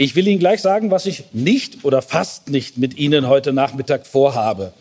Ich 0.00 0.14
will 0.14 0.28
Ihnen 0.28 0.38
gleich 0.38 0.62
sagen, 0.62 0.92
was 0.92 1.06
ich 1.06 1.24
nicht 1.32 1.84
oder 1.84 2.02
fast 2.02 2.50
nicht 2.50 2.78
mit 2.78 2.96
Ihnen 2.98 3.26
heute 3.26 3.52
Nachmittag 3.52 4.06
vorhabe. 4.06 4.72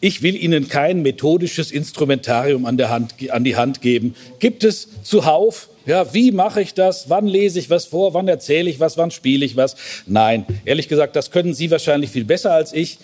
Ich 0.00 0.20
will 0.20 0.34
Ihnen 0.34 0.68
kein 0.68 1.02
methodisches 1.02 1.70
Instrumentarium 1.70 2.66
an, 2.66 2.76
Hand, 2.88 3.14
an 3.30 3.44
die 3.44 3.54
Hand 3.54 3.82
geben. 3.82 4.16
Gibt 4.40 4.64
es 4.64 4.88
zuhauf? 5.04 5.68
Ja, 5.86 6.12
wie 6.12 6.32
mache 6.32 6.60
ich 6.60 6.74
das? 6.74 7.08
Wann 7.08 7.28
lese 7.28 7.60
ich 7.60 7.70
was 7.70 7.84
vor? 7.84 8.14
Wann 8.14 8.26
erzähle 8.26 8.68
ich 8.68 8.80
was? 8.80 8.98
Wann 8.98 9.12
spiele 9.12 9.46
ich 9.46 9.54
was? 9.54 9.76
Nein, 10.08 10.44
ehrlich 10.64 10.88
gesagt, 10.88 11.14
das 11.14 11.30
können 11.30 11.54
Sie 11.54 11.70
wahrscheinlich 11.70 12.10
viel 12.10 12.24
besser 12.24 12.50
als 12.50 12.72
ich. 12.72 12.98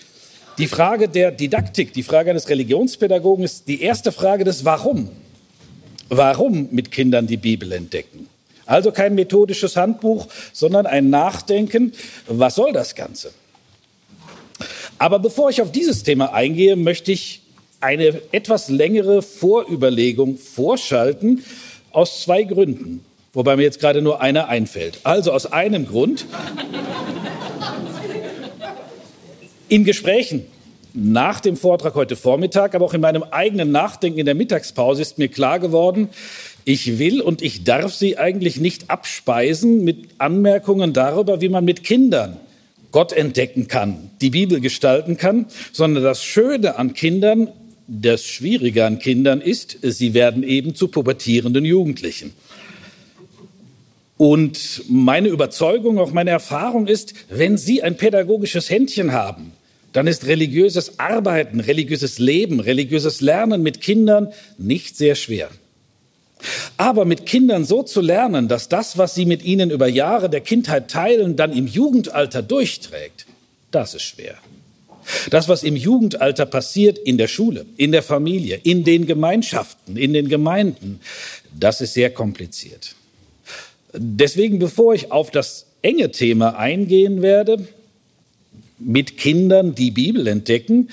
Die 0.57 0.67
Frage 0.67 1.07
der 1.07 1.31
Didaktik, 1.31 1.93
die 1.93 2.03
Frage 2.03 2.31
eines 2.31 2.49
Religionspädagogen 2.49 3.45
ist 3.45 3.69
die 3.69 3.81
erste 3.81 4.11
Frage 4.11 4.43
des 4.43 4.65
Warum. 4.65 5.09
Warum 6.09 6.67
mit 6.71 6.91
Kindern 6.91 7.27
die 7.27 7.37
Bibel 7.37 7.71
entdecken? 7.71 8.27
Also 8.71 8.93
kein 8.93 9.15
methodisches 9.15 9.75
Handbuch, 9.75 10.27
sondern 10.53 10.85
ein 10.85 11.09
Nachdenken, 11.09 11.91
was 12.27 12.55
soll 12.55 12.71
das 12.71 12.95
Ganze? 12.95 13.33
Aber 14.97 15.19
bevor 15.19 15.49
ich 15.49 15.61
auf 15.61 15.73
dieses 15.73 16.03
Thema 16.03 16.33
eingehe, 16.33 16.77
möchte 16.77 17.11
ich 17.11 17.41
eine 17.81 18.21
etwas 18.31 18.69
längere 18.69 19.23
Vorüberlegung 19.23 20.37
vorschalten 20.37 21.43
aus 21.91 22.21
zwei 22.21 22.43
Gründen, 22.43 23.03
wobei 23.33 23.57
mir 23.57 23.63
jetzt 23.63 23.81
gerade 23.81 24.01
nur 24.01 24.21
einer 24.21 24.47
einfällt. 24.47 24.99
Also 25.03 25.33
aus 25.33 25.51
einem 25.51 25.85
Grund. 25.85 26.25
In 29.67 29.83
Gesprächen 29.83 30.45
nach 30.93 31.39
dem 31.39 31.55
Vortrag 31.55 31.95
heute 31.95 32.15
Vormittag, 32.15 32.75
aber 32.75 32.85
auch 32.85 32.93
in 32.93 33.01
meinem 33.01 33.23
eigenen 33.23 33.71
Nachdenken 33.71 34.19
in 34.19 34.25
der 34.25 34.35
Mittagspause 34.35 35.01
ist 35.01 35.17
mir 35.17 35.29
klar 35.29 35.59
geworden, 35.59 36.09
ich 36.65 36.99
will 36.99 37.21
und 37.21 37.41
ich 37.41 37.63
darf 37.63 37.93
Sie 37.93 38.17
eigentlich 38.17 38.59
nicht 38.59 38.89
abspeisen 38.89 39.83
mit 39.83 40.09
Anmerkungen 40.17 40.93
darüber, 40.93 41.41
wie 41.41 41.49
man 41.49 41.65
mit 41.65 41.83
Kindern 41.83 42.37
Gott 42.91 43.13
entdecken 43.13 43.67
kann, 43.67 44.11
die 44.21 44.29
Bibel 44.29 44.59
gestalten 44.59 45.17
kann, 45.17 45.45
sondern 45.71 46.03
das 46.03 46.23
Schöne 46.23 46.77
an 46.77 46.93
Kindern, 46.93 47.49
das 47.87 48.25
Schwierige 48.25 48.85
an 48.85 48.99
Kindern 48.99 49.41
ist, 49.41 49.77
sie 49.81 50.13
werden 50.13 50.43
eben 50.43 50.75
zu 50.75 50.87
pubertierenden 50.89 51.65
Jugendlichen. 51.65 52.33
Und 54.17 54.83
meine 54.87 55.29
Überzeugung, 55.29 55.97
auch 55.97 56.11
meine 56.11 56.29
Erfahrung 56.29 56.85
ist, 56.85 57.15
wenn 57.29 57.57
Sie 57.57 57.81
ein 57.81 57.97
pädagogisches 57.97 58.69
Händchen 58.69 59.13
haben, 59.13 59.53
dann 59.93 60.05
ist 60.05 60.27
religiöses 60.27 60.99
Arbeiten, 60.99 61.59
religiöses 61.59 62.19
Leben, 62.19 62.59
religiöses 62.59 63.21
Lernen 63.21 63.63
mit 63.63 63.81
Kindern 63.81 64.31
nicht 64.59 64.95
sehr 64.95 65.15
schwer. 65.15 65.49
Aber 66.77 67.05
mit 67.05 67.25
Kindern 67.25 67.65
so 67.65 67.83
zu 67.83 68.01
lernen, 68.01 68.47
dass 68.47 68.69
das, 68.69 68.97
was 68.97 69.15
sie 69.15 69.25
mit 69.25 69.43
ihnen 69.43 69.69
über 69.71 69.87
Jahre 69.87 70.29
der 70.29 70.41
Kindheit 70.41 70.89
teilen, 70.89 71.35
dann 71.35 71.53
im 71.53 71.67
Jugendalter 71.67 72.41
durchträgt, 72.41 73.25
das 73.71 73.93
ist 73.93 74.03
schwer. 74.03 74.37
Das, 75.29 75.47
was 75.49 75.63
im 75.63 75.75
Jugendalter 75.75 76.45
passiert 76.45 76.97
in 76.97 77.17
der 77.17 77.27
Schule, 77.27 77.65
in 77.77 77.91
der 77.91 78.03
Familie, 78.03 78.59
in 78.63 78.83
den 78.83 79.05
Gemeinschaften, 79.05 79.97
in 79.97 80.13
den 80.13 80.29
Gemeinden, 80.29 80.99
das 81.59 81.81
ist 81.81 81.93
sehr 81.93 82.11
kompliziert. 82.11 82.95
Deswegen, 83.93 84.59
bevor 84.59 84.93
ich 84.93 85.11
auf 85.11 85.31
das 85.31 85.65
enge 85.81 86.11
Thema 86.11 86.57
eingehen 86.57 87.21
werde, 87.21 87.67
mit 88.79 89.17
Kindern 89.17 89.75
die 89.75 89.91
Bibel 89.91 90.27
entdecken, 90.27 90.89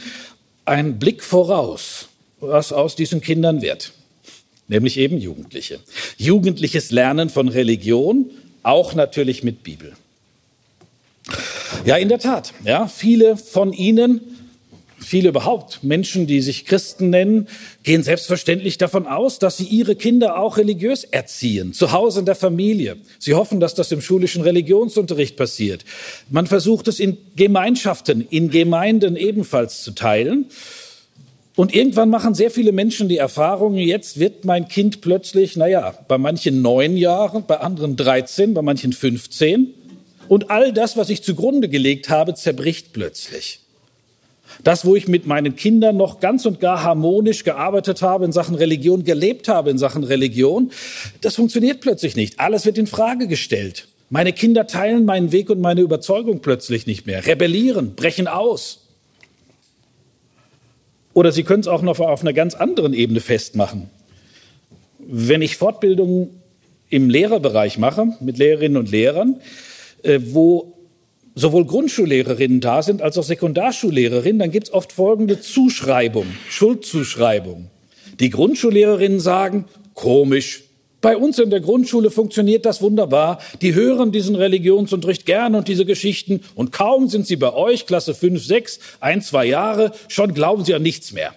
ein 0.65 0.99
Blick 0.99 1.23
voraus, 1.23 2.09
was 2.41 2.73
aus 2.73 2.97
diesen 2.97 3.21
Kindern 3.21 3.63
wird 3.63 3.93
nämlich 4.69 4.99
eben 4.99 5.19
Jugendliche. 5.19 5.81
Jugendliches 6.17 6.91
Lernen 6.91 7.31
von 7.31 7.49
Religion, 7.49 8.31
auch 8.63 8.95
natürlich 8.95 9.43
mit 9.43 9.63
Bibel. 9.63 9.93
Ja, 11.85 11.97
in 11.97 12.09
der 12.09 12.19
Tat. 12.19 12.53
Ja, 12.65 12.87
viele 12.87 13.37
von 13.37 13.73
Ihnen, 13.73 14.21
viele 14.99 15.31
überhaupt, 15.31 15.83
Menschen, 15.83 16.27
die 16.27 16.41
sich 16.41 16.65
Christen 16.65 17.11
nennen, 17.11 17.49
gehen 17.83 18.03
selbstverständlich 18.03 18.79
davon 18.79 19.07
aus, 19.07 19.39
dass 19.39 19.57
sie 19.57 19.65
ihre 19.65 19.97
Kinder 19.97 20.39
auch 20.39 20.57
religiös 20.57 21.05
erziehen, 21.05 21.73
zu 21.73 21.93
Hause 21.93 22.21
in 22.21 22.27
der 22.27 22.35
Familie. 22.35 22.97
Sie 23.19 23.35
hoffen, 23.35 23.61
dass 23.61 23.75
das 23.75 23.93
im 23.93 24.01
schulischen 24.01 24.43
Religionsunterricht 24.43 25.37
passiert. 25.37 25.85
Man 26.31 26.47
versucht 26.47 26.89
es 26.89 27.01
in 27.01 27.17
Gemeinschaften, 27.37 28.27
in 28.29 28.51
Gemeinden 28.51 29.17
ebenfalls 29.17 29.83
zu 29.83 29.93
teilen. 29.93 30.47
Und 31.59 31.75
irgendwann 31.75 32.09
machen 32.09 32.35
sehr 32.35 32.53
viele 32.53 32.71
Menschen 32.71 33.09
die 33.09 33.17
Erfahrung, 33.17 33.75
jetzt 33.75 34.21
wird 34.21 34.45
mein 34.45 34.69
Kind 34.69 35.01
plötzlich, 35.01 35.57
naja, 35.57 35.93
bei 36.07 36.17
manchen 36.17 36.63
neun 36.63 36.97
Jahren, 36.97 37.47
bei 37.49 37.59
anderen 37.59 37.97
13, 37.97 38.55
bei 38.55 38.63
manchen 38.63 38.93
15. 38.93 39.75
Und 40.29 40.53
all 40.53 40.73
das, 40.73 40.97
was 40.97 41.11
ich 41.11 41.25
zugrunde 41.25 41.69
gelegt 41.69 42.11
habe, 42.11 42.35
zerbricht 42.35 42.93
plötzlich. 42.93 43.59
Das, 44.63 44.85
wo 44.85 44.95
ich 44.95 45.09
mit 45.09 45.27
meinen 45.27 45.57
Kindern 45.57 45.97
noch 45.97 46.21
ganz 46.21 46.47
und 46.47 46.61
gar 46.61 46.85
harmonisch 46.85 47.43
gearbeitet 47.43 48.03
habe 48.03 48.25
in 48.25 48.31
Sachen 48.31 48.55
Religion, 48.55 49.03
gelebt 49.03 49.49
habe 49.49 49.71
in 49.71 49.79
Sachen 49.79 50.05
Religion, 50.05 50.71
das 51.23 51.35
funktioniert 51.35 51.81
plötzlich 51.81 52.15
nicht. 52.15 52.39
Alles 52.39 52.67
wird 52.67 52.79
in 52.79 52.87
Frage 52.87 53.27
gestellt. 53.27 53.89
Meine 54.11 54.33
Kinder 54.33 54.69
teilen 54.69 55.05
meinen 55.05 55.33
Weg 55.33 55.51
und 55.51 55.61
meine 55.61 55.81
Überzeugung 55.81 56.39
plötzlich 56.39 56.87
nicht 56.87 57.05
mehr, 57.07 57.27
rebellieren, 57.27 57.97
brechen 57.97 58.29
aus. 58.29 58.85
Oder 61.19 61.33
Sie 61.33 61.43
können 61.43 61.63
es 61.63 61.67
auch 61.67 61.83
noch 61.83 61.99
auf 61.99 62.21
einer 62.21 62.33
ganz 62.33 62.55
anderen 62.55 62.95
Ebene 62.95 63.19
festmachen. 63.19 63.91
Wenn 65.01 65.43
ich 65.43 65.57
Fortbildungen 65.57 66.31
im 66.91 67.11
Lehrerbereich 67.11 67.77
mache, 67.77 68.07
mit 68.21 68.39
Lehrerinnen 68.39 68.77
und 68.77 68.89
Lehrern, 68.89 69.41
äh, 70.05 70.21
wo 70.27 70.79
sowohl 71.35 71.67
Grundschullehrerinnen 71.67 72.61
da 72.61 72.85
sind 72.85 73.03
als 73.03 73.19
auch 73.19 73.25
Sekundarschullehrerinnen, 73.25 74.39
dann 74.39 74.53
gibt 74.53 74.69
es 74.69 74.73
oft 74.73 74.93
folgende 74.93 75.41
Zuschreibung, 75.41 76.27
Schuldzuschreibung. 76.51 77.69
Die 78.21 78.31
Grundschullehrerinnen 78.31 79.19
sagen, 79.19 79.65
komisch, 79.95 80.68
bei 81.01 81.17
uns 81.17 81.39
in 81.39 81.51
der 81.51 81.61
Grundschule 81.61 82.11
funktioniert 82.11 82.67
das 82.67 82.83
wunderbar. 82.83 83.39
Die 83.63 83.75
hören 83.75 84.11
diesen 84.11 84.35
Religionsunterricht 84.35 85.27
gern 85.27 85.55
und 85.55 85.69
diese 85.69 85.85
Geschichten. 85.85 86.41
Und 86.57 86.73
kaum 86.73 87.09
sind 87.09 87.27
sie 87.27 87.37
bei 87.37 87.53
euch, 87.53 87.87
Klasse 87.87 88.15
5, 88.15 88.45
6, 88.45 88.81
ein, 89.01 89.23
zwei 89.23 89.47
Jahre, 89.47 89.93
schon 90.09 90.35
glauben 90.35 90.65
sie 90.65 90.75
an 90.75 90.83
nichts 90.83 91.13
mehr. 91.13 91.35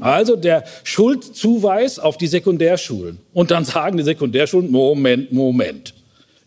Also 0.00 0.36
der 0.36 0.64
Schuldzuweis 0.84 1.98
auf 1.98 2.16
die 2.16 2.26
Sekundärschulen. 2.26 3.18
Und 3.32 3.50
dann 3.50 3.64
sagen 3.64 3.96
die 3.96 4.04
Sekundärschulen, 4.04 4.70
Moment, 4.70 5.32
Moment. 5.32 5.94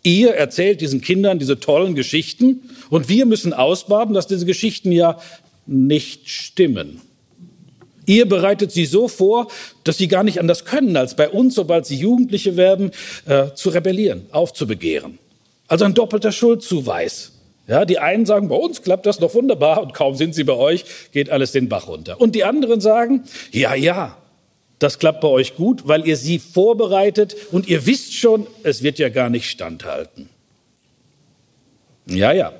Ihr 0.03 0.31
erzählt 0.31 0.81
diesen 0.81 1.01
Kindern 1.01 1.39
diese 1.39 1.59
tollen 1.59 1.95
Geschichten 1.95 2.61
und 2.89 3.07
wir 3.07 3.25
müssen 3.25 3.53
ausbaden, 3.53 4.13
dass 4.13 4.28
diese 4.28 4.45
Geschichten 4.45 4.91
ja 4.91 5.19
nicht 5.67 6.29
stimmen. 6.29 7.01
Ihr 8.06 8.28
bereitet 8.28 8.72
sie 8.72 8.85
so 8.85 9.07
vor, 9.07 9.47
dass 9.84 9.97
sie 9.97 10.07
gar 10.07 10.23
nicht 10.23 10.39
anders 10.39 10.66
können, 10.66 10.97
als 10.97 11.16
bei 11.16 11.29
uns, 11.29 11.56
sobald 11.56 11.85
sie 11.85 11.95
Jugendliche 11.95 12.57
werden, 12.57 12.91
äh, 13.25 13.53
zu 13.53 13.69
rebellieren, 13.69 14.25
aufzubegehren. 14.31 15.19
Also 15.67 15.85
ein 15.85 15.94
doppelter 15.94 16.31
Schuldzuweis. 16.31 17.34
Ja, 17.67 17.85
die 17.85 18.00
einen 18.00 18.25
sagen, 18.25 18.50
bei 18.50 18.56
uns 18.56 18.81
klappt 18.81 19.06
das 19.06 19.19
noch 19.19 19.34
wunderbar 19.34 19.81
und 19.81 19.94
kaum 19.94 20.16
sind 20.16 20.35
sie 20.35 20.44
bei 20.44 20.53
euch, 20.53 20.84
geht 21.11 21.29
alles 21.29 21.51
den 21.51 21.69
Bach 21.69 21.88
runter. 21.88 22.19
Und 22.19 22.35
die 22.35 22.44
anderen 22.44 22.81
sagen, 22.81 23.23
ja, 23.51 23.75
ja, 23.75 24.17
das 24.79 24.97
klappt 24.97 25.22
bei 25.22 25.28
euch 25.28 25.56
gut, 25.56 25.88
weil 25.88 26.07
ihr 26.07 26.17
sie 26.17 26.40
vorbereitet 26.40 27.35
und 27.51 27.67
ihr 27.67 27.85
wisst 27.85 28.16
schon, 28.16 28.47
es 28.63 28.81
wird 28.81 28.97
ja 28.97 29.09
gar 29.09 29.29
nicht 29.29 29.50
standhalten. 29.50 30.28
Ja, 32.07 32.31
ja. 32.31 32.51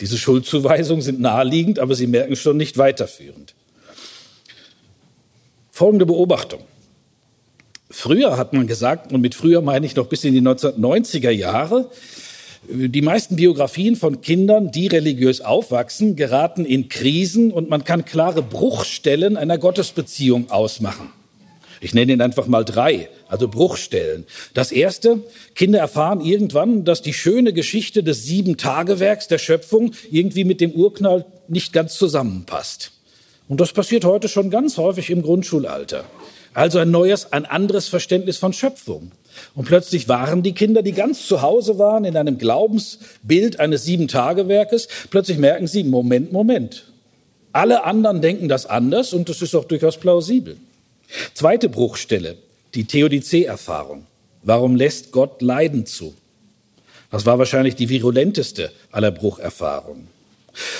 Diese 0.00 0.18
Schuldzuweisungen 0.18 1.02
sind 1.02 1.18
naheliegend, 1.18 1.78
aber 1.78 1.94
Sie 1.94 2.06
merken 2.06 2.36
schon 2.36 2.56
nicht 2.56 2.78
weiterführend. 2.78 3.54
Folgende 5.78 6.06
Beobachtung. 6.06 6.62
Früher 7.88 8.36
hat 8.36 8.52
man 8.52 8.66
gesagt, 8.66 9.12
und 9.12 9.20
mit 9.20 9.36
früher 9.36 9.60
meine 9.60 9.86
ich 9.86 9.94
noch 9.94 10.08
bis 10.08 10.24
in 10.24 10.34
die 10.34 10.40
1990er 10.40 11.30
Jahre, 11.30 11.88
die 12.68 13.00
meisten 13.00 13.36
Biografien 13.36 13.94
von 13.94 14.20
Kindern, 14.20 14.72
die 14.72 14.88
religiös 14.88 15.40
aufwachsen, 15.40 16.16
geraten 16.16 16.64
in 16.64 16.88
Krisen 16.88 17.52
und 17.52 17.70
man 17.70 17.84
kann 17.84 18.04
klare 18.04 18.42
Bruchstellen 18.42 19.36
einer 19.36 19.56
Gottesbeziehung 19.56 20.50
ausmachen. 20.50 21.12
Ich 21.80 21.94
nenne 21.94 22.10
Ihnen 22.10 22.22
einfach 22.22 22.48
mal 22.48 22.64
drei, 22.64 23.08
also 23.28 23.46
Bruchstellen. 23.46 24.24
Das 24.54 24.72
erste, 24.72 25.22
Kinder 25.54 25.78
erfahren 25.78 26.20
irgendwann, 26.20 26.84
dass 26.84 27.02
die 27.02 27.14
schöne 27.14 27.52
Geschichte 27.52 28.02
des 28.02 28.24
Sieben-Tagewerks 28.24 29.28
der 29.28 29.38
Schöpfung 29.38 29.92
irgendwie 30.10 30.42
mit 30.42 30.60
dem 30.60 30.72
Urknall 30.72 31.24
nicht 31.46 31.72
ganz 31.72 31.94
zusammenpasst. 31.94 32.97
Und 33.48 33.60
das 33.60 33.72
passiert 33.72 34.04
heute 34.04 34.28
schon 34.28 34.50
ganz 34.50 34.76
häufig 34.76 35.10
im 35.10 35.22
Grundschulalter. 35.22 36.04
Also 36.54 36.78
ein 36.78 36.90
neues, 36.90 37.32
ein 37.32 37.46
anderes 37.46 37.88
Verständnis 37.88 38.36
von 38.36 38.52
Schöpfung. 38.52 39.12
Und 39.54 39.66
plötzlich 39.66 40.08
waren 40.08 40.42
die 40.42 40.52
Kinder, 40.52 40.82
die 40.82 40.92
ganz 40.92 41.26
zu 41.26 41.42
Hause 41.42 41.78
waren 41.78 42.04
in 42.04 42.16
einem 42.16 42.38
Glaubensbild 42.38 43.60
eines 43.60 43.84
Sieben-Tage-Werkes, 43.84 44.88
plötzlich 45.10 45.38
merken 45.38 45.66
sie, 45.66 45.84
Moment, 45.84 46.32
Moment. 46.32 46.84
Alle 47.52 47.84
anderen 47.84 48.20
denken 48.20 48.48
das 48.48 48.66
anders 48.66 49.12
und 49.12 49.28
das 49.28 49.40
ist 49.42 49.54
auch 49.54 49.64
durchaus 49.64 49.96
plausibel. 49.96 50.56
Zweite 51.34 51.68
Bruchstelle, 51.68 52.36
die 52.74 52.84
Theodizee-Erfahrung. 52.84 54.06
Warum 54.42 54.76
lässt 54.76 55.12
Gott 55.12 55.40
Leiden 55.40 55.86
zu? 55.86 56.14
Das 57.10 57.24
war 57.24 57.38
wahrscheinlich 57.38 57.74
die 57.74 57.88
virulenteste 57.88 58.70
aller 58.92 59.10
Brucherfahrungen. 59.10 60.08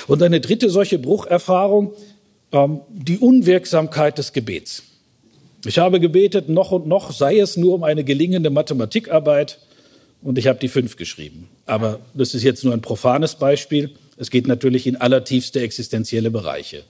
Und 0.07 0.23
eine 0.23 0.41
dritte 0.41 0.71
solche 0.71 0.99
Brucherfahrung, 0.99 1.93
ähm, 2.53 2.81
die 2.91 3.19
Unwirksamkeit 3.19 4.19
des 4.19 4.33
Gebets. 4.33 4.83
Ich 5.65 5.79
habe 5.79 6.01
gebetet, 6.01 6.49
noch 6.49 6.71
und 6.71 6.87
noch, 6.87 7.13
sei 7.13 7.39
es 7.39 7.57
nur 7.57 7.75
um 7.75 7.83
eine 7.83 8.05
gelingende 8.05 8.51
Mathematikarbeit, 8.51 9.59
und 10.23 10.39
ich 10.39 10.47
habe 10.47 10.59
die 10.59 10.69
fünf 10.69 10.97
geschrieben. 10.97 11.49
Aber 11.67 12.01
das 12.15 12.35
ist 12.35 12.43
jetzt 12.43 12.65
nur 12.65 12.73
ein 12.73 12.83
profanes 12.83 13.37
Beispiel. 13.37 13.91
Es 14.17 14.31
geht 14.31 14.47
natürlich 14.47 14.87
in 14.87 14.97
allertiefste 14.97 15.61
existenzielle 15.61 16.31
Bereiche. 16.31 16.83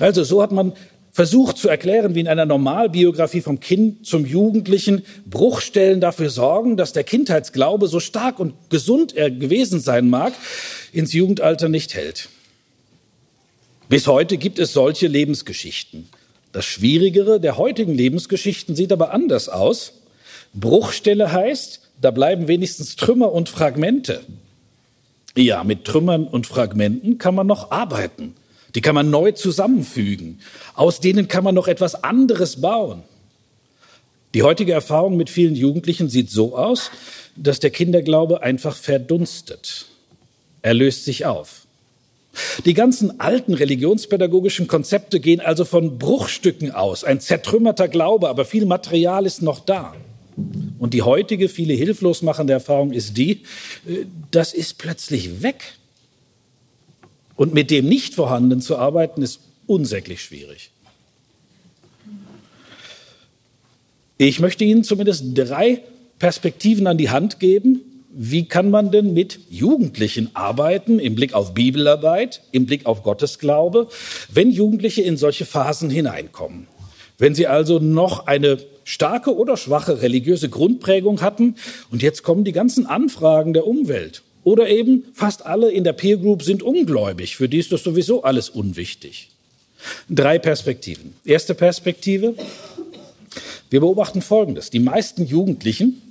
Also 0.00 0.24
so 0.24 0.42
hat 0.42 0.52
man 0.52 0.72
versucht 1.10 1.56
zu 1.56 1.68
erklären, 1.68 2.14
wie 2.14 2.20
in 2.20 2.28
einer 2.28 2.46
Normalbiografie 2.46 3.40
vom 3.40 3.60
Kind 3.60 4.06
zum 4.06 4.26
Jugendlichen 4.26 5.02
Bruchstellen 5.26 6.00
dafür 6.00 6.30
sorgen, 6.30 6.76
dass 6.76 6.92
der 6.92 7.04
Kindheitsglaube, 7.04 7.88
so 7.88 7.98
stark 7.98 8.38
und 8.38 8.54
gesund 8.68 9.16
er 9.16 9.30
gewesen 9.30 9.80
sein 9.80 10.10
mag, 10.10 10.32
ins 10.92 11.12
Jugendalter 11.12 11.68
nicht 11.68 11.94
hält. 11.94 12.28
Bis 13.88 14.06
heute 14.06 14.36
gibt 14.36 14.58
es 14.58 14.74
solche 14.74 15.06
Lebensgeschichten. 15.06 16.08
Das 16.52 16.66
Schwierigere 16.66 17.40
der 17.40 17.56
heutigen 17.56 17.94
Lebensgeschichten 17.94 18.76
sieht 18.76 18.92
aber 18.92 19.12
anders 19.12 19.48
aus. 19.48 19.92
Bruchstelle 20.52 21.32
heißt, 21.32 21.80
da 22.00 22.10
bleiben 22.10 22.48
wenigstens 22.48 22.96
Trümmer 22.96 23.32
und 23.32 23.48
Fragmente. 23.48 24.20
Ja, 25.36 25.64
mit 25.64 25.84
Trümmern 25.84 26.26
und 26.26 26.46
Fragmenten 26.46 27.18
kann 27.18 27.34
man 27.34 27.46
noch 27.46 27.70
arbeiten. 27.70 28.34
Die 28.74 28.82
kann 28.82 28.94
man 28.94 29.08
neu 29.08 29.32
zusammenfügen. 29.32 30.40
Aus 30.74 31.00
denen 31.00 31.28
kann 31.28 31.44
man 31.44 31.54
noch 31.54 31.68
etwas 31.68 32.02
anderes 32.04 32.60
bauen. 32.60 33.04
Die 34.34 34.42
heutige 34.42 34.72
Erfahrung 34.72 35.16
mit 35.16 35.30
vielen 35.30 35.54
Jugendlichen 35.54 36.10
sieht 36.10 36.30
so 36.30 36.56
aus, 36.56 36.90
dass 37.36 37.60
der 37.60 37.70
Kinderglaube 37.70 38.42
einfach 38.42 38.76
verdunstet. 38.76 39.86
Er 40.60 40.74
löst 40.74 41.06
sich 41.06 41.24
auf. 41.24 41.67
Die 42.64 42.74
ganzen 42.74 43.20
alten 43.20 43.54
religionspädagogischen 43.54 44.66
Konzepte 44.66 45.20
gehen 45.20 45.40
also 45.40 45.64
von 45.64 45.98
Bruchstücken 45.98 46.72
aus, 46.72 47.04
ein 47.04 47.20
zertrümmerter 47.20 47.88
Glaube, 47.88 48.28
aber 48.28 48.44
viel 48.44 48.66
Material 48.66 49.26
ist 49.26 49.42
noch 49.42 49.60
da. 49.60 49.94
Und 50.78 50.94
die 50.94 51.02
heutige, 51.02 51.48
viele 51.48 51.74
hilflos 51.74 52.22
machende 52.22 52.52
Erfahrung 52.52 52.92
ist 52.92 53.16
die, 53.16 53.42
äh, 53.86 54.04
das 54.30 54.54
ist 54.54 54.78
plötzlich 54.78 55.42
weg. 55.42 55.74
Und 57.34 57.54
mit 57.54 57.70
dem 57.70 57.88
nicht 57.88 58.14
vorhandenen 58.14 58.60
zu 58.60 58.76
arbeiten, 58.76 59.22
ist 59.22 59.40
unsäglich 59.66 60.22
schwierig. 60.22 60.70
Ich 64.16 64.40
möchte 64.40 64.64
Ihnen 64.64 64.82
zumindest 64.82 65.24
drei 65.34 65.80
Perspektiven 66.18 66.88
an 66.88 66.98
die 66.98 67.10
Hand 67.10 67.38
geben. 67.38 67.97
Wie 68.20 68.46
kann 68.46 68.72
man 68.72 68.90
denn 68.90 69.14
mit 69.14 69.38
Jugendlichen 69.48 70.34
arbeiten 70.34 70.98
im 70.98 71.14
Blick 71.14 71.34
auf 71.34 71.54
Bibelarbeit, 71.54 72.42
im 72.50 72.66
Blick 72.66 72.84
auf 72.84 73.04
Gottesglaube, 73.04 73.86
wenn 74.28 74.50
Jugendliche 74.50 75.02
in 75.02 75.16
solche 75.16 75.46
Phasen 75.46 75.88
hineinkommen? 75.88 76.66
Wenn 77.16 77.36
sie 77.36 77.46
also 77.46 77.78
noch 77.78 78.26
eine 78.26 78.58
starke 78.82 79.36
oder 79.36 79.56
schwache 79.56 80.02
religiöse 80.02 80.48
Grundprägung 80.48 81.20
hatten 81.20 81.54
und 81.92 82.02
jetzt 82.02 82.24
kommen 82.24 82.42
die 82.42 82.50
ganzen 82.50 82.86
Anfragen 82.86 83.52
der 83.52 83.68
Umwelt 83.68 84.22
oder 84.42 84.68
eben 84.68 85.04
fast 85.14 85.46
alle 85.46 85.70
in 85.70 85.84
der 85.84 85.92
Peer 85.92 86.16
Group 86.16 86.42
sind 86.42 86.64
ungläubig. 86.64 87.36
Für 87.36 87.48
die 87.48 87.58
ist 87.58 87.70
das 87.70 87.84
sowieso 87.84 88.24
alles 88.24 88.48
unwichtig. 88.48 89.30
Drei 90.10 90.40
Perspektiven. 90.40 91.14
Erste 91.24 91.54
Perspektive. 91.54 92.34
Wir 93.70 93.78
beobachten 93.78 94.22
Folgendes. 94.22 94.70
Die 94.70 94.80
meisten 94.80 95.24
Jugendlichen 95.24 96.02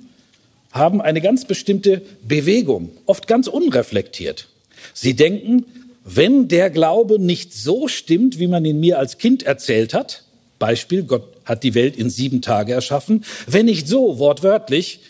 haben 0.70 1.00
eine 1.00 1.20
ganz 1.20 1.44
bestimmte 1.44 2.02
Bewegung, 2.22 2.90
oft 3.06 3.26
ganz 3.26 3.46
unreflektiert. 3.46 4.48
Sie 4.94 5.14
denken, 5.14 5.66
wenn 6.04 6.48
der 6.48 6.70
Glaube 6.70 7.18
nicht 7.18 7.52
so 7.52 7.88
stimmt, 7.88 8.38
wie 8.38 8.46
man 8.46 8.64
ihn 8.64 8.80
mir 8.80 8.98
als 8.98 9.18
Kind 9.18 9.42
erzählt 9.42 9.94
hat, 9.94 10.24
Beispiel, 10.58 11.04
Gott 11.04 11.24
hat 11.44 11.62
die 11.62 11.74
Welt 11.74 11.96
in 11.96 12.10
sieben 12.10 12.42
Tage 12.42 12.72
erschaffen, 12.72 13.24
wenn 13.46 13.66
nicht 13.66 13.86
so 13.86 14.18
wortwörtlich, 14.18 15.00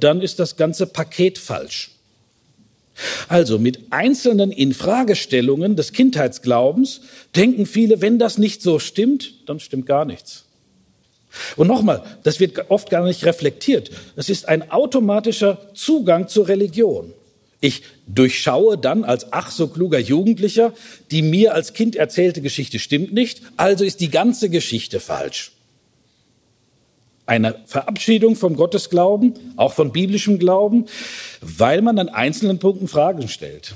dann 0.00 0.20
ist 0.20 0.38
das 0.38 0.56
ganze 0.56 0.86
Paket 0.86 1.38
falsch. 1.38 1.92
Also 3.28 3.58
mit 3.58 3.80
einzelnen 3.90 4.50
Infragestellungen 4.52 5.76
des 5.76 5.92
Kindheitsglaubens 5.92 7.02
denken 7.34 7.66
viele, 7.66 8.00
wenn 8.00 8.18
das 8.18 8.38
nicht 8.38 8.62
so 8.62 8.78
stimmt, 8.78 9.48
dann 9.48 9.60
stimmt 9.60 9.86
gar 9.86 10.06
nichts. 10.06 10.45
Und 11.56 11.68
nochmal, 11.68 12.02
das 12.22 12.40
wird 12.40 12.70
oft 12.70 12.90
gar 12.90 13.04
nicht 13.04 13.24
reflektiert. 13.24 13.90
Das 14.16 14.28
ist 14.28 14.48
ein 14.48 14.70
automatischer 14.70 15.58
Zugang 15.74 16.28
zur 16.28 16.48
Religion. 16.48 17.12
Ich 17.60 17.82
durchschaue 18.06 18.78
dann 18.78 19.04
als 19.04 19.32
ach 19.32 19.50
so 19.50 19.68
kluger 19.68 19.98
Jugendlicher, 19.98 20.72
die 21.10 21.22
mir 21.22 21.54
als 21.54 21.72
Kind 21.72 21.96
erzählte 21.96 22.42
Geschichte 22.42 22.78
stimmt 22.78 23.12
nicht, 23.12 23.42
also 23.56 23.84
ist 23.84 24.00
die 24.00 24.10
ganze 24.10 24.50
Geschichte 24.50 25.00
falsch 25.00 25.52
eine 27.26 27.56
Verabschiedung 27.66 28.36
vom 28.36 28.56
Gottesglauben, 28.56 29.34
auch 29.56 29.74
von 29.74 29.92
biblischem 29.92 30.38
Glauben, 30.38 30.86
weil 31.40 31.82
man 31.82 31.98
an 31.98 32.08
einzelnen 32.08 32.58
Punkten 32.58 32.88
Fragen 32.88 33.28
stellt. 33.28 33.74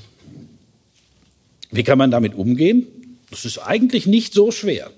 Wie 1.73 1.83
kann 1.83 1.99
man 1.99 2.11
damit 2.11 2.35
umgehen? 2.35 2.87
Das 3.31 3.45
ist 3.45 3.59
eigentlich 3.59 4.07
nicht 4.07 4.33
so 4.33 4.51
schwer, 4.51 4.91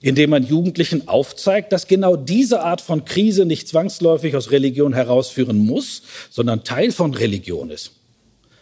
indem 0.00 0.30
man 0.30 0.46
Jugendlichen 0.46 1.08
aufzeigt, 1.08 1.72
dass 1.72 1.86
genau 1.86 2.16
diese 2.16 2.62
Art 2.62 2.80
von 2.80 3.04
Krise 3.04 3.44
nicht 3.44 3.68
zwangsläufig 3.68 4.34
aus 4.34 4.50
Religion 4.50 4.94
herausführen 4.94 5.58
muss, 5.58 6.02
sondern 6.30 6.64
Teil 6.64 6.90
von 6.92 7.14
Religion 7.14 7.70
ist. 7.70 7.92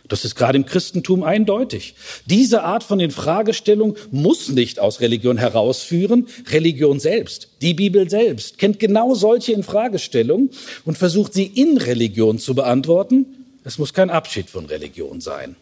Das 0.09 0.25
ist 0.25 0.35
gerade 0.35 0.57
im 0.57 0.65
Christentum 0.65 1.23
eindeutig. 1.23 1.95
Diese 2.25 2.63
Art 2.63 2.83
von 2.83 2.99
Infragestellung 2.99 3.97
muss 4.11 4.49
nicht 4.49 4.81
aus 4.81 5.01
Religion 5.01 5.37
herausführen. 5.37 6.27
Religion 6.51 6.99
selbst, 6.99 7.49
die 7.61 7.75
Bibel 7.75 8.09
selbst, 8.09 8.57
kennt 8.57 8.81
genau 8.81 9.15
solche 9.15 9.53
Infragestellungen 9.53 10.51
und 10.87 10.97
versucht 10.97 11.35
sie 11.35 11.45
in 11.45 11.77
Religion 11.77 12.39
zu 12.39 12.55
beantworten. 12.55 13.27
Es 13.65 13.79
muss 13.79 13.93
kein 13.93 14.09
Abschied 14.09 14.49
von 14.49 14.65
Religion 14.65 15.21
sein. 15.21 15.57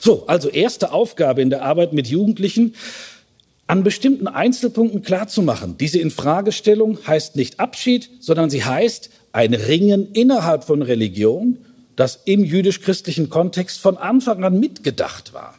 So, 0.00 0.24
also 0.26 0.50
erste 0.50 0.92
Aufgabe 0.92 1.40
in 1.40 1.50
der 1.50 1.62
Arbeit 1.62 1.94
mit 1.94 2.08
Jugendlichen, 2.08 2.74
an 3.68 3.84
bestimmten 3.84 4.26
Einzelpunkten 4.26 5.02
klarzumachen. 5.02 5.78
Diese 5.78 6.00
Infragestellung 6.00 6.98
heißt 7.06 7.36
nicht 7.36 7.60
Abschied, 7.60 8.10
sondern 8.18 8.50
sie 8.50 8.64
heißt 8.64 9.10
ein 9.32 9.54
Ringen 9.54 10.10
innerhalb 10.12 10.64
von 10.64 10.82
Religion 10.82 11.58
das 11.94 12.20
im 12.26 12.44
jüdisch-christlichen 12.44 13.28
Kontext 13.28 13.80
von 13.80 13.96
Anfang 13.96 14.44
an 14.44 14.60
mitgedacht 14.60 15.32
war. 15.34 15.58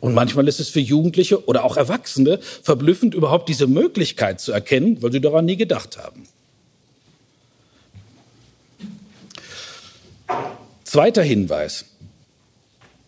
Und 0.00 0.14
manchmal 0.14 0.48
ist 0.48 0.58
es 0.58 0.68
für 0.68 0.80
Jugendliche 0.80 1.46
oder 1.46 1.62
auch 1.62 1.76
Erwachsene 1.76 2.40
verblüffend, 2.62 3.14
überhaupt 3.14 3.48
diese 3.48 3.68
Möglichkeit 3.68 4.40
zu 4.40 4.50
erkennen, 4.50 5.00
weil 5.00 5.12
sie 5.12 5.20
daran 5.20 5.44
nie 5.44 5.56
gedacht 5.56 5.96
haben. 5.96 6.24
Zweiter 10.82 11.22
Hinweis. 11.22 11.84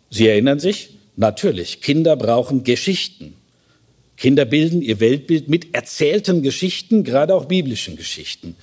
Sie 0.09 0.29
erinnern 0.29 0.61
sich, 0.61 1.00
natürlich, 1.21 1.81
Kinder 1.81 2.17
brauchen 2.17 2.65
Geschichten. 2.65 3.35
Kinder 4.21 4.45
bilden 4.45 4.83
ihr 4.83 5.01
Weltbild 5.01 5.49
mit 5.49 5.75
erzählten 5.75 6.43
Geschichten, 6.43 7.05
gerade 7.05 7.35
auch 7.35 7.47
biblischen 7.47 7.97
Geschichten. 7.97 8.55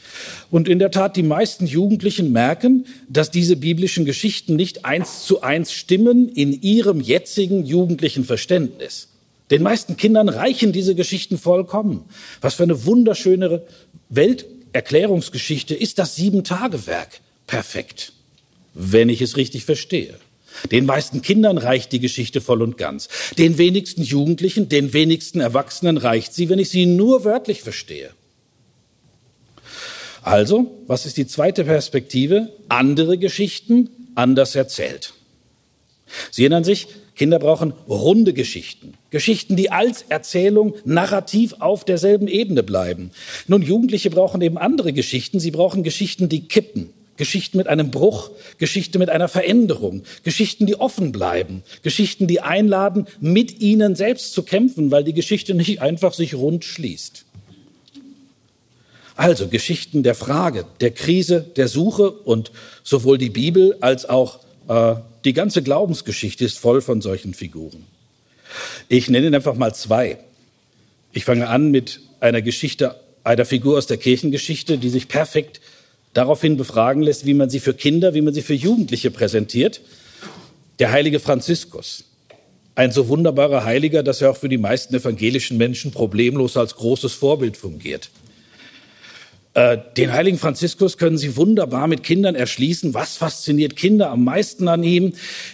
Und 0.51 0.67
in 0.69 0.77
der 0.77 0.91
Tat, 0.91 1.15
die 1.15 1.23
meisten 1.23 1.65
Jugendlichen 1.65 2.31
merken, 2.31 2.85
dass 3.09 3.31
diese 3.31 3.55
biblischen 3.55 4.05
Geschichten 4.05 4.55
nicht 4.55 4.85
eins 4.85 5.25
zu 5.25 5.41
eins 5.41 5.71
stimmen 5.71 6.29
in 6.29 6.61
ihrem 6.61 7.01
jetzigen 7.01 7.65
jugendlichen 7.65 8.23
Verständnis. 8.23 9.07
Den 9.49 9.63
meisten 9.63 9.97
Kindern 9.97 10.29
reichen 10.29 10.73
diese 10.73 10.93
Geschichten 10.93 11.39
vollkommen. 11.39 12.05
Was 12.39 12.53
für 12.53 12.63
eine 12.63 12.85
wunderschöne 12.85 13.63
Welterklärungsgeschichte 14.09 15.73
ist 15.73 15.97
das 15.97 16.15
Sieben-Tage-Werk. 16.15 17.21
Perfekt, 17.47 18.13
wenn 18.75 19.09
ich 19.09 19.21
es 19.23 19.37
richtig 19.37 19.65
verstehe. 19.65 20.13
Den 20.71 20.85
meisten 20.85 21.21
Kindern 21.21 21.57
reicht 21.57 21.91
die 21.91 21.99
Geschichte 21.99 22.41
voll 22.41 22.61
und 22.61 22.77
ganz. 22.77 23.09
Den 23.37 23.57
wenigsten 23.57 24.03
Jugendlichen, 24.03 24.69
den 24.69 24.93
wenigsten 24.93 25.39
Erwachsenen 25.39 25.97
reicht 25.97 26.33
sie, 26.33 26.49
wenn 26.49 26.59
ich 26.59 26.69
sie 26.69 26.85
nur 26.85 27.23
wörtlich 27.23 27.61
verstehe. 27.61 28.11
Also, 30.21 30.71
was 30.87 31.05
ist 31.05 31.17
die 31.17 31.27
zweite 31.27 31.63
Perspektive? 31.63 32.51
Andere 32.67 33.17
Geschichten 33.17 33.89
anders 34.15 34.55
erzählt. 34.55 35.13
Sie 36.31 36.43
erinnern 36.43 36.63
sich, 36.63 36.87
Kinder 37.15 37.39
brauchen 37.39 37.73
runde 37.87 38.33
Geschichten. 38.33 38.93
Geschichten, 39.09 39.55
die 39.55 39.71
als 39.71 40.03
Erzählung 40.03 40.75
narrativ 40.85 41.55
auf 41.59 41.83
derselben 41.83 42.27
Ebene 42.27 42.61
bleiben. 42.61 43.11
Nun, 43.47 43.61
Jugendliche 43.61 44.09
brauchen 44.09 44.41
eben 44.41 44.57
andere 44.57 44.93
Geschichten. 44.93 45.39
Sie 45.39 45.51
brauchen 45.51 45.81
Geschichten, 45.81 46.29
die 46.29 46.47
kippen. 46.47 46.93
Geschichten 47.17 47.57
mit 47.57 47.67
einem 47.67 47.91
Bruch, 47.91 48.29
Geschichten 48.57 48.99
mit 48.99 49.09
einer 49.09 49.27
Veränderung, 49.27 50.03
Geschichten, 50.23 50.65
die 50.65 50.79
offen 50.79 51.11
bleiben, 51.11 51.63
Geschichten, 51.83 52.27
die 52.27 52.41
einladen, 52.41 53.07
mit 53.19 53.59
ihnen 53.59 53.95
selbst 53.95 54.33
zu 54.33 54.43
kämpfen, 54.43 54.91
weil 54.91 55.03
die 55.03 55.13
Geschichte 55.13 55.53
nicht 55.53 55.81
einfach 55.81 56.13
sich 56.13 56.35
rund 56.35 56.63
schließt. 56.63 57.25
Also 59.15 59.47
Geschichten 59.47 60.03
der 60.03 60.13
Frage, 60.13 60.65
der 60.79 60.91
Krise, 60.91 61.41
der 61.55 61.67
Suche 61.67 62.11
und 62.11 62.51
sowohl 62.83 63.17
die 63.17 63.31
Bibel 63.31 63.75
als 63.81 64.07
auch 64.07 64.39
äh, 64.69 64.95
die 65.25 65.33
ganze 65.33 65.63
Glaubensgeschichte 65.63 66.45
ist 66.45 66.59
voll 66.59 66.81
von 66.81 67.01
solchen 67.01 67.33
Figuren. 67.33 67.83
Ich 68.87 69.09
nenne 69.09 69.35
einfach 69.35 69.55
mal 69.55 69.73
zwei. 69.73 70.19
Ich 71.13 71.25
fange 71.25 71.49
an 71.49 71.71
mit 71.71 71.99
einer 72.19 72.43
Geschichte 72.43 72.95
einer 73.23 73.45
Figur 73.45 73.77
aus 73.77 73.87
der 73.87 73.97
Kirchengeschichte, 73.97 74.77
die 74.77 74.89
sich 74.89 75.07
perfekt 75.07 75.59
daraufhin 76.13 76.57
befragen 76.57 77.01
lässt, 77.01 77.25
wie 77.25 77.33
man 77.33 77.49
sie 77.49 77.59
für 77.59 77.73
Kinder, 77.73 78.13
wie 78.13 78.21
man 78.21 78.33
sie 78.33 78.41
für 78.41 78.53
Jugendliche 78.53 79.11
präsentiert. 79.11 79.81
Der 80.79 80.91
heilige 80.91 81.19
Franziskus. 81.19 82.03
Ein 82.75 82.91
so 82.91 83.07
wunderbarer 83.07 83.65
Heiliger, 83.65 84.03
dass 84.03 84.21
er 84.21 84.29
auch 84.29 84.37
für 84.37 84.49
die 84.49 84.59
meisten 84.59 84.93
evangelischen 84.95 85.57
Menschen 85.57 85.91
problemlos 85.91 86.57
als 86.57 86.75
großes 86.75 87.13
Vorbild 87.13 87.57
fungiert. 87.57 88.11
Äh, 89.57 89.79
den 89.97 90.13
heiligen 90.13 90.37
Franziskus 90.37 90.99
können 90.99 91.17
Sie 91.17 91.35
wunderbar 91.35 91.87
mit 91.87 92.03
Kindern 92.03 92.35
erschließen. 92.35 92.93
Was 92.93 93.17
fasziniert 93.17 93.75
Kinder 93.75 94.11
am 94.11 94.23
meisten 94.23 94.67
an 94.67 94.83
ihm? 94.83 95.13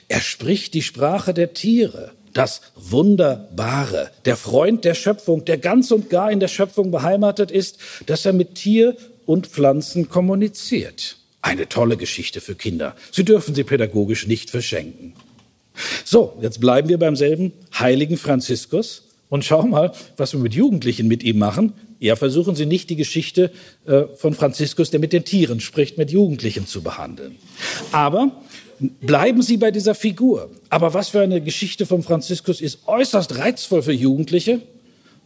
Er 0.10 0.20
spricht 0.20 0.74
die 0.74 0.82
Sprache 0.82 1.34
der 1.34 1.54
Tiere. 1.54 2.12
Das 2.34 2.60
Wunderbare, 2.76 4.12
der 4.26 4.36
Freund 4.36 4.84
der 4.84 4.96
Schöpfung, 4.96 5.46
der 5.46 5.58
ganz 5.58 5.92
und 5.92 6.10
gar 6.10 6.30
in 6.30 6.42
der 6.42 6.50
Schöpfung 6.50 6.92
beheimatet 6.92 7.50
ist, 7.50 7.78
dass 8.08 8.26
er 8.26 8.34
mit 8.34 8.56
Tier 8.56 8.98
und 9.26 9.48
Pflanzen 9.48 10.10
kommuniziert. 10.10 11.18
Eine 11.42 11.68
tolle 11.68 11.98
Geschichte 11.98 12.42
für 12.42 12.56
Kinder. 12.56 12.96
Sie 13.12 13.26
dürfen 13.26 13.54
sie 13.54 13.64
pädagogisch 13.64 14.28
nicht 14.28 14.50
verschenken. 14.50 15.14
So, 16.06 16.38
jetzt 16.42 16.60
bleiben 16.60 16.90
wir 16.90 17.00
beim 17.00 17.16
selben 17.16 17.52
heiligen 17.78 18.18
Franziskus 18.18 19.04
und 19.30 19.44
schauen 19.44 19.72
mal, 19.72 19.92
was 20.16 20.34
wir 20.34 20.40
mit 20.40 20.54
Jugendlichen 20.54 21.08
mit 21.08 21.24
ihm 21.24 21.40
machen. 21.40 21.74
Ja, 22.00 22.16
versuchen 22.16 22.56
Sie 22.56 22.66
nicht 22.66 22.90
die 22.90 22.96
Geschichte 22.96 23.52
äh, 23.86 24.04
von 24.16 24.34
Franziskus, 24.34 24.92
der 24.92 25.00
mit 25.00 25.14
den 25.14 25.24
Tieren 25.26 25.60
spricht, 25.60 25.98
mit 25.98 26.12
Jugendlichen 26.12 26.68
zu 26.68 26.84
behandeln. 26.84 27.38
Aber 27.92 28.44
bleiben 29.02 29.42
Sie 29.42 29.58
bei 29.58 29.72
dieser 29.72 29.96
Figur. 29.96 30.52
Aber 30.70 30.94
was 30.94 31.10
für 31.10 31.22
eine 31.22 31.42
Geschichte 31.42 31.86
von 31.86 32.04
Franziskus 32.04 32.62
ist 32.62 32.80
äußerst 32.88 33.38
reizvoll 33.38 33.82
für 33.84 33.94
Jugendliche. 33.94 34.62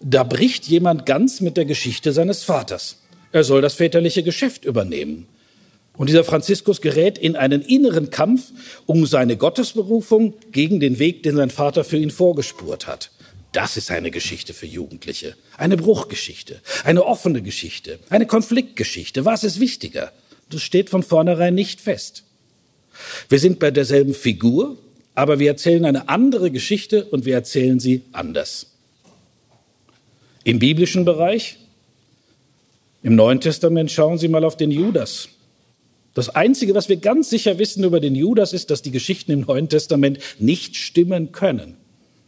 Da 0.01 0.23
bricht 0.23 0.67
jemand 0.67 1.07
ganz 1.07 1.41
mit 1.41 1.57
der 1.57 1.65
Geschichte 1.65 2.13
seines 2.13 2.43
Vaters. 2.43 2.97
Er 3.37 3.43
soll 3.43 3.61
das 3.61 3.75
väterliche 3.75 4.23
Geschäft 4.23 4.65
übernehmen. 4.65 5.27
Und 5.95 6.09
dieser 6.09 6.23
Franziskus 6.23 6.81
gerät 6.81 7.19
in 7.19 7.35
einen 7.35 7.61
inneren 7.61 8.09
Kampf 8.09 8.51
um 8.87 9.05
seine 9.05 9.37
Gottesberufung 9.37 10.33
gegen 10.51 10.79
den 10.79 10.97
Weg, 10.97 11.21
den 11.21 11.35
sein 11.35 11.51
Vater 11.51 11.83
für 11.83 11.97
ihn 11.97 12.09
vorgespurt 12.09 12.87
hat. 12.87 13.11
Das 13.51 13.77
ist 13.77 13.91
eine 13.91 14.09
Geschichte 14.09 14.55
für 14.55 14.65
Jugendliche. 14.65 15.35
Eine 15.55 15.77
Bruchgeschichte, 15.77 16.61
eine 16.83 17.05
offene 17.05 17.43
Geschichte, 17.43 17.99
eine 18.09 18.25
Konfliktgeschichte. 18.25 19.23
Was 19.23 19.43
ist 19.43 19.59
wichtiger? 19.59 20.11
Das 20.49 20.63
steht 20.63 20.89
von 20.89 21.03
vornherein 21.03 21.53
nicht 21.53 21.79
fest. 21.79 22.23
Wir 23.29 23.37
sind 23.37 23.59
bei 23.59 23.69
derselben 23.69 24.15
Figur, 24.15 24.79
aber 25.13 25.37
wir 25.37 25.49
erzählen 25.49 25.85
eine 25.85 26.09
andere 26.09 26.49
Geschichte 26.49 27.05
und 27.05 27.25
wir 27.25 27.35
erzählen 27.35 27.79
sie 27.79 28.01
anders. 28.13 28.71
Im 30.43 30.57
biblischen 30.57 31.05
Bereich, 31.05 31.59
im 33.07 33.15
Neuen 33.15 33.39
Testament, 33.39 33.89
schauen 33.89 34.17
Sie 34.17 34.27
mal 34.27 34.43
auf 34.43 34.57
den 34.57 34.69
Judas. 34.69 35.29
Das 36.13 36.27
Einzige, 36.27 36.75
was 36.75 36.89
wir 36.89 36.97
ganz 36.97 37.29
sicher 37.29 37.57
wissen 37.57 37.85
über 37.85 38.01
den 38.01 38.15
Judas, 38.15 38.51
ist, 38.51 38.69
dass 38.69 38.81
die 38.81 38.91
Geschichten 38.91 39.31
im 39.31 39.41
Neuen 39.41 39.69
Testament 39.69 40.19
nicht 40.39 40.75
stimmen 40.75 41.31
können. 41.31 41.77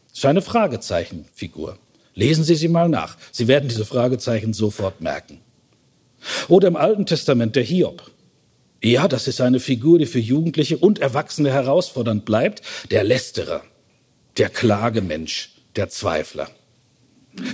Das 0.07 0.19
ist 0.19 0.25
eine 0.25 0.41
Fragezeichenfigur. 0.41 1.77
Lesen 2.15 2.45
Sie 2.45 2.55
sie 2.55 2.69
mal 2.69 2.87
nach. 2.87 3.17
Sie 3.33 3.49
werden 3.49 3.67
diese 3.67 3.83
Fragezeichen 3.83 4.53
sofort 4.53 5.01
merken. 5.01 5.41
Oder 6.47 6.69
im 6.69 6.77
Alten 6.77 7.05
Testament 7.05 7.57
der 7.57 7.63
Hiob. 7.63 8.09
Ja, 8.81 9.09
das 9.09 9.27
ist 9.27 9.41
eine 9.41 9.59
Figur, 9.59 9.99
die 9.99 10.05
für 10.05 10.19
Jugendliche 10.19 10.77
und 10.77 10.99
Erwachsene 10.99 11.51
herausfordernd 11.51 12.23
bleibt. 12.23 12.61
Der 12.89 13.03
Lästerer, 13.03 13.63
der 14.37 14.47
Klagemensch, 14.47 15.55
der 15.75 15.89
Zweifler. 15.89 16.49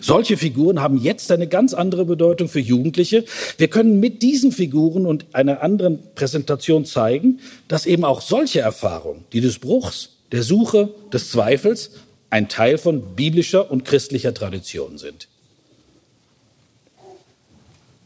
Solche 0.02 0.38
Figuren 0.38 0.82
haben 0.82 0.98
jetzt 0.98 1.32
eine 1.32 1.48
ganz 1.48 1.74
andere 1.74 2.06
Bedeutung 2.06 2.48
für 2.48 2.60
Jugendliche. 2.60 3.26
Wir 3.58 3.68
können 3.68 4.00
mit 4.00 4.22
diesen 4.22 4.52
Figuren 4.52 5.06
und 5.06 5.26
einer 5.34 5.62
anderen 5.62 6.00
Präsentation 6.16 6.86
zeigen, 6.86 7.40
dass 7.68 7.86
eben 7.86 8.06
auch 8.06 8.22
solche 8.22 8.62
Erfahrungen, 8.62 9.26
die 9.34 9.42
des 9.42 9.60
Bruchs, 9.60 10.12
der 10.32 10.44
Suche, 10.44 10.90
des 11.14 11.30
Zweifels, 11.30 11.92
ein 12.30 12.50
Teil 12.50 12.78
von 12.78 13.16
biblischer 13.16 13.70
und 13.70 13.86
christlicher 13.86 14.34
Tradition 14.34 14.98
sind. 14.98 15.28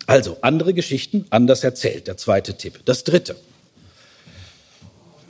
Also 0.05 0.37
andere 0.41 0.73
Geschichten 0.73 1.25
anders 1.29 1.63
erzählt, 1.63 2.07
der 2.07 2.17
zweite 2.17 2.57
Tipp. 2.57 2.79
Das 2.85 3.03
dritte. 3.03 3.35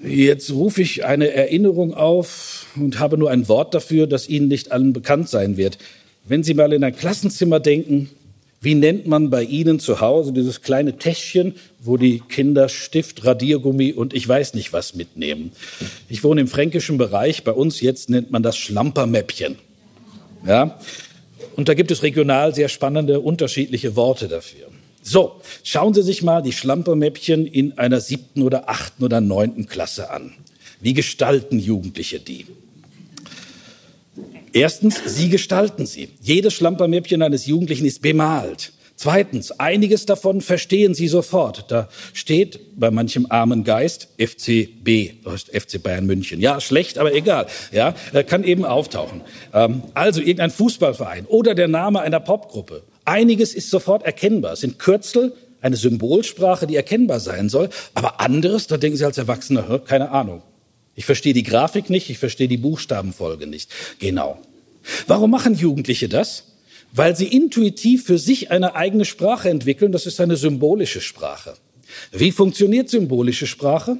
Jetzt 0.01 0.51
rufe 0.51 0.81
ich 0.81 1.03
eine 1.03 1.33
Erinnerung 1.33 1.93
auf 1.93 2.65
und 2.77 2.99
habe 2.99 3.17
nur 3.17 3.29
ein 3.29 3.49
Wort 3.49 3.73
dafür, 3.73 4.07
das 4.07 4.29
Ihnen 4.29 4.47
nicht 4.47 4.71
allen 4.71 4.93
bekannt 4.93 5.27
sein 5.27 5.57
wird. 5.57 5.77
Wenn 6.25 6.43
Sie 6.43 6.53
mal 6.53 6.73
in 6.73 6.83
ein 6.83 6.95
Klassenzimmer 6.95 7.59
denken, 7.59 8.09
wie 8.61 8.75
nennt 8.75 9.07
man 9.07 9.29
bei 9.29 9.43
Ihnen 9.43 9.79
zu 9.79 10.01
Hause 10.01 10.33
dieses 10.33 10.61
kleine 10.61 10.97
Täschchen, 10.97 11.55
wo 11.79 11.95
die 11.95 12.19
Kinder 12.19 12.67
Stift, 12.67 13.25
Radiergummi 13.25 13.93
und 13.93 14.13
ich 14.13 14.27
weiß 14.27 14.53
nicht 14.53 14.73
was 14.73 14.95
mitnehmen? 14.95 15.53
Ich 16.09 16.23
wohne 16.23 16.41
im 16.41 16.47
fränkischen 16.47 16.97
Bereich. 16.97 17.43
Bei 17.45 17.53
uns 17.53 17.79
jetzt 17.79 18.09
nennt 18.09 18.31
man 18.31 18.43
das 18.43 18.57
Schlampermäppchen. 18.57 19.55
Ja? 20.45 20.77
Und 21.55 21.69
da 21.69 21.73
gibt 21.73 21.91
es 21.91 22.03
regional 22.03 22.53
sehr 22.53 22.67
spannende, 22.67 23.21
unterschiedliche 23.21 23.95
Worte 23.95 24.27
dafür. 24.27 24.67
So, 25.01 25.39
schauen 25.63 25.93
Sie 25.93 26.03
sich 26.03 26.21
mal 26.21 26.41
die 26.41 26.51
Schlampermäppchen 26.51 27.47
in 27.47 27.77
einer 27.77 28.01
siebten 28.01 28.41
oder 28.41 28.69
achten 28.69 29.03
oder 29.03 29.21
neunten 29.21 29.67
Klasse 29.67 30.09
an. 30.09 30.33
Wie 30.81 30.93
gestalten 30.93 31.59
Jugendliche 31.59 32.19
die? 32.19 32.45
Erstens, 34.53 35.01
sie 35.05 35.29
gestalten 35.29 35.85
sie. 35.85 36.09
Jedes 36.21 36.53
Schlampermäppchen 36.53 37.21
eines 37.21 37.45
Jugendlichen 37.45 37.85
ist 37.85 38.01
bemalt. 38.01 38.73
Zweitens, 39.01 39.51
einiges 39.51 40.05
davon 40.05 40.41
verstehen 40.41 40.93
Sie 40.93 41.07
sofort. 41.07 41.71
Da 41.71 41.87
steht 42.11 42.77
bei 42.77 42.91
manchem 42.91 43.27
armen 43.29 43.63
Geist 43.63 44.09
FCB, 44.17 45.25
FC 45.25 45.81
Bayern 45.81 46.05
München. 46.05 46.41
Ja, 46.41 46.59
schlecht, 46.59 46.97
aber 46.97 47.13
egal. 47.13 47.47
Ja, 47.71 47.93
kann 48.23 48.43
eben 48.43 48.65
auftauchen. 48.65 49.21
Ähm, 49.53 49.83
also 49.93 50.19
irgendein 50.19 50.51
Fußballverein 50.51 51.27
oder 51.27 51.55
der 51.55 51.69
Name 51.69 52.01
einer 52.01 52.19
Popgruppe. 52.19 52.83
Einiges 53.05 53.53
ist 53.55 53.69
sofort 53.69 54.03
erkennbar. 54.03 54.51
Es 54.51 54.59
sind 54.59 54.79
Kürzel, 54.79 55.33
eine 55.61 55.77
Symbolsprache, 55.77 56.67
die 56.67 56.75
erkennbar 56.75 57.21
sein 57.21 57.47
soll. 57.47 57.69
Aber 57.93 58.19
anderes, 58.19 58.67
da 58.67 58.75
denken 58.75 58.97
Sie 58.97 59.05
als 59.05 59.17
Erwachsener, 59.17 59.79
keine 59.79 60.11
Ahnung. 60.11 60.41
Ich 60.99 61.05
verstehe 61.05 61.31
die 61.31 61.43
Grafik 61.43 61.89
nicht, 61.89 62.09
ich 62.09 62.17
verstehe 62.17 62.49
die 62.49 62.57
Buchstabenfolge 62.57 63.47
nicht. 63.47 63.71
Genau. 63.99 64.37
Warum 65.07 65.31
machen 65.31 65.55
Jugendliche 65.55 66.09
das? 66.09 66.43
Weil 66.91 67.15
sie 67.15 67.27
intuitiv 67.27 68.03
für 68.03 68.17
sich 68.17 68.51
eine 68.51 68.75
eigene 68.75 69.05
Sprache 69.05 69.49
entwickeln, 69.49 69.93
das 69.93 70.05
ist 70.05 70.19
eine 70.19 70.35
symbolische 70.35 70.99
Sprache. 70.99 71.53
Wie 72.11 72.33
funktioniert 72.33 72.89
symbolische 72.89 73.47
Sprache? 73.47 73.99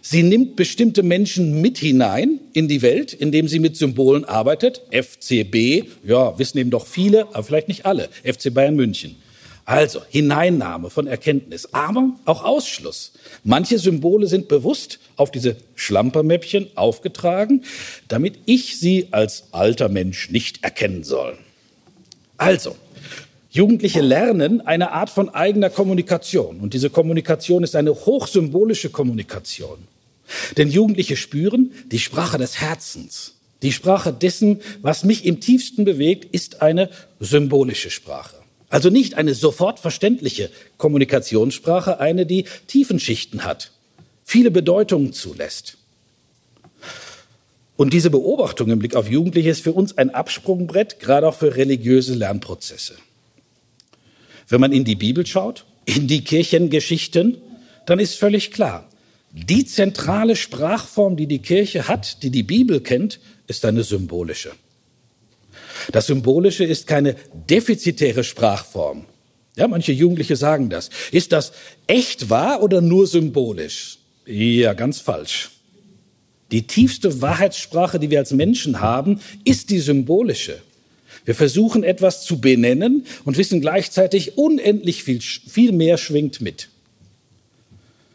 Sie 0.00 0.24
nimmt 0.24 0.56
bestimmte 0.56 1.04
Menschen 1.04 1.60
mit 1.60 1.78
hinein 1.78 2.40
in 2.54 2.66
die 2.66 2.82
Welt, 2.82 3.12
indem 3.12 3.46
sie 3.46 3.60
mit 3.60 3.76
Symbolen 3.76 4.24
arbeitet. 4.24 4.82
FCB, 4.90 5.84
ja, 6.02 6.36
wissen 6.40 6.58
eben 6.58 6.70
doch 6.70 6.88
viele, 6.88 7.28
aber 7.28 7.44
vielleicht 7.44 7.68
nicht 7.68 7.86
alle. 7.86 8.08
FC 8.24 8.52
Bayern 8.52 8.74
München. 8.74 9.14
Also 9.64 10.02
Hineinnahme 10.08 10.90
von 10.90 11.06
Erkenntnis, 11.06 11.68
aber 11.72 12.10
auch 12.24 12.42
Ausschluss. 12.42 13.12
Manche 13.44 13.78
Symbole 13.78 14.26
sind 14.26 14.48
bewusst 14.48 14.98
auf 15.16 15.30
diese 15.30 15.56
Schlampermäppchen 15.76 16.68
aufgetragen, 16.74 17.62
damit 18.08 18.38
ich 18.46 18.78
sie 18.80 19.08
als 19.12 19.44
alter 19.52 19.88
Mensch 19.88 20.30
nicht 20.30 20.64
erkennen 20.64 21.04
soll. 21.04 21.38
Also, 22.36 22.76
Jugendliche 23.50 24.00
lernen 24.00 24.62
eine 24.62 24.92
Art 24.92 25.10
von 25.10 25.28
eigener 25.28 25.70
Kommunikation. 25.70 26.58
Und 26.60 26.74
diese 26.74 26.90
Kommunikation 26.90 27.62
ist 27.62 27.76
eine 27.76 27.94
hochsymbolische 27.94 28.90
Kommunikation. 28.90 29.78
Denn 30.56 30.70
Jugendliche 30.70 31.16
spüren 31.16 31.72
die 31.90 31.98
Sprache 31.98 32.38
des 32.38 32.60
Herzens. 32.60 33.34
Die 33.62 33.72
Sprache 33.72 34.12
dessen, 34.12 34.60
was 34.80 35.04
mich 35.04 35.24
im 35.24 35.40
tiefsten 35.40 35.84
bewegt, 35.84 36.34
ist 36.34 36.62
eine 36.62 36.90
symbolische 37.20 37.90
Sprache. 37.90 38.41
Also 38.72 38.88
nicht 38.88 39.16
eine 39.16 39.34
sofort 39.34 39.80
verständliche 39.80 40.48
Kommunikationssprache, 40.78 42.00
eine, 42.00 42.24
die 42.24 42.46
Tiefenschichten 42.68 43.44
hat, 43.44 43.70
viele 44.24 44.50
Bedeutungen 44.50 45.12
zulässt. 45.12 45.76
Und 47.76 47.92
diese 47.92 48.08
Beobachtung 48.08 48.70
im 48.70 48.78
Blick 48.78 48.96
auf 48.96 49.10
Jugendliche 49.10 49.50
ist 49.50 49.60
für 49.60 49.74
uns 49.74 49.98
ein 49.98 50.08
Absprungbrett, 50.08 51.00
gerade 51.00 51.28
auch 51.28 51.34
für 51.34 51.54
religiöse 51.54 52.14
Lernprozesse. 52.14 52.94
Wenn 54.48 54.62
man 54.62 54.72
in 54.72 54.84
die 54.84 54.96
Bibel 54.96 55.26
schaut, 55.26 55.66
in 55.84 56.08
die 56.08 56.24
Kirchengeschichten, 56.24 57.36
dann 57.84 57.98
ist 57.98 58.14
völlig 58.14 58.52
klar, 58.52 58.88
die 59.32 59.66
zentrale 59.66 60.34
Sprachform, 60.34 61.18
die 61.18 61.26
die 61.26 61.40
Kirche 61.40 61.88
hat, 61.88 62.22
die 62.22 62.30
die 62.30 62.42
Bibel 62.42 62.80
kennt, 62.80 63.20
ist 63.48 63.66
eine 63.66 63.82
symbolische. 63.82 64.52
Das 65.90 66.06
Symbolische 66.06 66.64
ist 66.64 66.86
keine 66.86 67.16
defizitäre 67.50 68.24
Sprachform. 68.24 69.06
Ja, 69.56 69.68
manche 69.68 69.92
Jugendliche 69.92 70.36
sagen 70.36 70.70
das. 70.70 70.90
Ist 71.10 71.32
das 71.32 71.52
echt 71.86 72.30
wahr 72.30 72.62
oder 72.62 72.80
nur 72.80 73.06
symbolisch? 73.06 73.98
Ja, 74.26 74.72
ganz 74.72 75.00
falsch. 75.00 75.50
Die 76.52 76.66
tiefste 76.66 77.20
Wahrheitssprache, 77.20 77.98
die 77.98 78.10
wir 78.10 78.18
als 78.18 78.32
Menschen 78.32 78.80
haben, 78.80 79.20
ist 79.44 79.70
die 79.70 79.80
symbolische. 79.80 80.60
Wir 81.24 81.34
versuchen 81.34 81.84
etwas 81.84 82.24
zu 82.24 82.40
benennen 82.40 83.06
und 83.24 83.38
wissen 83.38 83.60
gleichzeitig 83.60 84.36
unendlich 84.36 85.04
viel, 85.04 85.20
viel 85.20 85.72
mehr 85.72 85.98
schwingt 85.98 86.40
mit. 86.40 86.68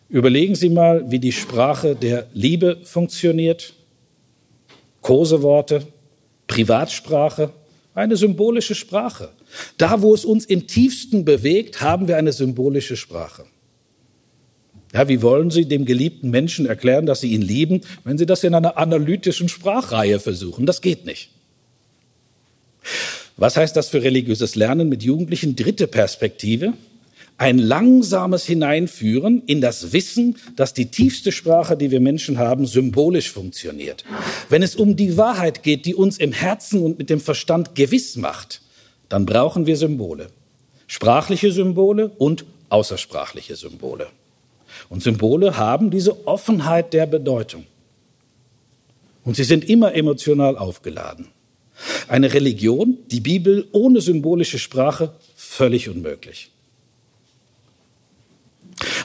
Überlegen 0.09 0.55
Sie 0.55 0.69
mal, 0.69 1.09
wie 1.11 1.19
die 1.19 1.31
Sprache 1.31 1.95
der 1.95 2.27
Liebe 2.33 2.77
funktioniert. 2.83 3.73
Koseworte, 5.01 5.87
Privatsprache, 6.47 7.51
eine 7.93 8.15
symbolische 8.15 8.75
Sprache. 8.75 9.29
Da, 9.77 10.01
wo 10.01 10.13
es 10.13 10.23
uns 10.23 10.45
im 10.45 10.67
tiefsten 10.67 11.25
bewegt, 11.25 11.81
haben 11.81 12.07
wir 12.07 12.17
eine 12.17 12.31
symbolische 12.31 12.95
Sprache. 12.95 13.45
Ja, 14.93 15.07
wie 15.07 15.21
wollen 15.21 15.51
Sie 15.51 15.65
dem 15.65 15.85
geliebten 15.85 16.29
Menschen 16.29 16.65
erklären, 16.65 17.05
dass 17.05 17.21
Sie 17.21 17.33
ihn 17.33 17.41
lieben, 17.41 17.81
wenn 18.03 18.17
Sie 18.17 18.25
das 18.25 18.43
in 18.43 18.53
einer 18.53 18.77
analytischen 18.77 19.49
Sprachreihe 19.49 20.19
versuchen? 20.19 20.65
Das 20.65 20.81
geht 20.81 21.05
nicht. 21.05 21.29
Was 23.35 23.57
heißt 23.57 23.75
das 23.75 23.89
für 23.89 24.01
religiöses 24.01 24.55
Lernen 24.55 24.89
mit 24.89 25.03
Jugendlichen? 25.03 25.55
Dritte 25.55 25.87
Perspektive. 25.87 26.73
Ein 27.39 27.59
langsames 27.59 28.45
Hineinführen 28.45 29.43
in 29.45 29.61
das 29.61 29.93
Wissen, 29.93 30.37
dass 30.55 30.73
die 30.73 30.87
tiefste 30.87 31.31
Sprache, 31.31 31.77
die 31.77 31.91
wir 31.91 31.99
Menschen 31.99 32.39
haben, 32.39 32.65
symbolisch 32.65 33.31
funktioniert. 33.31 34.03
Wenn 34.49 34.63
es 34.63 34.75
um 34.75 34.95
die 34.95 35.17
Wahrheit 35.17 35.61
geht, 35.61 35.85
die 35.85 35.93
uns 35.93 36.17
im 36.17 36.31
Herzen 36.31 36.81
und 36.81 36.97
mit 36.97 37.11
dem 37.11 37.19
Verstand 37.19 37.75
gewiss 37.75 38.15
macht, 38.15 38.61
dann 39.07 39.27
brauchen 39.27 39.67
wir 39.67 39.77
Symbole. 39.77 40.27
Sprachliche 40.87 41.51
Symbole 41.51 42.09
und 42.17 42.45
außersprachliche 42.69 43.55
Symbole. 43.55 44.07
Und 44.89 45.03
Symbole 45.03 45.57
haben 45.57 45.91
diese 45.91 46.27
Offenheit 46.27 46.93
der 46.93 47.05
Bedeutung. 47.05 47.65
Und 49.23 49.35
sie 49.35 49.43
sind 49.43 49.69
immer 49.69 49.93
emotional 49.93 50.57
aufgeladen. 50.57 51.27
Eine 52.07 52.33
Religion, 52.33 52.97
die 53.11 53.19
Bibel 53.19 53.67
ohne 53.73 54.01
symbolische 54.01 54.57
Sprache, 54.57 55.13
völlig 55.35 55.89
unmöglich. 55.89 56.49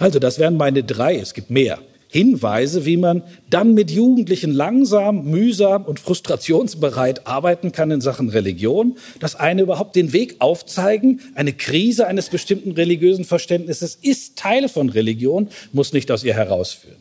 Also 0.01 0.19
das 0.19 0.39
wären 0.39 0.57
meine 0.57 0.85
drei, 0.85 1.17
es 1.17 1.35
gibt 1.35 1.51
mehr, 1.51 1.79
Hinweise, 2.13 2.85
wie 2.85 2.99
man 2.99 3.23
dann 3.49 3.73
mit 3.73 3.91
Jugendlichen 3.91 4.53
langsam, 4.53 5.25
mühsam 5.25 5.87
und 5.87 5.99
frustrationsbereit 5.99 7.27
arbeiten 7.27 7.73
kann 7.73 7.91
in 7.91 8.03
Sachen 8.03 8.29
Religion. 8.29 8.99
Das 9.19 9.35
eine 9.35 9.63
überhaupt 9.63 9.97
den 9.97 10.13
Weg 10.13 10.37
aufzeigen. 10.41 11.21
Eine 11.35 11.55
Krise 11.55 12.07
eines 12.07 12.29
bestimmten 12.29 12.73
religiösen 12.73 13.25
Verständnisses 13.25 13.99
ist 14.03 14.37
Teil 14.37 14.69
von 14.69 14.91
Religion, 14.91 15.49
muss 15.73 15.95
nicht 15.95 16.11
aus 16.11 16.23
ihr 16.23 16.35
herausführen. 16.35 16.99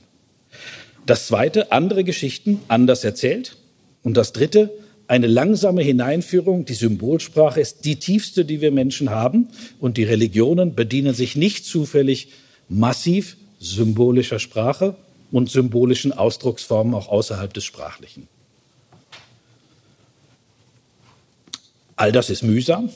Das 1.06 1.28
zweite, 1.28 1.74
andere 1.74 2.06
Geschichten 2.06 2.62
anders 2.70 3.04
erzählt. 3.04 3.58
Und 4.04 4.16
das 4.16 4.32
dritte, 4.32 4.72
eine 5.08 5.28
langsame 5.28 5.82
Hineinführung. 5.82 6.63
Die 6.63 6.74
Symbolsprache 6.74 7.60
ist 7.60 7.84
die 7.84 7.98
tiefste, 7.98 8.46
die 8.46 8.62
wir 8.62 8.72
Menschen 8.72 9.10
haben. 9.10 9.50
Und 9.82 9.98
die 9.98 10.06
Religionen 10.06 10.74
bedienen 10.74 11.13
sich 11.13 11.36
nicht 11.36 11.66
zufällig 11.66 12.30
massiv 12.72 13.38
symbolischer 13.60 14.40
Sprache 14.40 14.96
und 15.32 15.50
symbolischen 15.50 16.13
Ausdrucksformen 16.13 16.94
auch 16.94 17.10
außerhalb 17.10 17.54
des 17.54 17.63
Sprachlichen. 17.63 18.28
All 21.96 22.12
das 22.12 22.30
ist 22.30 22.42
mühsam, 22.42 22.90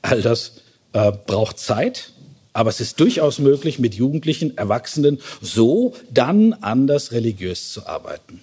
all 0.00 0.22
das 0.22 0.62
äh, 0.92 1.12
braucht 1.12 1.58
Zeit, 1.58 2.12
aber 2.52 2.70
es 2.70 2.80
ist 2.80 2.98
durchaus 2.98 3.38
möglich, 3.38 3.78
mit 3.78 3.94
Jugendlichen, 3.94 4.56
Erwachsenen 4.56 5.20
so 5.42 5.94
dann 6.10 6.54
anders 6.54 7.12
religiös 7.12 7.72
zu 7.72 7.86
arbeiten. 7.86 8.42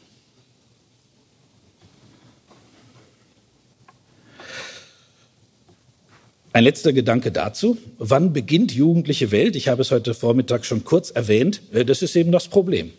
Ein 6.53 6.63
letzter 6.63 6.93
Gedanke 6.93 7.31
dazu. 7.31 7.77
Wann 7.99 8.33
beginnt 8.33 8.71
jugendliche 8.71 9.31
Welt? 9.31 9.55
Ich 9.55 9.67
habe 9.67 9.81
es 9.81 9.91
heute 9.91 10.13
Vormittag 10.13 10.65
schon 10.65 10.83
kurz 10.83 11.12
erwähnt. 11.12 11.62
Äh, 11.71 11.86
das 11.86 12.01
ist 12.01 12.15
eben 12.15 12.31
das 12.31 12.47
Problem. 12.47 12.91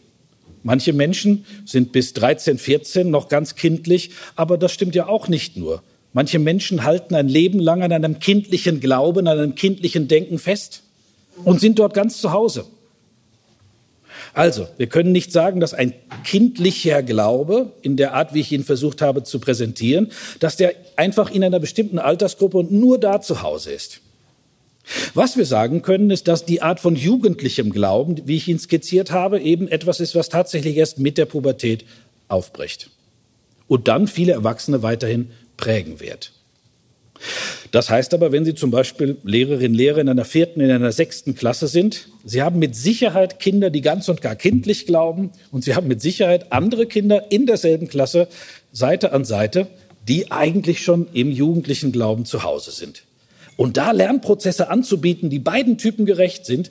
Manche 0.62 0.92
Menschen 0.92 1.44
sind 1.64 1.92
bis 1.92 2.12
13, 2.14 2.58
14 2.58 3.10
noch 3.10 3.28
ganz 3.28 3.54
kindlich, 3.54 4.10
aber 4.36 4.58
das 4.58 4.72
stimmt 4.72 4.94
ja 4.94 5.06
auch 5.06 5.28
nicht 5.28 5.56
nur. 5.56 5.82
Manche 6.12 6.38
Menschen 6.38 6.84
halten 6.84 7.14
ein 7.14 7.28
Leben 7.28 7.60
lang 7.60 7.82
an 7.82 7.92
einem 7.92 8.18
kindlichen 8.18 8.80
Glauben, 8.80 9.28
an 9.28 9.38
einem 9.38 9.54
kindlichen 9.54 10.08
Denken 10.08 10.38
fest 10.38 10.82
und 11.44 11.60
sind 11.60 11.78
dort 11.78 11.94
ganz 11.94 12.20
zu 12.20 12.32
Hause. 12.32 12.64
Also, 14.34 14.68
wir 14.76 14.86
können 14.86 15.12
nicht 15.12 15.32
sagen, 15.32 15.60
dass 15.60 15.74
ein 15.74 15.94
kindlicher 16.24 17.02
Glaube, 17.02 17.72
in 17.82 17.96
der 17.96 18.14
Art, 18.14 18.34
wie 18.34 18.40
ich 18.40 18.52
ihn 18.52 18.64
versucht 18.64 19.02
habe 19.02 19.22
zu 19.22 19.38
präsentieren, 19.38 20.10
dass 20.40 20.56
der 20.56 20.74
einfach 20.96 21.30
in 21.30 21.44
einer 21.44 21.60
bestimmten 21.60 21.98
Altersgruppe 21.98 22.58
und 22.58 22.70
nur 22.70 22.98
da 22.98 23.20
zu 23.20 23.42
Hause 23.42 23.72
ist. 23.72 24.00
Was 25.14 25.36
wir 25.36 25.44
sagen 25.44 25.82
können, 25.82 26.10
ist, 26.10 26.28
dass 26.28 26.44
die 26.44 26.62
Art 26.62 26.80
von 26.80 26.96
jugendlichem 26.96 27.70
Glauben, 27.70 28.22
wie 28.26 28.36
ich 28.36 28.48
ihn 28.48 28.58
skizziert 28.58 29.10
habe, 29.10 29.40
eben 29.40 29.68
etwas 29.68 30.00
ist, 30.00 30.14
was 30.14 30.28
tatsächlich 30.28 30.76
erst 30.76 30.98
mit 30.98 31.18
der 31.18 31.26
Pubertät 31.26 31.84
aufbricht 32.28 32.90
und 33.66 33.86
dann 33.88 34.06
viele 34.06 34.32
Erwachsene 34.32 34.82
weiterhin 34.82 35.30
prägen 35.56 36.00
wird. 36.00 36.32
Das 37.70 37.90
heißt 37.90 38.14
aber, 38.14 38.32
wenn 38.32 38.44
Sie 38.44 38.54
zum 38.54 38.70
Beispiel 38.70 39.16
Lehrerin, 39.24 39.74
Lehrer 39.74 39.98
in 39.98 40.08
einer 40.08 40.24
vierten, 40.24 40.60
in 40.60 40.70
einer 40.70 40.92
sechsten 40.92 41.34
Klasse 41.34 41.68
sind, 41.68 42.08
Sie 42.24 42.42
haben 42.42 42.58
mit 42.58 42.76
Sicherheit 42.76 43.40
Kinder, 43.40 43.70
die 43.70 43.80
ganz 43.80 44.08
und 44.08 44.22
gar 44.22 44.36
kindlich 44.36 44.86
glauben 44.86 45.30
und 45.50 45.64
Sie 45.64 45.74
haben 45.74 45.88
mit 45.88 46.00
Sicherheit 46.00 46.52
andere 46.52 46.86
Kinder 46.86 47.30
in 47.30 47.46
derselben 47.46 47.88
Klasse, 47.88 48.28
Seite 48.72 49.12
an 49.12 49.24
Seite, 49.24 49.66
die 50.06 50.30
eigentlich 50.30 50.82
schon 50.82 51.08
im 51.12 51.30
jugendlichen 51.30 51.92
Glauben 51.92 52.24
zu 52.24 52.42
Hause 52.42 52.70
sind. 52.70 53.02
Und 53.56 53.76
da 53.76 53.90
Lernprozesse 53.90 54.70
anzubieten, 54.70 55.30
die 55.30 55.40
beiden 55.40 55.78
Typen 55.78 56.06
gerecht 56.06 56.46
sind, 56.46 56.70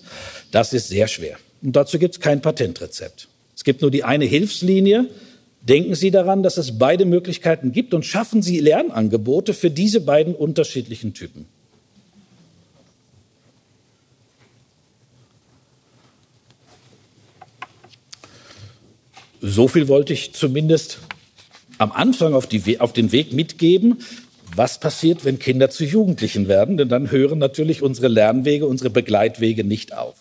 das 0.51 0.73
ist 0.73 0.87
sehr 0.87 1.07
schwer. 1.07 1.37
Und 1.61 1.75
dazu 1.75 1.99
gibt 1.99 2.15
es 2.15 2.21
kein 2.21 2.41
Patentrezept. 2.41 3.27
Es 3.55 3.63
gibt 3.63 3.81
nur 3.81 3.91
die 3.91 4.03
eine 4.03 4.25
Hilfslinie, 4.25 5.07
Denken 5.67 5.95
Sie 5.95 6.11
daran, 6.11 6.43
dass 6.43 6.57
es 6.57 6.77
beide 6.77 7.03
Möglichkeiten 7.05 7.73
gibt 7.73 7.93
und 7.93 8.05
schaffen 8.05 8.41
Sie 8.41 8.59
Lernangebote 8.59 9.53
für 9.53 9.69
diese 9.69 9.99
beiden 9.99 10.33
unterschiedlichen 10.33 11.13
Typen. 11.13 11.45
So 19.41 19.67
viel 19.67 19.87
wollte 19.87 20.13
ich 20.13 20.33
zumindest 20.33 20.99
am 21.77 21.91
Anfang 21.91 22.33
auf, 22.33 22.47
die, 22.47 22.79
auf, 22.79 22.93
den 22.93 23.11
Weg 23.11 23.33
mitgeben. 23.33 23.99
Was 24.55 24.79
passiert, 24.79 25.25
wenn 25.25 25.37
Kinder 25.37 25.69
zu 25.69 25.83
Jugendlichen 25.83 26.47
werden? 26.47 26.77
Denn 26.77 26.89
dann 26.89 27.11
hören 27.11 27.39
natürlich 27.39 27.81
unsere 27.81 28.07
Lernwege, 28.07 28.65
unsere 28.65 28.89
Begleitwege 28.89 29.63
nicht 29.63 29.95
auf. 29.95 30.15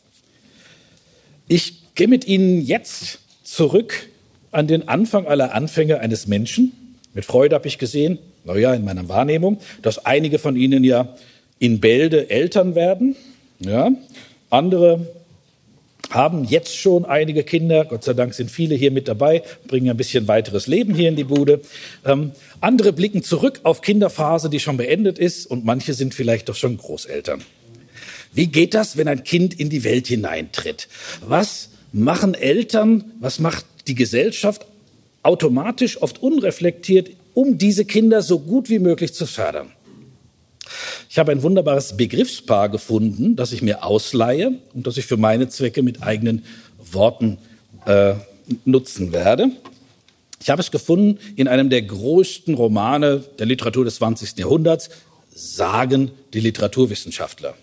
Ich 1.47 1.95
gehe 1.95 2.09
mit 2.09 2.27
Ihnen 2.27 2.61
jetzt 2.61 3.21
zurück 3.45 4.09
an 4.57 4.67
den 4.67 4.89
Anfang 4.89 5.27
aller 5.27 5.55
Anfänge 5.55 6.01
eines 6.01 6.27
Menschen. 6.27 6.73
Mit 7.13 7.27
Freude 7.27 7.55
habe 7.55 7.69
ich 7.69 7.77
gesehen, 7.77 8.19
naja, 8.45 8.73
in 8.73 8.85
meiner 8.85 9.07
Wahrnehmung, 9.09 9.59
dass 9.83 10.07
einige 10.07 10.39
von 10.39 10.57
ihnen 10.57 10.83
ja 10.83 11.15
in 11.59 11.81
Bälde 11.81 12.31
Eltern 12.31 12.75
werden. 12.75 13.17
Ja. 13.59 13.91
Andere 14.49 15.15
haben 16.09 16.45
jetzt 16.45 16.75
schon 16.75 17.05
einige 17.05 17.43
Kinder, 17.43 17.85
Gott 17.85 18.05
sei 18.05 18.15
Dank 18.15 18.33
sind 18.33 18.51
viele 18.51 18.75
hier 18.77 18.91
mit 18.91 19.09
dabei, 19.09 19.43
bringen 19.67 19.91
ein 19.91 19.97
bisschen 19.97 20.27
weiteres 20.27 20.67
Leben 20.67 20.95
hier 20.95 21.09
in 21.11 21.17
die 21.17 21.25
Bude. 21.25 21.61
Ähm, 22.07 22.33
andere 22.61 22.93
blicken 22.95 23.23
zurück 23.23 23.61
auf 23.65 23.83
Kinderphase, 23.83 24.49
die 24.49 24.61
schon 24.61 24.79
beendet 24.79 25.19
ist 25.19 25.47
und 25.47 25.67
manche 25.67 25.93
sind 25.93 26.15
vielleicht 26.15 26.49
doch 26.49 26.55
schon 26.55 26.79
Großeltern. 26.79 27.43
Wie 28.33 28.47
geht 28.47 28.73
das, 28.73 28.97
wenn 28.97 29.09
ein 29.09 29.25
Kind 29.25 29.59
in 29.59 29.69
die 29.69 29.85
Welt 29.85 30.07
hineintritt? 30.07 30.89
Was 31.27 31.71
machen 31.93 32.35
Eltern, 32.35 33.13
was 33.21 33.39
macht 33.39 33.67
die 33.89 33.95
Gesellschaft 33.95 34.67
automatisch, 35.23 36.01
oft 36.01 36.23
unreflektiert, 36.23 37.11
um 37.35 37.59
diese 37.59 37.85
Kinder 37.85 38.23
so 38.23 38.39
gut 38.39 38.69
wie 38.71 38.79
möglich 38.79 39.13
zu 39.13 39.27
fördern. 39.27 39.73
Ich 41.09 41.19
habe 41.19 41.33
ein 41.33 41.43
wunderbares 41.43 41.97
Begriffspaar 41.97 42.69
gefunden, 42.69 43.37
das 43.37 43.53
ich 43.53 43.63
mir 43.63 43.85
ausleihe 43.85 44.53
und 44.75 44.87
das 44.87 44.97
ich 44.97 45.07
für 45.07 45.17
meine 45.17 45.49
Zwecke 45.49 45.83
mit 45.83 46.03
eigenen 46.03 46.45
Worten 46.93 47.39
äh, 47.87 48.15
nutzen 48.65 49.13
werde. 49.13 49.51
Ich 50.41 50.51
habe 50.51 50.61
es 50.61 50.71
gefunden 50.71 51.19
in 51.35 51.49
einem 51.49 51.71
der 51.71 51.83
größten 51.83 52.55
Romane 52.55 53.25
der 53.39 53.47
Literatur 53.47 53.85
des 53.85 53.97
20. 53.97 54.39
Jahrhunderts, 54.39 54.91
sagen 55.35 56.11
die 56.35 56.41
Literaturwissenschaftler. 56.41 57.55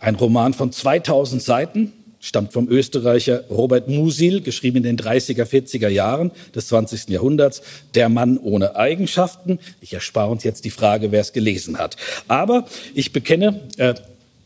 Ein 0.00 0.14
Roman 0.14 0.54
von 0.54 0.72
2000 0.72 1.42
Seiten, 1.42 1.92
stammt 2.20 2.52
vom 2.52 2.68
Österreicher 2.68 3.44
Robert 3.50 3.88
Musil, 3.88 4.42
geschrieben 4.42 4.78
in 4.78 4.82
den 4.82 4.98
30er, 4.98 5.44
40er 5.44 5.88
Jahren 5.88 6.30
des 6.54 6.68
20. 6.68 7.08
Jahrhunderts. 7.08 7.62
Der 7.94 8.08
Mann 8.08 8.38
ohne 8.38 8.76
Eigenschaften. 8.76 9.58
Ich 9.80 9.94
erspare 9.94 10.30
uns 10.30 10.44
jetzt 10.44 10.64
die 10.64 10.70
Frage, 10.70 11.10
wer 11.10 11.20
es 11.20 11.32
gelesen 11.32 11.78
hat. 11.78 11.96
Aber 12.28 12.66
ich 12.94 13.12
bekenne, 13.12 13.60
äh, 13.78 13.94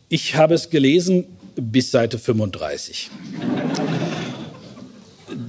Ich 0.07 0.35
habe 0.35 0.53
es 0.53 0.69
gelesen 0.69 1.25
bis 1.55 1.89
Seite 1.89 2.19
35. 2.19 3.09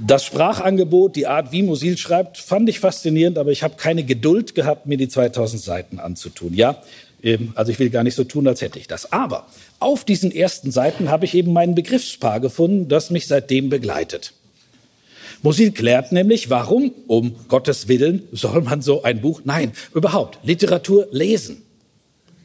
Das 0.06 0.24
Sprachangebot, 0.24 1.14
die 1.14 1.26
Art, 1.26 1.52
wie 1.52 1.62
Musil 1.62 1.98
schreibt, 1.98 2.38
fand 2.38 2.68
ich 2.68 2.80
faszinierend, 2.80 3.36
aber 3.36 3.50
ich 3.50 3.62
habe 3.62 3.74
keine 3.76 4.02
Geduld 4.02 4.54
gehabt, 4.54 4.86
mir 4.86 4.96
die 4.96 5.08
2000 5.08 5.62
Seiten 5.62 5.98
anzutun. 6.00 6.54
Ja, 6.54 6.82
also 7.54 7.72
ich 7.72 7.78
will 7.78 7.90
gar 7.90 8.04
nicht 8.04 8.14
so 8.14 8.24
tun, 8.24 8.46
als 8.46 8.60
hätte 8.60 8.78
ich 8.78 8.86
das. 8.86 9.12
Aber 9.12 9.46
auf 9.78 10.04
diesen 10.04 10.30
ersten 10.30 10.70
Seiten 10.70 11.10
habe 11.10 11.24
ich 11.24 11.34
eben 11.34 11.52
meinen 11.52 11.74
Begriffspaar 11.74 12.40
gefunden, 12.40 12.88
das 12.88 13.10
mich 13.10 13.26
seitdem 13.26 13.68
begleitet. 13.68 14.32
Musil 15.42 15.72
klärt 15.72 16.12
nämlich, 16.12 16.50
warum, 16.50 16.92
um 17.06 17.36
Gottes 17.48 17.88
Willen, 17.88 18.22
soll 18.32 18.62
man 18.62 18.82
so 18.82 19.02
ein 19.02 19.20
Buch, 19.20 19.42
nein, 19.44 19.72
überhaupt, 19.94 20.38
Literatur 20.44 21.08
lesen. 21.10 21.62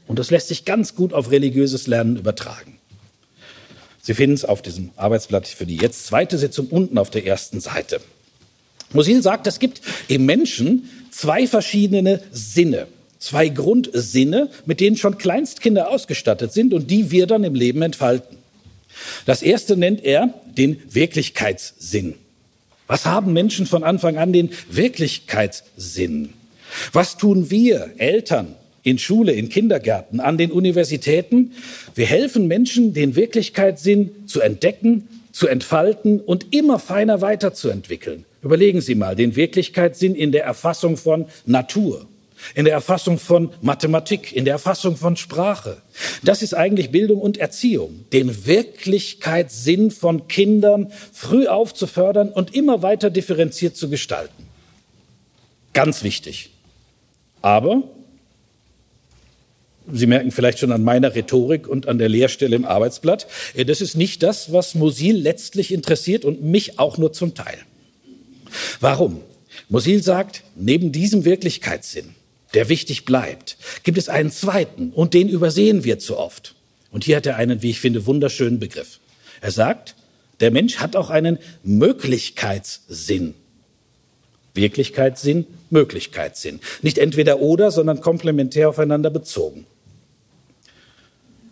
Und 0.07 0.19
das 0.19 0.29
lässt 0.29 0.49
sich 0.49 0.65
ganz 0.65 0.95
gut 0.95 1.13
auf 1.13 1.31
religiöses 1.31 1.87
Lernen 1.87 2.17
übertragen. 2.17 2.77
Sie 4.01 4.13
finden 4.13 4.33
es 4.33 4.45
auf 4.45 4.61
diesem 4.61 4.89
Arbeitsblatt 4.95 5.47
für 5.47 5.65
die 5.65 5.77
jetzt 5.77 6.07
zweite 6.07 6.37
Sitzung 6.37 6.67
unten 6.67 6.97
auf 6.97 7.11
der 7.11 7.25
ersten 7.25 7.59
Seite. 7.59 8.01
Musil 8.93 9.21
sagt, 9.21 9.47
es 9.47 9.59
gibt 9.59 9.81
im 10.07 10.25
Menschen 10.25 10.89
zwei 11.11 11.47
verschiedene 11.47 12.21
Sinne, 12.31 12.87
zwei 13.21 13.47
Grundsinne, 13.47 14.49
mit 14.65 14.81
denen 14.81 14.97
schon 14.97 15.17
Kleinstkinder 15.17 15.89
ausgestattet 15.89 16.51
sind 16.51 16.73
und 16.73 16.91
die 16.91 17.12
wir 17.12 17.27
dann 17.27 17.45
im 17.45 17.55
Leben 17.55 17.81
entfalten. 17.81 18.38
Das 19.25 19.41
erste 19.41 19.77
nennt 19.77 20.03
er 20.03 20.34
den 20.57 20.81
Wirklichkeitssinn. 20.89 22.15
Was 22.88 23.05
haben 23.05 23.31
Menschen 23.31 23.65
von 23.65 23.86
Anfang 23.86 24.17
an 24.17 24.34
den 24.34 24.49
Wirklichkeitssinn? 24.69 26.34
Was 26.91 27.17
tun 27.17 27.49
wir, 27.49 27.91
Eltern, 27.97 28.55
in 28.84 28.97
Schule, 28.97 29.34
in 29.34 29.49
Kindergärten, 29.49 30.19
an 30.19 30.38
den 30.38 30.51
Universitäten. 30.51 31.51
Wir 31.93 32.07
helfen 32.07 32.47
Menschen, 32.47 32.93
den 32.93 33.15
Wirklichkeitssinn 33.15 34.10
zu 34.25 34.41
entdecken, 34.41 35.07
zu 35.31 35.47
entfalten 35.47 36.19
und 36.19 36.53
immer 36.53 36.79
feiner 36.79 37.21
weiterzuentwickeln. 37.21 38.25
Überlegen 38.41 38.81
Sie 38.81 38.95
mal, 38.95 39.15
den 39.15 39.36
Wirklichkeitssinn 39.36 40.15
in 40.15 40.31
der 40.31 40.45
Erfassung 40.45 40.97
von 40.97 41.27
Natur, 41.45 42.07
in 42.56 42.65
der 42.65 42.73
Erfassung 42.73 43.19
von 43.19 43.51
Mathematik, 43.62 44.34
in 44.34 44.45
der 44.45 44.54
Erfassung 44.54 44.97
von 44.97 45.15
Sprache. 45.15 45.82
Das 46.23 46.41
ist 46.41 46.54
eigentlich 46.54 46.91
Bildung 46.91 47.19
und 47.19 47.38
Erziehung, 47.38 48.06
den 48.13 48.45
Wirklichkeitssinn 48.45 49.91
von 49.91 50.27
Kindern 50.27 50.91
früh 51.12 51.47
aufzufördern 51.47 52.30
und 52.30 52.54
immer 52.56 52.82
weiter 52.82 53.10
differenziert 53.10 53.75
zu 53.75 53.89
gestalten. 53.89 54.47
Ganz 55.73 56.04
wichtig. 56.04 56.51
Aber 57.41 57.84
Sie 59.91 60.06
merken 60.06 60.32
vielleicht 60.32 60.60
schon 60.60 60.71
an 60.71 60.84
meiner 60.84 61.15
Rhetorik 61.15 61.67
und 61.67 61.88
an 61.88 61.97
der 61.97 62.08
Lehrstelle 62.08 62.56
im 62.56 62.65
Arbeitsblatt, 62.65 63.27
äh, 63.56 63.65
das 63.65 63.82
ist 63.82 63.95
nicht 63.95 64.23
das, 64.23 64.51
was 64.54 64.75
Musil 64.75 65.17
letztlich 65.17 65.73
interessiert 65.73 66.23
und 66.23 66.43
mich 66.43 66.80
auch 66.80 66.97
nur 66.97 67.13
zum 67.13 67.34
Teil. 67.34 67.58
Warum? 68.80 69.21
Musil 69.69 70.04
sagt, 70.04 70.43
neben 70.56 70.91
diesem 70.91 71.25
Wirklichkeitssinn, 71.25 72.15
der 72.53 72.69
wichtig 72.69 73.05
bleibt, 73.05 73.57
gibt 73.83 73.97
es 73.97 74.09
einen 74.09 74.31
zweiten 74.31 74.91
und 74.91 75.13
den 75.13 75.29
übersehen 75.29 75.83
wir 75.83 75.99
zu 75.99 76.17
oft. 76.17 76.55
Und 76.91 77.05
hier 77.05 77.17
hat 77.17 77.25
er 77.25 77.37
einen, 77.37 77.61
wie 77.61 77.69
ich 77.69 77.79
finde, 77.79 78.05
wunderschönen 78.05 78.59
Begriff. 78.59 78.99
Er 79.39 79.51
sagt, 79.51 79.95
der 80.41 80.51
Mensch 80.51 80.77
hat 80.77 80.95
auch 80.95 81.09
einen 81.09 81.39
Möglichkeitssinn. 81.63 83.35
Wirklichkeitssinn, 84.53 85.45
Möglichkeitssinn. 85.69 86.59
Nicht 86.81 86.97
entweder 86.97 87.39
oder, 87.39 87.71
sondern 87.71 88.01
komplementär 88.01 88.67
aufeinander 88.69 89.09
bezogen. 89.09 89.65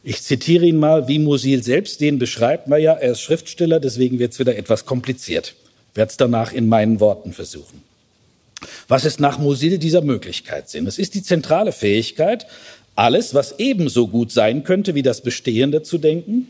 Ich 0.03 0.21
zitiere 0.23 0.65
ihn 0.65 0.77
mal, 0.77 1.07
wie 1.07 1.19
Musil 1.19 1.63
selbst 1.63 2.01
den 2.01 2.19
beschreibt. 2.19 2.67
Naja, 2.67 2.93
er 2.93 3.11
ist 3.11 3.21
Schriftsteller, 3.21 3.79
deswegen 3.79 4.19
wird 4.19 4.33
es 4.33 4.39
wieder 4.39 4.57
etwas 4.57 4.85
kompliziert. 4.85 5.55
Ich 5.91 5.97
werde 5.97 6.09
es 6.09 6.17
danach 6.17 6.51
in 6.51 6.67
meinen 6.67 6.99
Worten 6.99 7.31
versuchen. 7.31 7.83
Was 8.87 9.05
ist 9.05 9.19
nach 9.19 9.37
Musil 9.37 9.77
dieser 9.77 10.01
Möglichkeitssinn? 10.01 10.87
Es 10.87 10.97
ist 10.97 11.15
die 11.15 11.23
zentrale 11.23 11.71
Fähigkeit, 11.71 12.47
alles, 12.95 13.33
was 13.33 13.59
ebenso 13.59 14.07
gut 14.07 14.31
sein 14.31 14.63
könnte 14.63 14.95
wie 14.95 15.03
das 15.03 15.21
Bestehende 15.21 15.83
zu 15.83 15.97
denken 15.97 16.47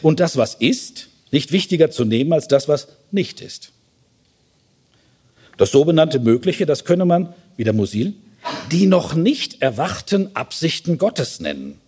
und 0.00 0.20
das, 0.20 0.36
was 0.36 0.54
ist, 0.54 1.08
nicht 1.32 1.50
wichtiger 1.50 1.90
zu 1.90 2.04
nehmen 2.04 2.32
als 2.32 2.46
das, 2.46 2.68
was 2.68 2.88
nicht 3.10 3.40
ist. 3.40 3.72
Das 5.56 5.70
sogenannte 5.70 6.20
Mögliche, 6.20 6.66
das 6.66 6.84
könne 6.84 7.04
man, 7.04 7.34
wie 7.56 7.64
der 7.64 7.72
Musil, 7.72 8.14
die 8.70 8.86
noch 8.86 9.14
nicht 9.14 9.62
erwachten 9.62 10.34
Absichten 10.34 10.98
Gottes 10.98 11.40
nennen. 11.40 11.78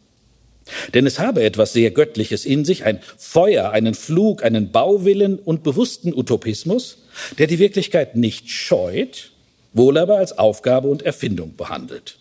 Denn 0.95 1.07
es 1.07 1.19
habe 1.19 1.43
etwas 1.43 1.73
sehr 1.73 1.91
Göttliches 1.91 2.45
in 2.45 2.65
sich, 2.65 2.85
ein 2.85 3.01
Feuer, 3.17 3.71
einen 3.71 3.95
Flug, 3.95 4.43
einen 4.45 4.73
Bauwillen 4.73 5.39
und 5.39 5.63
bewussten 5.63 6.15
Utopismus, 6.15 6.99
der 7.39 7.47
die 7.47 7.59
Wirklichkeit 7.59 8.17
nicht 8.17 8.51
scheut, 8.51 9.33
wohl 9.73 9.99
aber 9.99 10.19
als 10.19 10.39
Aufgabe 10.39 10.89
und 10.89 11.03
Erfindung 11.03 11.57
behandelt. 11.57 12.19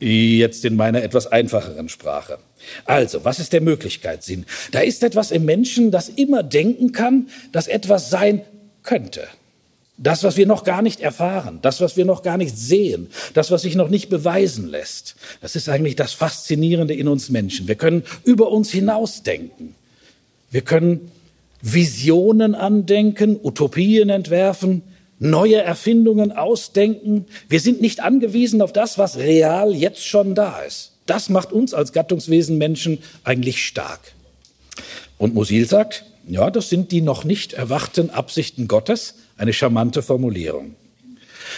Jetzt 0.00 0.64
in 0.64 0.76
meiner 0.76 1.02
etwas 1.02 1.28
einfacheren 1.28 1.88
Sprache. 1.88 2.38
Also, 2.84 3.24
was 3.24 3.38
ist 3.38 3.52
der 3.52 3.60
Möglichkeitssinn? 3.60 4.44
Da 4.72 4.80
ist 4.80 5.02
etwas 5.02 5.30
im 5.30 5.44
Menschen, 5.44 5.90
das 5.90 6.08
immer 6.08 6.42
denken 6.42 6.92
kann, 6.92 7.28
dass 7.52 7.68
etwas 7.68 8.10
sein 8.10 8.42
könnte. 8.82 9.28
Das, 9.96 10.24
was 10.24 10.36
wir 10.36 10.46
noch 10.46 10.64
gar 10.64 10.82
nicht 10.82 11.00
erfahren, 11.00 11.60
das, 11.62 11.80
was 11.80 11.96
wir 11.96 12.04
noch 12.04 12.22
gar 12.22 12.36
nicht 12.36 12.56
sehen, 12.56 13.08
das, 13.32 13.52
was 13.52 13.62
sich 13.62 13.76
noch 13.76 13.88
nicht 13.88 14.08
beweisen 14.08 14.68
lässt, 14.68 15.14
das 15.40 15.54
ist 15.54 15.68
eigentlich 15.68 15.94
das 15.94 16.12
Faszinierende 16.12 16.94
in 16.94 17.06
uns 17.06 17.30
Menschen. 17.30 17.68
Wir 17.68 17.76
können 17.76 18.02
über 18.24 18.50
uns 18.50 18.70
hinausdenken. 18.70 19.76
Wir 20.50 20.62
können 20.62 21.12
Visionen 21.62 22.54
andenken, 22.54 23.38
Utopien 23.42 24.10
entwerfen, 24.10 24.82
neue 25.18 25.62
Erfindungen 25.62 26.32
ausdenken. 26.32 27.26
Wir 27.48 27.60
sind 27.60 27.80
nicht 27.80 28.00
angewiesen 28.00 28.62
auf 28.62 28.72
das, 28.72 28.98
was 28.98 29.16
real 29.16 29.74
jetzt 29.74 30.04
schon 30.04 30.34
da 30.34 30.60
ist. 30.60 30.92
Das 31.06 31.28
macht 31.28 31.52
uns 31.52 31.72
als 31.72 31.92
Gattungswesen 31.92 32.58
Menschen 32.58 32.98
eigentlich 33.22 33.64
stark. 33.64 34.12
Und 35.18 35.34
Musil 35.34 35.68
sagt, 35.68 36.04
ja, 36.26 36.50
das 36.50 36.68
sind 36.68 36.90
die 36.92 37.00
noch 37.00 37.24
nicht 37.24 37.52
erwachten 37.52 38.10
Absichten 38.10 38.68
Gottes, 38.68 39.14
eine 39.36 39.52
charmante 39.52 40.02
Formulierung. 40.02 40.76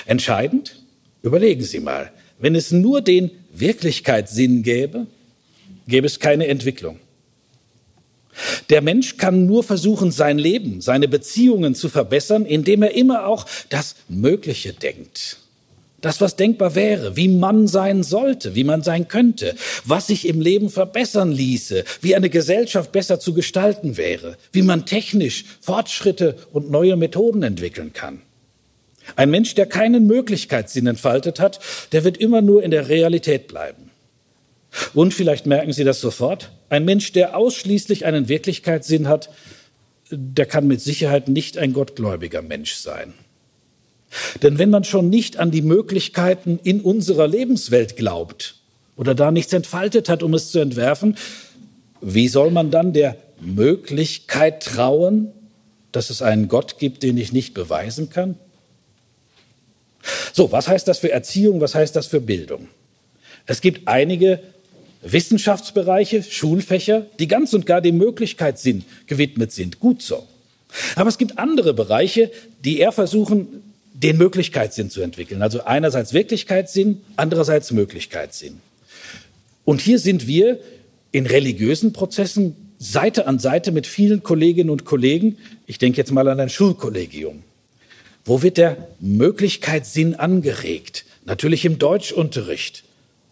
Entscheidend, 0.07 0.83
überlegen 1.23 1.63
Sie 1.63 1.81
mal, 1.81 2.13
wenn 2.39 2.55
es 2.55 2.71
nur 2.71 3.01
den 3.01 3.31
Wirklichkeitssinn 3.53 4.63
gäbe, 4.63 5.07
gäbe 5.87 6.07
es 6.07 6.21
keine 6.21 6.47
Entwicklung. 6.49 7.01
Der 8.69 8.83
Mensch 8.83 9.17
kann 9.17 9.47
nur 9.47 9.65
versuchen, 9.65 10.11
sein 10.11 10.39
Leben, 10.39 10.83
seine 10.83 11.09
Beziehungen 11.09 11.75
zu 11.75 11.89
verbessern, 11.89 12.45
indem 12.45 12.83
er 12.83 12.95
immer 12.95 13.27
auch 13.27 13.47
das 13.71 13.97
Mögliche 14.09 14.75
denkt. 14.75 15.39
Das, 16.07 16.21
was 16.21 16.37
denkbar 16.37 16.77
wäre, 16.77 17.17
wie 17.17 17.27
man 17.27 17.67
sein 17.67 18.05
sollte, 18.05 18.55
wie 18.55 18.63
man 18.63 18.85
sein 18.85 19.09
könnte, 19.09 19.57
was 19.85 20.07
sich 20.07 20.29
im 20.29 20.41
Leben 20.41 20.71
verbessern 20.71 21.33
ließe, 21.33 21.83
wie 22.01 22.15
eine 22.15 22.31
Gesellschaft 22.31 22.93
besser 22.93 23.19
zu 23.19 23.35
gestalten 23.35 23.97
wäre, 23.97 24.37
wie 24.53 24.63
man 24.63 24.87
technisch 24.87 25.45
Fortschritte 25.61 26.37
und 26.53 26.71
neue 26.71 26.95
Methoden 26.95 27.43
entwickeln 27.43 27.93
kann. 27.93 28.23
Ein 29.17 29.31
Mensch, 29.31 29.57
der 29.57 29.67
keinen 29.67 30.07
Möglichkeitssinn 30.07 30.87
entfaltet 30.87 31.41
hat, 31.41 31.59
der 31.91 32.05
wird 32.05 32.19
immer 32.19 32.41
nur 32.41 32.63
in 32.63 32.71
der 32.71 32.89
Realität 32.89 33.49
bleiben. 33.49 33.91
Und 34.95 35.13
vielleicht 35.13 35.47
merken 35.47 35.73
Sie 35.73 35.83
das 35.83 36.01
sofort, 36.01 36.53
ein 36.69 36.85
Mensch, 36.85 37.11
der 37.11 37.37
ausschließlich 37.37 38.07
einen 38.07 38.29
Wirklichkeitssinn 38.29 39.09
hat, 39.09 39.29
der 40.13 40.47
kann 40.47 40.69
mit 40.69 40.81
Sicherheit 40.81 41.27
nicht 41.27 41.59
ein 41.59 41.73
gottgläubiger 41.73 42.43
Mensch 42.43 42.75
sein. 42.75 43.15
Denn 44.43 44.59
wenn 44.59 44.71
man 44.71 44.85
schon 44.85 45.09
nicht 45.11 45.39
an 45.39 45.51
die 45.51 45.63
Möglichkeiten 45.63 46.59
in 46.63 46.81
unserer 46.81 47.27
Lebenswelt 47.27 47.97
glaubt 47.97 48.57
oder 48.97 49.15
da 49.15 49.31
nichts 49.31 49.53
entfaltet 49.53 50.09
hat, 50.09 50.23
um 50.23 50.35
es 50.35 50.51
zu 50.51 50.59
entwerfen, 50.59 51.17
wie 52.01 52.29
soll 52.29 52.51
man 52.51 52.71
dann 52.71 52.93
der 52.93 53.17
Möglichkeit 53.41 54.63
trauen, 54.63 55.33
dass 55.93 56.11
es 56.11 56.23
einen 56.23 56.49
Gott 56.49 56.79
gibt, 56.79 57.03
den 57.03 57.17
ich 57.19 57.33
nicht 57.33 57.55
beweisen 57.55 58.11
kann? 58.11 58.37
So, 60.33 60.53
was 60.53 60.69
heißt 60.69 60.87
das 60.87 60.99
für 60.99 61.11
Erziehung? 61.11 61.61
Was 61.61 61.75
heißt 61.75 61.97
das 61.97 62.07
für 62.07 62.21
Bildung? 62.21 62.69
Es 63.47 63.61
gibt 63.61 63.89
einige 63.89 64.41
Wissenschaftsbereiche, 65.03 66.23
Schulfächer, 66.23 67.07
die 67.19 67.29
ganz 67.29 67.55
und 67.55 67.67
gar 67.67 67.81
dem 67.81 67.97
Möglichkeitssinn 67.99 68.85
gewidmet 69.07 69.53
sind. 69.53 69.81
Gut 69.81 70.03
so. 70.03 70.27
Aber 70.97 71.09
es 71.09 71.19
gibt 71.19 71.39
andere 71.39 71.75
Bereiche, 71.75 72.31
die 72.65 72.79
eher 72.79 72.93
versuchen, 72.93 73.63
den 74.03 74.19
Möglichkeitssinn 74.19 74.91
zu 74.91 75.01
entwickeln. 75.01 75.43
Also 75.43 75.65
einerseits 75.65 76.13
Wirklichkeitssinn, 76.13 77.01
andererseits 77.17 77.73
Möglichkeitssinn. 77.73 78.61
Und 79.65 79.81
hier 79.81 79.99
sind 79.99 80.27
wir 80.27 80.61
in 81.13 81.27
religiösen 81.27 81.93
Prozessen 81.93 82.57
Seite 82.79 83.27
an 83.27 83.39
Seite 83.39 83.73
mit 83.73 83.87
vielen 83.87 84.23
Kolleginnen 84.23 84.71
und 84.71 84.85
Kollegen. 84.85 85.39
Ich 85.67 85.79
denke 85.79 85.97
jetzt 85.97 86.13
mal 86.13 86.29
an 86.29 86.41
ein 86.41 86.51
Schulkollegium. 86.51 87.43
Wo 88.25 88.43
wird 88.43 88.59
der 88.59 88.89
Möglichkeitssinn 89.01 90.15
angeregt? 90.15 91.07
Natürlich 91.25 91.65
im 91.65 91.79
Deutschunterricht. 91.79 92.85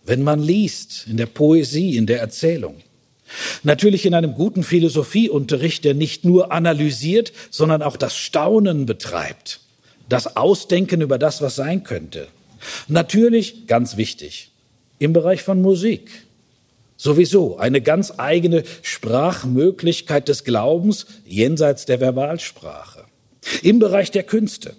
wenn 0.05 0.23
man 0.23 0.43
liest, 0.43 1.07
in 1.09 1.17
der 1.17 1.27
Poesie, 1.27 1.97
in 1.97 2.07
der 2.07 2.21
Erzählung. 2.21 2.77
Natürlich 3.63 4.05
in 4.05 4.15
einem 4.15 4.35
guten 4.35 4.63
Philosophieunterricht, 4.63 5.85
der 5.85 5.95
nicht 5.95 6.25
nur 6.25 6.53
analysiert, 6.53 7.33
sondern 7.51 7.83
auch 7.83 7.97
das 7.97 8.17
Staunen 8.17 8.87
betreibt, 8.87 9.61
das 10.09 10.37
Ausdenken 10.37 11.01
über 11.01 11.19
das, 11.19 11.43
was 11.43 11.57
sein 11.57 11.85
könnte. 11.85 12.29
Natürlich, 12.89 13.67
ganz 13.67 13.97
wichtig, 13.97 14.51
im 14.99 15.13
Bereich 15.13 15.43
von 15.43 15.61
Musik. 15.61 16.11
Sowieso 16.97 17.59
eine 17.59 17.81
ganz 17.81 18.15
eigene 18.19 18.63
Sprachmöglichkeit 18.83 20.29
des 20.29 20.45
Glaubens 20.45 21.07
jenseits 21.27 21.87
der 21.87 22.01
Verbalsprache. 22.01 23.05
Im 23.63 23.79
Bereich 23.79 24.11
der 24.11 24.23
Künste. 24.23 24.75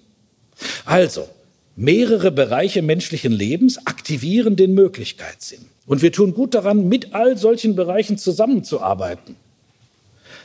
Also, 0.85 1.27
mehrere 1.75 2.31
Bereiche 2.31 2.81
menschlichen 2.81 3.33
Lebens 3.33 3.85
aktivieren 3.85 4.55
den 4.55 4.73
Möglichkeitssinn. 4.73 5.65
Und 5.85 6.01
wir 6.01 6.11
tun 6.11 6.33
gut 6.33 6.55
daran, 6.55 6.87
mit 6.87 7.13
all 7.13 7.37
solchen 7.37 7.75
Bereichen 7.75 8.17
zusammenzuarbeiten. 8.17 9.35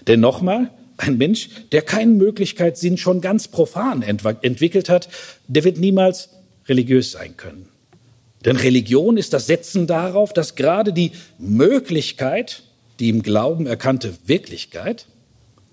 Denn 0.06 0.20
nochmal, 0.20 0.70
ein 1.00 1.18
Mensch, 1.18 1.48
der 1.72 1.82
keinen 1.82 2.16
Möglichkeitssinn 2.16 2.96
schon 2.98 3.20
ganz 3.20 3.48
profan 3.48 4.02
entwickelt 4.02 4.88
hat, 4.88 5.08
der 5.48 5.64
wird 5.64 5.78
niemals 5.78 6.30
religiös 6.68 7.12
sein 7.12 7.36
können. 7.36 7.68
Denn 8.44 8.56
Religion 8.56 9.16
ist 9.16 9.32
das 9.32 9.46
Setzen 9.46 9.86
darauf, 9.86 10.32
dass 10.32 10.54
gerade 10.54 10.92
die 10.92 11.12
Möglichkeit, 11.38 12.62
die 12.98 13.08
im 13.08 13.22
Glauben 13.22 13.66
erkannte 13.66 14.14
Wirklichkeit, 14.26 15.06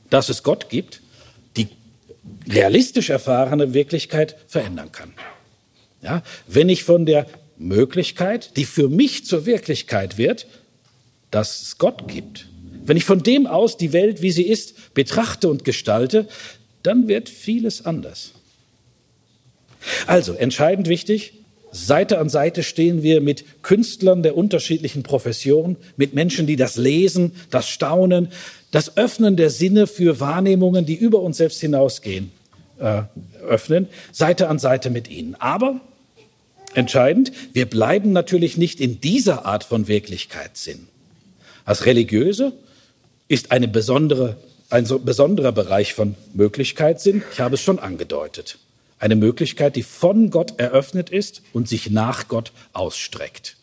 dass 0.10 0.30
es 0.30 0.44
Gott 0.44 0.70
gibt, 0.70 1.02
die 1.56 1.68
realistisch 2.50 3.10
erfahrene 3.10 3.74
Wirklichkeit 3.74 4.38
verändern 4.48 4.92
kann. 4.92 5.14
Ja, 6.02 6.24
wenn 6.48 6.70
ich 6.70 6.84
von 6.84 7.06
der 7.06 7.26
Möglichkeit, 7.58 8.56
die 8.58 8.66
für 8.66 8.88
mich 8.88 9.26
zur 9.26 9.46
Wirklichkeit 9.46 10.18
wird, 10.18 10.48
dass 11.32 11.62
es 11.62 11.78
Gott 11.78 12.08
gibt. 12.08 12.48
Wenn 12.88 12.98
ich 12.98 13.06
von 13.06 13.22
dem 13.22 13.46
aus 13.46 13.78
die 13.78 13.94
Welt, 13.94 14.22
wie 14.22 14.32
sie 14.32 14.48
ist, 14.48 14.94
betrachte 14.96 15.50
und 15.50 15.64
gestalte, 15.66 16.28
dann 16.82 17.08
wird 17.08 17.30
vieles 17.30 17.86
anders. 17.86 18.32
Also 20.08 20.34
entscheidend 20.34 20.88
wichtig, 20.88 21.34
Seite 21.72 22.18
an 22.18 22.30
Seite 22.30 22.64
stehen 22.64 23.04
wir 23.04 23.20
mit 23.20 23.44
Künstlern 23.62 24.24
der 24.24 24.38
unterschiedlichen 24.38 25.04
Professionen, 25.04 25.76
mit 25.98 26.14
Menschen, 26.14 26.48
die 26.48 26.56
das 26.56 26.78
Lesen, 26.78 27.34
das 27.52 27.68
Staunen, 27.68 28.30
das 28.72 28.96
Öffnen 28.96 29.36
der 29.36 29.50
Sinne 29.50 29.86
für 29.86 30.22
Wahrnehmungen, 30.22 30.86
die 30.86 30.96
über 30.96 31.20
uns 31.20 31.38
selbst 31.38 31.60
hinausgehen, 31.60 32.32
äh, 32.80 33.04
öffnen, 33.46 33.90
Seite 34.14 34.48
an 34.48 34.60
Seite 34.60 34.90
mit 34.90 35.10
ihnen. 35.10 35.36
Aber 35.36 35.82
entscheidend, 36.74 37.34
wir 37.52 37.66
bleiben 37.66 38.14
natürlich 38.14 38.56
nicht 38.56 38.80
in 38.80 39.02
dieser 39.02 39.46
Art 39.46 39.66
von 39.66 39.90
Wirklichkeitssinn. 39.90 40.88
Als 41.66 41.86
Religiöse 41.86 42.54
ist 43.28 43.52
eine 43.52 43.68
besondere, 43.68 44.38
ein 44.70 44.86
so 44.86 45.00
besonderer 45.00 45.52
Bereich 45.52 45.94
von 45.94 46.16
Möglichkeitssinn, 46.34 47.24
ich 47.32 47.40
habe 47.40 47.56
es 47.56 47.62
schon 47.62 47.80
angedeutet, 47.80 48.58
eine 49.00 49.16
Möglichkeit, 49.16 49.76
die 49.76 49.84
von 49.84 50.30
Gott 50.30 50.60
eröffnet 50.60 51.10
ist 51.10 51.42
und 51.54 51.68
sich 51.68 51.90
nach 51.90 52.28
Gott 52.28 52.52
ausstreckt. 52.74 53.58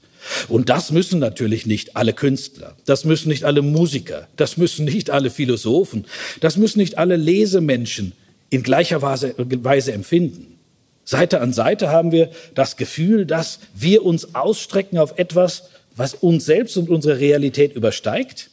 Und 0.49 0.71
das 0.71 0.91
müssen 0.91 1.19
natürlich 1.19 1.67
nicht 1.67 1.97
alle 1.97 2.15
Künstler, 2.15 2.77
das 2.87 3.05
müssen 3.05 3.29
nicht 3.29 3.45
alle 3.45 3.61
Musiker, 3.61 4.27
das 4.37 4.57
müssen 4.57 4.87
nicht 4.87 5.11
alle 5.11 5.31
Philosophen, 5.31 6.07
das 6.41 6.57
müssen 6.57 6.79
nicht 6.79 6.97
alle 6.97 7.17
Lesemenschen 7.17 8.13
in 8.49 8.63
gleicher 8.63 9.03
Weise, 9.03 9.35
Weise 9.37 9.93
empfinden. 9.93 10.59
Seite 11.05 11.41
an 11.41 11.53
Seite 11.53 11.91
haben 11.91 12.13
wir 12.13 12.31
das 12.55 12.77
Gefühl, 12.77 13.27
dass 13.27 13.59
wir 13.75 14.05
uns 14.05 14.35
ausstrecken 14.35 14.99
auf 14.99 15.19
etwas, 15.19 15.65
was 15.97 16.15
uns 16.15 16.47
selbst 16.47 16.77
und 16.79 16.89
unsere 16.89 17.21
Realität 17.21 17.75
übersteigt, 17.75 18.51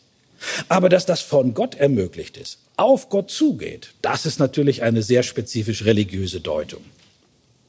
aber 0.70 0.90
dass 0.90 1.06
das 1.06 1.22
von 1.22 1.54
Gott 1.54 1.76
ermöglicht 1.76 2.38
ist, 2.38 2.60
auf 2.78 3.10
Gott 3.10 3.30
zugeht. 3.32 3.94
Das 4.02 4.26
ist 4.26 4.40
natürlich 4.40 4.84
eine 4.84 5.04
sehr 5.04 5.24
spezifisch 5.24 5.86
religiöse 5.86 6.40
Deutung, 6.40 6.82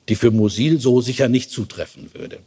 die 0.08 0.14
für 0.14 0.30
Musil 0.30 0.80
so 0.80 1.00
sicher 1.00 1.28
nicht 1.28 1.50
zutreffen 1.50 2.11
würde. 2.14 2.38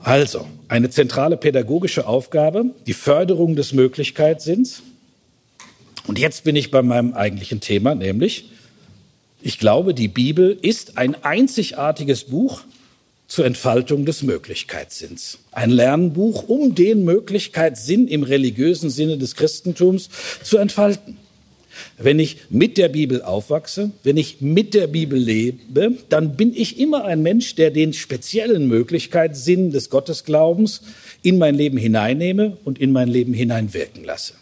Also, 0.00 0.46
eine 0.68 0.90
zentrale 0.90 1.36
pädagogische 1.36 2.06
Aufgabe, 2.06 2.66
die 2.86 2.94
Förderung 2.94 3.56
des 3.56 3.72
Möglichkeitssinns, 3.72 4.82
und 6.06 6.18
jetzt 6.18 6.44
bin 6.44 6.56
ich 6.56 6.70
bei 6.70 6.80
meinem 6.80 7.12
eigentlichen 7.12 7.60
Thema, 7.60 7.94
nämlich, 7.94 8.50
ich 9.42 9.58
glaube, 9.58 9.92
die 9.92 10.08
Bibel 10.08 10.58
ist 10.62 10.96
ein 10.96 11.22
einzigartiges 11.22 12.24
Buch 12.24 12.62
zur 13.28 13.44
Entfaltung 13.44 14.06
des 14.06 14.22
Möglichkeitssinns. 14.22 15.38
Ein 15.52 15.70
Lernbuch, 15.70 16.48
um 16.48 16.74
den 16.74 17.04
Möglichkeitssinn 17.04 18.08
im 18.08 18.22
religiösen 18.22 18.90
Sinne 18.90 19.18
des 19.18 19.36
Christentums 19.36 20.08
zu 20.42 20.56
entfalten. 20.56 21.18
Wenn 21.96 22.18
ich 22.18 22.38
mit 22.50 22.76
der 22.76 22.88
Bibel 22.88 23.22
aufwachse, 23.22 23.92
wenn 24.02 24.16
ich 24.16 24.40
mit 24.40 24.74
der 24.74 24.88
Bibel 24.88 25.18
lebe, 25.18 25.92
dann 26.08 26.36
bin 26.36 26.52
ich 26.54 26.80
immer 26.80 27.04
ein 27.04 27.22
Mensch, 27.22 27.54
der 27.54 27.70
den 27.70 27.92
speziellen 27.92 28.66
Möglichkeitssinn 28.66 29.70
des 29.70 29.90
Gottesglaubens 29.90 30.80
in 31.22 31.38
mein 31.38 31.54
Leben 31.54 31.76
hineinnehme 31.76 32.56
und 32.64 32.80
in 32.80 32.90
mein 32.90 33.08
Leben 33.08 33.34
hineinwirken 33.34 34.04
lasse. 34.04 34.34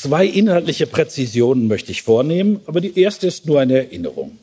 Zwei 0.00 0.26
inhaltliche 0.26 0.86
Präzisionen 0.86 1.66
möchte 1.66 1.90
ich 1.90 2.02
vornehmen, 2.02 2.60
aber 2.66 2.80
die 2.80 2.96
erste 3.00 3.26
ist 3.26 3.46
nur 3.46 3.58
eine 3.58 3.78
Erinnerung. 3.78 4.38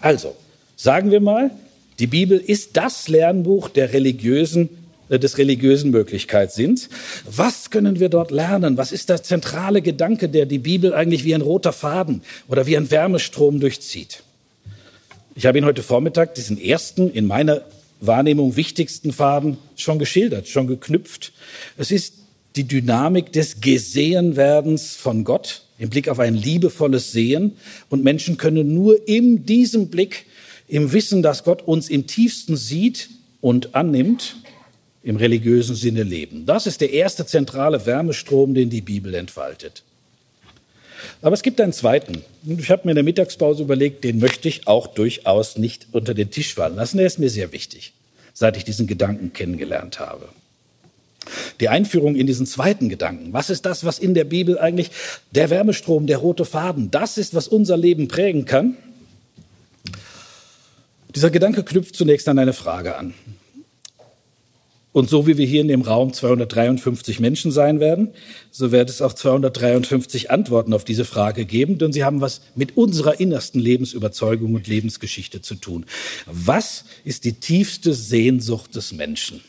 Also, 0.00 0.36
sagen 0.76 1.10
wir 1.10 1.20
mal, 1.20 1.50
die 1.98 2.06
Bibel 2.06 2.36
ist 2.36 2.76
das 2.76 3.08
Lernbuch 3.08 3.70
der 3.70 3.94
religiösen, 3.94 4.68
äh, 5.08 5.18
des 5.18 5.38
religiösen 5.38 5.92
Möglichkeitssinns. 5.92 6.90
Was 7.24 7.70
können 7.70 8.00
wir 8.00 8.10
dort 8.10 8.30
lernen? 8.30 8.76
Was 8.76 8.92
ist 8.92 9.08
der 9.08 9.22
zentrale 9.22 9.80
Gedanke, 9.80 10.28
der 10.28 10.44
die 10.44 10.58
Bibel 10.58 10.92
eigentlich 10.92 11.24
wie 11.24 11.34
ein 11.34 11.40
roter 11.40 11.72
Faden 11.72 12.20
oder 12.46 12.66
wie 12.66 12.76
ein 12.76 12.90
Wärmestrom 12.90 13.60
durchzieht? 13.60 14.22
Ich 15.34 15.46
habe 15.46 15.56
Ihnen 15.56 15.66
heute 15.66 15.82
Vormittag 15.82 16.34
diesen 16.34 16.60
ersten, 16.60 17.10
in 17.10 17.26
meiner 17.26 17.62
Wahrnehmung 18.02 18.56
wichtigsten 18.56 19.10
Faden 19.10 19.56
schon 19.74 19.98
geschildert, 19.98 20.48
schon 20.48 20.66
geknüpft. 20.66 21.32
Es 21.78 21.90
ist 21.90 22.12
die 22.56 22.64
Dynamik 22.64 23.32
des 23.32 23.60
Gesehenwerdens 23.60 24.94
von 24.94 25.24
Gott 25.24 25.62
im 25.78 25.90
Blick 25.90 26.08
auf 26.08 26.18
ein 26.18 26.34
liebevolles 26.34 27.12
Sehen. 27.12 27.56
Und 27.88 28.04
Menschen 28.04 28.36
können 28.36 28.74
nur 28.74 29.08
in 29.08 29.46
diesem 29.46 29.88
Blick, 29.88 30.26
im 30.68 30.92
Wissen, 30.92 31.22
dass 31.22 31.44
Gott 31.44 31.62
uns 31.62 31.90
im 31.90 32.06
tiefsten 32.06 32.56
sieht 32.56 33.10
und 33.40 33.74
annimmt, 33.74 34.36
im 35.02 35.16
religiösen 35.16 35.74
Sinne 35.74 36.04
leben. 36.04 36.46
Das 36.46 36.66
ist 36.66 36.80
der 36.80 36.92
erste 36.92 37.26
zentrale 37.26 37.84
Wärmestrom, 37.84 38.54
den 38.54 38.70
die 38.70 38.80
Bibel 38.80 39.14
entfaltet. 39.14 39.82
Aber 41.20 41.34
es 41.34 41.42
gibt 41.42 41.60
einen 41.60 41.72
zweiten. 41.72 42.22
Ich 42.46 42.70
habe 42.70 42.82
mir 42.84 42.92
in 42.92 42.96
der 42.96 43.04
Mittagspause 43.04 43.62
überlegt, 43.62 44.04
den 44.04 44.20
möchte 44.20 44.48
ich 44.48 44.68
auch 44.68 44.86
durchaus 44.86 45.58
nicht 45.58 45.88
unter 45.92 46.14
den 46.14 46.30
Tisch 46.30 46.54
fallen 46.54 46.76
lassen. 46.76 46.98
Der 46.98 47.06
ist 47.06 47.18
mir 47.18 47.30
sehr 47.30 47.52
wichtig, 47.52 47.92
seit 48.32 48.56
ich 48.56 48.64
diesen 48.64 48.86
Gedanken 48.86 49.32
kennengelernt 49.32 49.98
habe. 49.98 50.28
Die 51.60 51.68
Einführung 51.68 52.14
in 52.14 52.26
diesen 52.26 52.46
zweiten 52.46 52.88
Gedanken. 52.88 53.32
Was 53.32 53.50
ist 53.50 53.66
das, 53.66 53.84
was 53.84 53.98
in 53.98 54.14
der 54.14 54.24
Bibel 54.24 54.58
eigentlich 54.58 54.90
der 55.32 55.50
Wärmestrom, 55.50 56.06
der 56.06 56.18
rote 56.18 56.44
Faden, 56.44 56.90
das 56.90 57.18
ist, 57.18 57.34
was 57.34 57.48
unser 57.48 57.76
Leben 57.76 58.08
prägen 58.08 58.44
kann? 58.44 58.76
Dieser 61.14 61.30
Gedanke 61.30 61.62
knüpft 61.62 61.94
zunächst 61.94 62.28
an 62.28 62.38
eine 62.38 62.52
Frage 62.54 62.96
an. 62.96 63.14
Und 64.92 65.08
so 65.08 65.26
wie 65.26 65.38
wir 65.38 65.46
hier 65.46 65.62
in 65.62 65.68
dem 65.68 65.80
Raum 65.80 66.12
253 66.12 67.18
Menschen 67.18 67.50
sein 67.50 67.80
werden, 67.80 68.10
so 68.50 68.72
wird 68.72 68.90
es 68.90 69.00
auch 69.00 69.14
253 69.14 70.30
Antworten 70.30 70.74
auf 70.74 70.84
diese 70.84 71.06
Frage 71.06 71.46
geben, 71.46 71.78
denn 71.78 71.94
sie 71.94 72.04
haben 72.04 72.20
was 72.20 72.42
mit 72.54 72.76
unserer 72.76 73.18
innersten 73.18 73.58
Lebensüberzeugung 73.58 74.54
und 74.54 74.68
Lebensgeschichte 74.68 75.40
zu 75.40 75.54
tun. 75.54 75.86
Was 76.26 76.84
ist 77.04 77.24
die 77.24 77.32
tiefste 77.34 77.94
Sehnsucht 77.94 78.74
des 78.74 78.92
Menschen? 78.92 79.40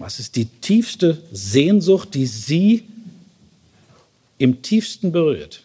Was 0.00 0.18
ist 0.18 0.36
die 0.36 0.46
tiefste 0.46 1.18
Sehnsucht, 1.30 2.14
die 2.14 2.24
Sie 2.24 2.84
im 4.38 4.62
tiefsten 4.62 5.12
berührt? 5.12 5.62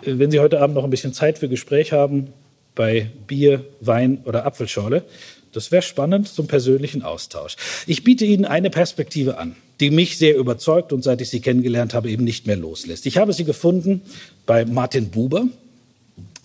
Wenn 0.00 0.30
Sie 0.30 0.40
heute 0.40 0.62
Abend 0.62 0.74
noch 0.74 0.84
ein 0.84 0.88
bisschen 0.88 1.12
Zeit 1.12 1.38
für 1.38 1.50
Gespräch 1.50 1.92
haben, 1.92 2.28
bei 2.74 3.10
Bier, 3.26 3.66
Wein 3.80 4.22
oder 4.24 4.46
Apfelschorle, 4.46 5.04
das 5.52 5.70
wäre 5.70 5.82
spannend 5.82 6.26
zum 6.26 6.46
persönlichen 6.46 7.02
Austausch. 7.02 7.56
Ich 7.86 8.02
biete 8.02 8.24
Ihnen 8.24 8.46
eine 8.46 8.70
Perspektive 8.70 9.36
an, 9.36 9.56
die 9.80 9.90
mich 9.90 10.16
sehr 10.16 10.38
überzeugt 10.38 10.90
und 10.94 11.04
seit 11.04 11.20
ich 11.20 11.28
Sie 11.28 11.40
kennengelernt 11.40 11.92
habe, 11.92 12.10
eben 12.10 12.24
nicht 12.24 12.46
mehr 12.46 12.56
loslässt. 12.56 13.04
Ich 13.04 13.18
habe 13.18 13.34
sie 13.34 13.44
gefunden 13.44 14.00
bei 14.46 14.64
Martin 14.64 15.10
Buber, 15.10 15.48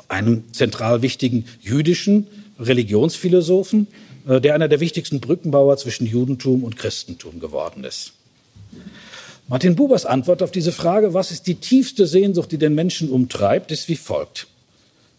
einem 0.09 0.51
zentral 0.51 1.01
wichtigen 1.01 1.45
jüdischen 1.61 2.27
Religionsphilosophen, 2.59 3.87
äh, 3.87 4.08
der 4.37 4.53
einer 4.53 4.67
der 4.67 4.79
wichtigsten 4.79 5.19
Brückenbauer 5.19 5.77
zwischen 5.77 6.05
Judentum 6.05 6.63
und 6.63 6.77
Christentum 6.77 7.39
geworden 7.39 7.83
ist. 7.83 8.13
Martin 9.47 9.75
Bubers 9.75 10.05
Antwort 10.05 10.43
auf 10.43 10.51
diese 10.51 10.71
Frage, 10.71 11.15
was 11.15 11.31
ist 11.31 11.47
die 11.47 11.55
tiefste 11.55 12.05
Sehnsucht, 12.05 12.51
die 12.51 12.59
den 12.59 12.75
Menschen 12.75 13.09
umtreibt, 13.09 13.71
ist 13.71 13.87
wie 13.89 13.95
folgt. 13.95 14.45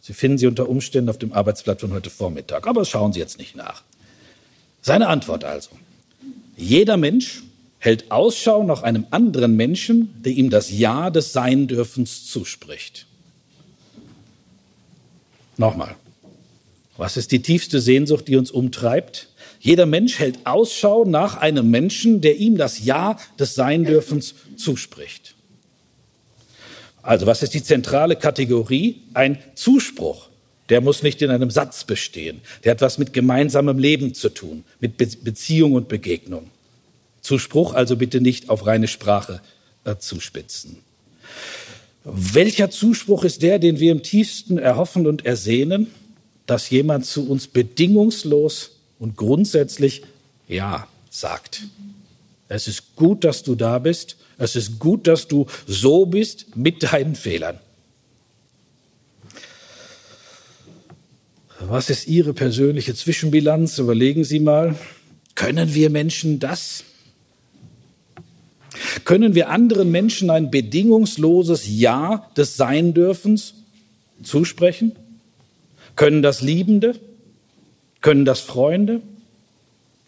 Sie 0.00 0.12
finden 0.12 0.38
sie 0.38 0.46
unter 0.46 0.68
Umständen 0.68 1.10
auf 1.10 1.18
dem 1.18 1.32
Arbeitsblatt 1.32 1.80
von 1.80 1.92
heute 1.92 2.10
Vormittag, 2.10 2.68
aber 2.68 2.84
schauen 2.84 3.12
Sie 3.12 3.18
jetzt 3.18 3.38
nicht 3.38 3.56
nach. 3.56 3.82
Seine 4.82 5.08
Antwort 5.08 5.42
also. 5.42 5.70
Jeder 6.56 6.96
Mensch 6.96 7.42
hält 7.80 8.10
Ausschau 8.12 8.62
nach 8.62 8.82
einem 8.82 9.06
anderen 9.10 9.56
Menschen, 9.56 10.14
der 10.22 10.32
ihm 10.32 10.48
das 10.48 10.70
Ja 10.70 11.10
des 11.10 11.32
Seindürfens 11.32 12.26
zuspricht. 12.30 13.06
Nochmal. 15.56 15.96
Was 17.00 17.16
ist 17.16 17.32
die 17.32 17.40
tiefste 17.40 17.80
Sehnsucht, 17.80 18.28
die 18.28 18.36
uns 18.36 18.50
umtreibt? 18.50 19.28
Jeder 19.58 19.86
Mensch 19.86 20.18
hält 20.18 20.40
Ausschau 20.44 21.06
nach 21.06 21.38
einem 21.38 21.70
Menschen, 21.70 22.20
der 22.20 22.36
ihm 22.36 22.58
das 22.58 22.84
Ja 22.84 23.18
des 23.38 23.54
Seindürfens 23.54 24.34
zuspricht. 24.56 25.34
Also 27.00 27.24
was 27.24 27.42
ist 27.42 27.54
die 27.54 27.62
zentrale 27.62 28.16
Kategorie? 28.16 29.00
Ein 29.14 29.38
Zuspruch. 29.54 30.28
Der 30.68 30.82
muss 30.82 31.02
nicht 31.02 31.22
in 31.22 31.30
einem 31.30 31.50
Satz 31.50 31.84
bestehen. 31.84 32.42
Der 32.64 32.72
hat 32.72 32.82
was 32.82 32.98
mit 32.98 33.14
gemeinsamem 33.14 33.78
Leben 33.78 34.12
zu 34.12 34.28
tun, 34.28 34.64
mit 34.78 34.98
Be 34.98 35.08
Beziehung 35.24 35.72
und 35.72 35.88
Begegnung. 35.88 36.50
Zuspruch 37.22 37.72
also 37.72 37.96
bitte 37.96 38.20
nicht 38.20 38.50
auf 38.50 38.66
reine 38.66 38.88
Sprache 38.88 39.40
äh, 39.84 39.96
zuspitzen. 39.96 40.76
Welcher 42.04 42.70
Zuspruch 42.70 43.24
ist 43.24 43.40
der, 43.40 43.58
den 43.58 43.80
wir 43.80 43.90
im 43.90 44.02
tiefsten 44.02 44.58
erhoffen 44.58 45.06
und 45.06 45.24
ersehnen? 45.24 45.86
Dass 46.50 46.68
jemand 46.68 47.06
zu 47.06 47.30
uns 47.30 47.46
bedingungslos 47.46 48.72
und 48.98 49.16
grundsätzlich 49.16 50.02
Ja 50.48 50.88
sagt. 51.08 51.62
Es 52.48 52.66
ist 52.66 52.96
gut, 52.96 53.22
dass 53.22 53.44
du 53.44 53.54
da 53.54 53.78
bist. 53.78 54.16
Es 54.36 54.56
ist 54.56 54.80
gut, 54.80 55.06
dass 55.06 55.28
du 55.28 55.46
so 55.68 56.06
bist 56.06 56.56
mit 56.56 56.82
deinen 56.82 57.14
Fehlern. 57.14 57.60
Was 61.60 61.88
ist 61.88 62.08
Ihre 62.08 62.34
persönliche 62.34 62.96
Zwischenbilanz? 62.96 63.78
Überlegen 63.78 64.24
Sie 64.24 64.40
mal. 64.40 64.74
Können 65.36 65.72
wir 65.72 65.88
Menschen 65.88 66.40
das? 66.40 66.82
Können 69.04 69.36
wir 69.36 69.50
anderen 69.50 69.92
Menschen 69.92 70.30
ein 70.30 70.50
bedingungsloses 70.50 71.68
Ja 71.68 72.28
des 72.36 72.56
Sein-Dürfens 72.56 73.54
zusprechen? 74.24 74.96
Können 75.96 76.22
das 76.22 76.40
Liebende? 76.40 76.98
Können 78.00 78.24
das 78.24 78.40
Freunde? 78.40 79.02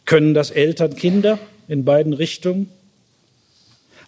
Können 0.05 0.35
das 0.35 0.51
Eltern 0.51 0.97
Kinder 0.97 1.39
in 1.69 1.85
beiden 1.85 2.13
Richtungen? 2.13 2.69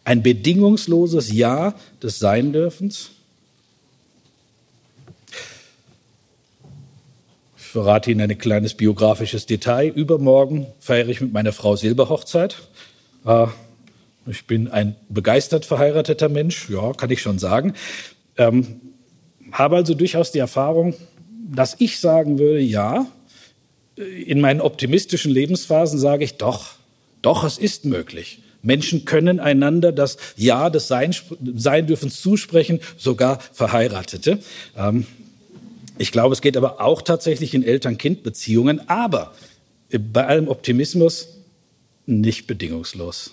Ein 0.05 0.23
bedingungsloses 0.23 1.33
Ja 1.33 1.75
des 2.03 2.19
Sein-Dürfens? 2.19 3.11
Ich 7.57 7.65
verrate 7.65 8.11
Ihnen 8.11 8.31
ein 8.31 8.39
kleines 8.39 8.75
biografisches 8.75 9.47
Detail. 9.47 9.89
Übermorgen 9.89 10.67
feiere 10.79 11.09
ich 11.09 11.21
mit 11.21 11.33
meiner 11.33 11.53
Frau 11.53 11.75
Silberhochzeit. 11.75 12.57
Äh, 13.25 13.47
ich 14.27 14.47
bin 14.47 14.69
ein 14.69 14.97
begeistert 15.09 15.65
verheirateter 15.65 16.29
Mensch, 16.29 16.71
ja, 16.71 16.93
kann 16.93 17.11
ich 17.11 17.21
schon 17.21 17.39
sagen. 17.39 17.75
Ähm, 18.37 18.81
habe 19.53 19.77
also 19.77 19.95
durchaus 19.95 20.33
die 20.33 20.39
Erfahrung, 20.39 20.95
dass 21.53 21.77
ich 21.79 22.01
sagen 22.01 22.39
würde, 22.39 22.61
ja, 22.61 23.07
in 23.97 24.41
meinen 24.41 24.61
optimistischen 24.61 25.31
Lebensphasen 25.31 25.99
sage 25.99 26.25
ich 26.25 26.37
doch, 26.37 26.75
doch, 27.23 27.45
es 27.45 27.59
ist 27.59 27.85
möglich. 27.85 28.41
Menschen 28.63 29.05
können 29.05 29.41
einander 29.41 29.93
das 29.93 30.17
Ja 30.37 30.71
des 30.71 30.89
Sein, 30.89 31.15
Sein 31.55 31.87
dürfen 31.87 32.11
zusprechen, 32.11 32.81
sogar 32.97 33.39
Verheiratete. 33.53 34.39
Ähm, 34.77 35.07
ich 35.99 36.11
glaube, 36.11 36.33
es 36.33 36.41
geht 36.41 36.57
aber 36.57 36.81
auch 36.81 37.03
tatsächlich 37.03 37.55
in 37.55 37.63
Eltern-Kind-Beziehungen, 37.63 38.89
aber 38.89 39.35
bei 39.91 40.27
allem 40.27 40.49
Optimismus 40.49 41.29
nicht 42.07 42.47
bedingungslos 42.47 43.33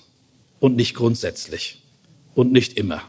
und 0.60 0.76
nicht 0.76 0.93
grundsätzlich 0.93 1.82
und 2.36 2.52
nicht 2.52 2.78
immer. 2.78 3.02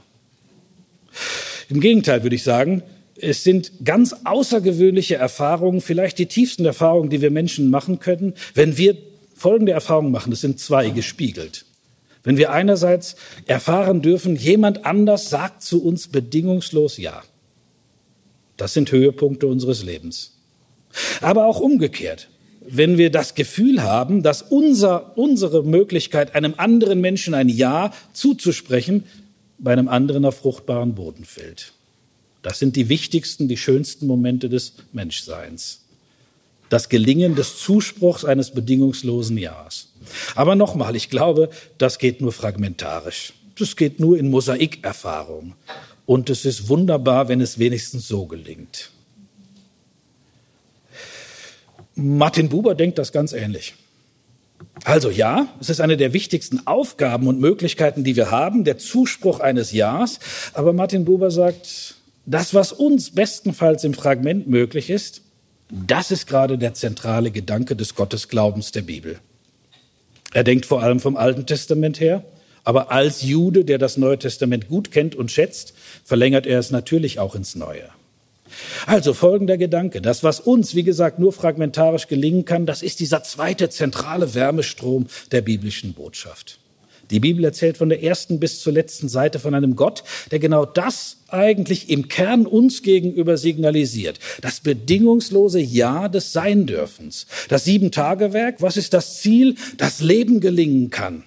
Im 1.69 1.81
Gegenteil 1.81 2.23
würde 2.23 2.37
ich 2.37 2.45
sagen, 2.45 2.83
es 3.23 3.45
sind 3.45 3.85
ganz 3.85 4.15
außergewöhnliche 4.25 5.15
Erfahrungen, 5.15 5.81
vielleicht 5.81 6.19
die 6.19 6.27
tiefsten 6.27 6.65
Erfahrungen, 6.65 7.09
die 7.09 7.23
wir 7.23 7.31
Menschen 7.31 7.71
machen 7.71 7.99
können, 7.99 8.35
wenn 8.55 8.77
wir 8.77 8.97
folgende 9.35 9.73
Erfahrungen 9.73 10.13
machen. 10.13 10.31
Das 10.31 10.41
sind 10.41 10.61
zwei 10.61 10.91
gespiegelt. 10.91 11.65
Wenn 12.25 12.37
wir 12.37 12.53
einerseits 12.53 13.17
erfahren 13.47 14.03
dürfen, 14.03 14.37
jemand 14.37 14.85
anders 14.85 15.31
sagt 15.31 15.63
zu 15.63 15.83
uns 15.83 16.09
bedingungslos 16.09 16.99
Ja. 16.99 17.23
Das 18.57 18.75
sind 18.75 18.93
Höhepunkte 18.93 19.47
unseres 19.47 19.83
Lebens. 19.83 20.39
Aber 21.21 21.47
auch 21.47 21.61
umgekehrt 21.61 22.29
wenn 22.65 22.99
wir 22.99 23.11
das 23.11 23.35
Gefühl 23.35 23.83
haben, 23.83 24.23
dass 24.23 24.43
unser, 24.43 25.17
unsere 25.19 25.65
Möglichkeit, 25.65 26.35
einem 26.35 26.55
anderen 26.57 27.01
Menschen 27.01 27.35
ein 27.35 27.49
Ja 27.49 27.93
zuzusprechen, 28.13 29.05
bei 29.59 29.73
einem 29.73 29.89
anderen 29.89 30.25
auf 30.25 30.37
fruchtbaren 30.37 30.95
Boden 30.95 31.25
fällt. 31.25 31.73
Das 32.43 32.59
sind 32.59 32.77
die 32.77 32.89
wichtigsten, 32.89 33.49
die 33.49 33.57
schönsten 33.57 34.07
Momente 34.07 34.49
des 34.49 34.75
Menschseins. 34.93 35.81
Das 36.69 36.89
Gelingen 36.89 37.35
des 37.35 37.59
Zuspruchs 37.59 38.25
eines 38.25 38.51
bedingungslosen 38.51 39.39
Ja's. 39.39 39.89
Aber 40.35 40.57
nochmal, 40.57 40.97
ich 40.97 41.11
glaube, 41.11 41.51
das 41.79 41.99
geht 41.99 42.21
nur 42.21 42.33
fragmentarisch. 42.33 43.35
Das 43.59 43.77
geht 43.77 44.01
nur 44.01 44.19
in 44.19 44.31
Mosaikerfahrung. 44.31 45.55
Und 46.07 46.31
es 46.31 46.45
ist 46.45 46.69
wunderbar, 46.69 47.29
wenn 47.29 47.41
es 47.41 47.59
wenigstens 47.59 48.09
so 48.09 48.27
gelingt. 48.27 48.91
Martin 51.95 52.49
Buber 52.49 52.75
denkt 52.75 52.99
das 52.99 53.13
ganz 53.13 53.33
ähnlich. 53.33 53.75
Also 54.85 55.11
ja, 55.11 55.49
es 55.61 55.69
ist 55.69 55.81
eine 55.81 55.97
der 55.97 56.13
wichtigsten 56.13 56.67
Aufgaben 56.67 57.29
und 57.29 57.39
Möglichkeiten, 57.39 58.03
die 58.03 58.17
wir 58.17 58.31
haben, 58.31 58.65
der 58.65 58.79
Zuspruch 58.79 59.41
eines 59.41 59.73
Ja's. 59.73 60.19
Aber 60.55 60.73
Martin 60.73 61.05
Buber 61.05 61.31
sagt, 61.31 61.97
das, 62.27 62.55
was 62.55 62.73
uns 62.73 63.11
bestenfalls 63.11 63.85
im 63.85 63.95
Fragment 63.95 64.47
möglich 64.47 64.91
ist, 64.91 65.23
das 65.71 66.11
ist 66.11 66.27
gerade 66.27 66.59
der 66.59 66.75
zentrale 66.75 67.31
Gedanke 67.31 67.75
des 67.77 67.95
Gottesglaubens 67.95 68.73
der 68.73 68.83
Bibel. 68.83 69.19
Er 70.33 70.45
denkt 70.45 70.67
vor 70.67 70.83
allem 70.83 71.01
vom 71.01 71.17
Alten 71.17 71.47
Testament 71.47 72.01
her, 72.01 72.25
aber 72.65 72.93
als 72.93 73.23
Jude, 73.23 73.65
der 73.65 73.79
das 73.79 73.97
Neue 73.97 74.19
Testament 74.19 74.69
gut 74.69 74.91
kennt 74.91 75.15
und 75.15 75.31
schätzt, 75.31 75.75
verlängert 76.05 76.47
er 76.47 76.59
es 76.59 76.71
natürlich 76.71 77.19
auch 77.19 77.35
ins 77.35 77.55
Neue. 77.55 77.89
Also 78.87 79.15
folgender 79.15 79.57
Gedanke. 79.57 80.01
Das, 80.03 80.23
was 80.23 80.39
uns, 80.39 80.75
wie 80.75 80.83
gesagt, 80.83 81.19
nur 81.19 81.33
fragmentarisch 81.33 82.07
gelingen 82.07 82.45
kann, 82.45 82.67
das 82.67 82.83
ist 82.83 83.01
dieser 83.01 83.23
zweite 83.23 83.71
zentrale 83.71 84.35
Wärmestrom 84.35 85.07
der 85.33 85.41
biblischen 85.41 85.95
Botschaft. 85.95 86.59
Die 87.11 87.21
Bibel 87.21 87.45
erzählt 87.45 87.77
von 87.77 87.88
der 87.88 88.03
ersten 88.03 88.41
bis 88.41 88.61
zur 88.61 88.73
letzten 88.73 89.09
Seite 89.09 89.38
von 89.38 89.55
einem 89.55 89.77
Gott, 89.77 90.05
der 90.31 90.38
genau 90.38 90.65
das 90.65 91.19
eigentlich 91.29 91.91
im 91.91 92.09
Kern 92.09 92.47
uns 92.47 92.83
gegenüber 92.83 93.37
signalisiert. 93.37 94.19
Das 94.41 94.61
bedingungslose 94.61 95.61
Ja 95.61 96.09
des 96.09 96.33
Seindürfens. 96.33 97.27
Das 97.49 97.65
Sieben-Tage-Werk, 97.65 98.62
was 98.62 98.77
ist 98.77 98.95
das 98.95 99.21
Ziel? 99.21 99.57
Das 99.77 100.01
Leben 100.01 100.41
gelingen 100.41 100.91
kann. 100.91 101.25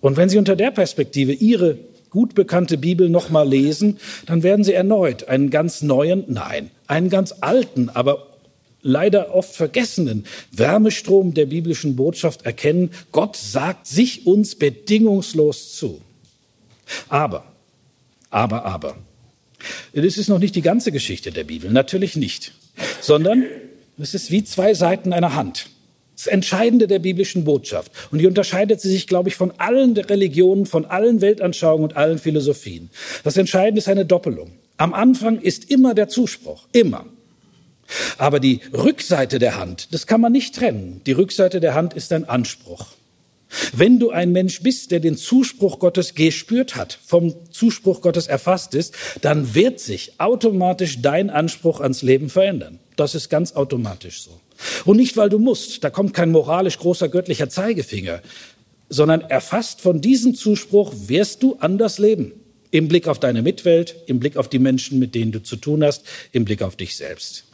Und 0.00 0.16
wenn 0.16 0.28
Sie 0.28 0.38
unter 0.38 0.56
der 0.56 0.70
Perspektive 0.70 1.32
Ihre 1.32 1.78
gut 2.10 2.34
bekannte 2.34 2.78
Bibel 2.78 3.08
nochmal 3.08 3.48
lesen, 3.48 3.98
dann 4.26 4.42
werden 4.42 4.64
Sie 4.64 4.72
erneut 4.72 5.28
einen 5.28 5.50
ganz 5.50 5.82
neuen, 5.82 6.24
nein, 6.28 6.70
einen 6.86 7.10
ganz 7.10 7.34
alten, 7.40 7.88
aber 7.88 8.33
leider 8.84 9.34
oft 9.34 9.56
vergessenen 9.56 10.26
Wärmestrom 10.52 11.34
der 11.34 11.46
biblischen 11.46 11.96
Botschaft 11.96 12.42
erkennen. 12.46 12.90
Gott 13.10 13.36
sagt 13.36 13.88
sich 13.88 14.26
uns 14.26 14.54
bedingungslos 14.54 15.74
zu. 15.74 16.00
Aber, 17.08 17.44
aber, 18.30 18.64
aber. 18.64 18.96
Das 19.92 20.18
ist 20.18 20.28
noch 20.28 20.38
nicht 20.38 20.54
die 20.54 20.62
ganze 20.62 20.92
Geschichte 20.92 21.32
der 21.32 21.44
Bibel, 21.44 21.70
natürlich 21.72 22.14
nicht, 22.14 22.52
sondern 23.00 23.44
es 23.98 24.14
ist 24.14 24.30
wie 24.30 24.44
zwei 24.44 24.74
Seiten 24.74 25.12
einer 25.12 25.34
Hand. 25.34 25.70
Das 26.16 26.26
Entscheidende 26.26 26.86
der 26.86 27.00
biblischen 27.00 27.44
Botschaft. 27.44 27.90
Und 28.12 28.18
die 28.18 28.26
unterscheidet 28.26 28.80
sie 28.80 28.90
sich, 28.90 29.08
glaube 29.08 29.28
ich, 29.30 29.34
von 29.34 29.52
allen 29.58 29.96
Religionen, 29.96 30.64
von 30.64 30.84
allen 30.84 31.20
Weltanschauungen 31.20 31.84
und 31.84 31.96
allen 31.96 32.18
Philosophien. 32.18 32.90
Das 33.24 33.36
Entscheidende 33.36 33.80
ist 33.80 33.88
eine 33.88 34.06
Doppelung. 34.06 34.52
Am 34.76 34.94
Anfang 34.94 35.40
ist 35.40 35.70
immer 35.70 35.94
der 35.94 36.08
Zuspruch, 36.08 36.68
immer. 36.72 37.06
Aber 38.18 38.40
die 38.40 38.60
Rückseite 38.72 39.38
der 39.38 39.56
Hand, 39.56 39.92
das 39.92 40.06
kann 40.06 40.20
man 40.20 40.32
nicht 40.32 40.54
trennen. 40.54 41.00
Die 41.06 41.12
Rückseite 41.12 41.60
der 41.60 41.74
Hand 41.74 41.94
ist 41.94 42.12
ein 42.12 42.28
Anspruch. 42.28 42.86
Wenn 43.72 43.98
du 43.98 44.10
ein 44.10 44.32
Mensch 44.32 44.62
bist, 44.62 44.90
der 44.90 45.00
den 45.00 45.16
Zuspruch 45.16 45.78
Gottes 45.78 46.14
gespürt 46.14 46.76
hat, 46.76 46.98
vom 47.04 47.34
Zuspruch 47.50 48.00
Gottes 48.00 48.26
erfasst 48.26 48.74
ist, 48.74 48.94
dann 49.20 49.54
wird 49.54 49.80
sich 49.80 50.14
automatisch 50.18 51.00
dein 51.00 51.30
Anspruch 51.30 51.80
ans 51.80 52.02
Leben 52.02 52.30
verändern. 52.30 52.80
Das 52.96 53.14
ist 53.14 53.28
ganz 53.28 53.52
automatisch 53.52 54.22
so. 54.22 54.40
Und 54.84 54.96
nicht, 54.96 55.16
weil 55.16 55.28
du 55.28 55.38
musst, 55.38 55.84
da 55.84 55.90
kommt 55.90 56.14
kein 56.14 56.30
moralisch 56.30 56.78
großer 56.78 57.08
göttlicher 57.08 57.48
Zeigefinger. 57.48 58.22
sondern 58.90 59.22
erfasst 59.22 59.80
von 59.80 60.00
diesem 60.00 60.34
Zuspruch 60.34 60.92
wirst 61.06 61.42
du 61.42 61.56
anders 61.58 61.98
leben. 61.98 62.32
Im 62.70 62.86
Blick 62.86 63.08
auf 63.08 63.18
deine 63.18 63.42
Mitwelt, 63.42 63.96
im 64.06 64.20
Blick 64.20 64.36
auf 64.36 64.48
die 64.48 64.58
Menschen, 64.58 64.98
mit 64.98 65.14
denen 65.14 65.32
du 65.32 65.42
zu 65.42 65.56
tun 65.56 65.82
hast, 65.82 66.04
im 66.32 66.44
Blick 66.44 66.62
auf 66.62 66.76
dich 66.76 66.96
selbst. 66.96 67.44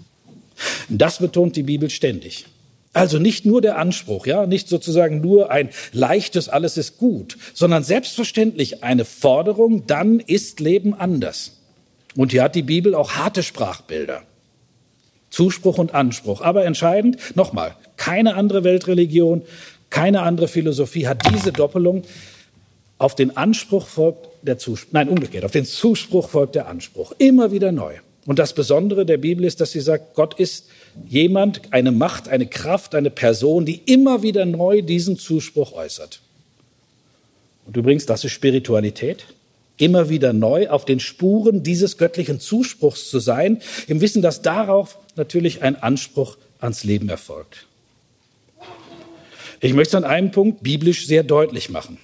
Das 0.88 1.18
betont 1.18 1.56
die 1.56 1.62
Bibel 1.62 1.90
ständig. 1.90 2.46
Also 2.92 3.18
nicht 3.18 3.46
nur 3.46 3.60
der 3.60 3.78
Anspruch, 3.78 4.26
ja, 4.26 4.46
nicht 4.46 4.68
sozusagen 4.68 5.20
nur 5.20 5.50
ein 5.50 5.70
leichtes, 5.92 6.48
alles 6.48 6.76
ist 6.76 6.98
gut, 6.98 7.36
sondern 7.54 7.84
selbstverständlich 7.84 8.82
eine 8.82 9.04
Forderung, 9.04 9.86
dann 9.86 10.18
ist 10.18 10.58
Leben 10.58 10.94
anders. 10.94 11.58
Und 12.16 12.32
hier 12.32 12.42
hat 12.42 12.56
die 12.56 12.62
Bibel 12.62 12.96
auch 12.96 13.12
harte 13.12 13.44
Sprachbilder. 13.44 14.22
Zuspruch 15.30 15.78
und 15.78 15.94
Anspruch. 15.94 16.40
Aber 16.40 16.64
entscheidend, 16.64 17.18
nochmal, 17.36 17.76
keine 17.96 18.34
andere 18.34 18.64
Weltreligion, 18.64 19.42
keine 19.88 20.22
andere 20.22 20.48
Philosophie 20.48 21.06
hat 21.06 21.22
diese 21.32 21.52
Doppelung. 21.52 22.02
Auf 22.98 23.14
den 23.14 23.36
Anspruch 23.36 23.86
folgt 23.86 24.28
der 24.42 24.58
Zuspruch, 24.58 24.92
nein, 24.92 25.08
umgekehrt, 25.08 25.44
auf 25.44 25.52
den 25.52 25.64
Zuspruch 25.64 26.28
folgt 26.28 26.56
der 26.56 26.66
Anspruch. 26.66 27.12
Immer 27.18 27.52
wieder 27.52 27.70
neu. 27.70 27.94
Und 28.26 28.38
das 28.38 28.54
Besondere 28.54 29.06
der 29.06 29.16
Bibel 29.16 29.44
ist, 29.44 29.60
dass 29.60 29.72
sie 29.72 29.80
sagt, 29.80 30.14
Gott 30.14 30.38
ist 30.38 30.66
jemand, 31.08 31.72
eine 31.72 31.90
Macht, 31.90 32.28
eine 32.28 32.46
Kraft, 32.46 32.94
eine 32.94 33.10
Person, 33.10 33.64
die 33.64 33.80
immer 33.86 34.22
wieder 34.22 34.44
neu 34.44 34.82
diesen 34.82 35.16
Zuspruch 35.16 35.72
äußert. 35.72 36.20
Und 37.66 37.76
übrigens, 37.76 38.06
das 38.06 38.24
ist 38.24 38.32
Spiritualität. 38.32 39.24
Immer 39.78 40.10
wieder 40.10 40.34
neu 40.34 40.68
auf 40.68 40.84
den 40.84 41.00
Spuren 41.00 41.62
dieses 41.62 41.96
göttlichen 41.96 42.40
Zuspruchs 42.40 43.08
zu 43.08 43.18
sein, 43.18 43.62
im 43.86 44.02
Wissen, 44.02 44.20
dass 44.20 44.42
darauf 44.42 44.98
natürlich 45.16 45.62
ein 45.62 45.82
Anspruch 45.82 46.36
ans 46.58 46.84
Leben 46.84 47.08
erfolgt. 47.08 47.66
Ich 49.60 49.72
möchte 49.72 49.96
an 49.96 50.04
einem 50.04 50.30
Punkt 50.30 50.62
biblisch 50.62 51.06
sehr 51.06 51.22
deutlich 51.22 51.70
machen. 51.70 51.98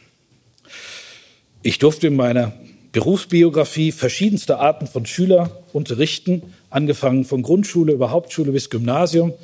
Ich 1.63 1.79
durfte 1.79 2.07
in 2.07 2.17
meiner 2.17 2.53
Berufsbiografie 2.97 3.93
verschiedenste 3.93 4.59
Arten 4.59 4.87
von 4.87 5.05
Schüler 5.05 5.63
unterrichten, 5.75 6.43
angefangen 6.71 7.27
von 7.27 7.43
Grundschule 7.43 7.93
über 7.93 8.11
Hauptschule 8.11 8.53
bis 8.53 8.71
Gymnasium. 8.71 9.35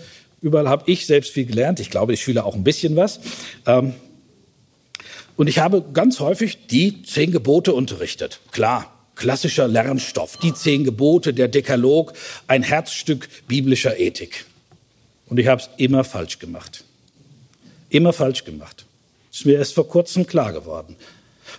Überall 0.41 0.71
habe 0.71 0.91
ich 0.91 1.05
selbst 1.05 1.33
viel 1.33 1.45
gelernt. 1.45 1.79
Ich 1.79 1.91
glaube, 1.91 2.15
die 2.15 2.17
Schüler 2.17 2.47
auch 2.47 2.55
ein 2.55 2.65
bisschen 2.65 2.97
was. 2.97 3.21
Ähm, 3.67 3.93
und 5.37 5.49
ich 5.49 5.59
habe 5.59 5.85
ganz 5.93 6.19
häufig 6.21 6.67
die 6.69 7.03
zehn 7.03 7.31
Gebote 7.31 7.75
unterrichtet. 7.75 8.41
Klar, 8.53 8.91
klassischer 9.17 9.69
Lernstoff. 9.69 10.39
Die 10.39 10.55
zehn 10.55 10.83
Gebote, 10.83 11.35
der 11.35 11.49
Dekalog, 11.49 12.15
ein 12.47 12.63
Herzstück 12.63 13.29
biblischer 13.49 14.01
Ethik. 14.01 14.47
Und 15.27 15.39
ich 15.39 15.49
habe 15.49 15.61
es 15.61 15.69
immer 15.77 16.05
falsch 16.05 16.39
gemacht. 16.39 16.85
Immer 17.91 18.15
falsch 18.15 18.45
gemacht. 18.45 18.87
Ist 19.31 19.45
mir 19.45 19.59
erst 19.59 19.75
vor 19.75 19.89
kurzem 19.89 20.27
klar 20.27 20.55
geworden. 20.55 20.97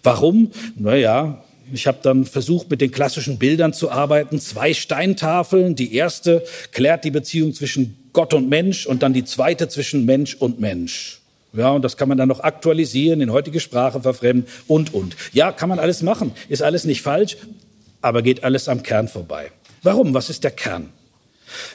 Warum? 0.02 0.52
Naja, 0.76 1.44
ich 1.72 1.88
habe 1.88 2.00
dann 2.02 2.26
versucht, 2.26 2.70
mit 2.70 2.82
den 2.82 2.92
klassischen 2.92 3.38
Bildern 3.38 3.74
zu 3.74 3.92
arbeiten. 3.92 4.40
Zwei 4.40 4.74
Steintafeln. 4.74 5.76
Die 5.76 5.96
erste 5.96 6.44
klärt 6.72 7.06
die 7.06 7.12
Beziehung 7.12 7.54
zwischen 7.54 7.98
Gott 8.14 8.34
und 8.34 8.50
Mensch 8.50 8.86
und 8.86 9.04
dann 9.04 9.14
die 9.14 9.24
zweite 9.24 9.70
zwischen 9.70 10.06
Mensch 10.06 10.36
und 10.36 10.60
Mensch. 10.60 11.22
Ja, 11.54 11.72
und 11.72 11.84
das 11.84 11.98
kann 11.98 12.10
man 12.10 12.18
dann 12.18 12.28
noch 12.28 12.40
aktualisieren, 12.40 13.22
in 13.22 13.32
heutige 13.32 13.60
Sprache 13.60 14.02
verfremden 14.02 14.48
und, 14.68 14.94
und. 14.94 15.16
Ja, 15.34 15.52
kann 15.52 15.70
man 15.70 15.80
alles 15.80 16.02
machen. 16.02 16.32
Ist 16.50 16.64
alles 16.64 16.84
nicht 16.84 17.02
falsch, 17.04 17.38
aber 18.02 18.24
geht 18.24 18.44
alles 18.44 18.68
am 18.68 18.82
Kern 18.82 19.08
vorbei. 19.08 19.52
Warum? 19.84 20.14
Was 20.14 20.30
ist 20.30 20.44
der 20.44 20.52
Kern? 20.52 20.90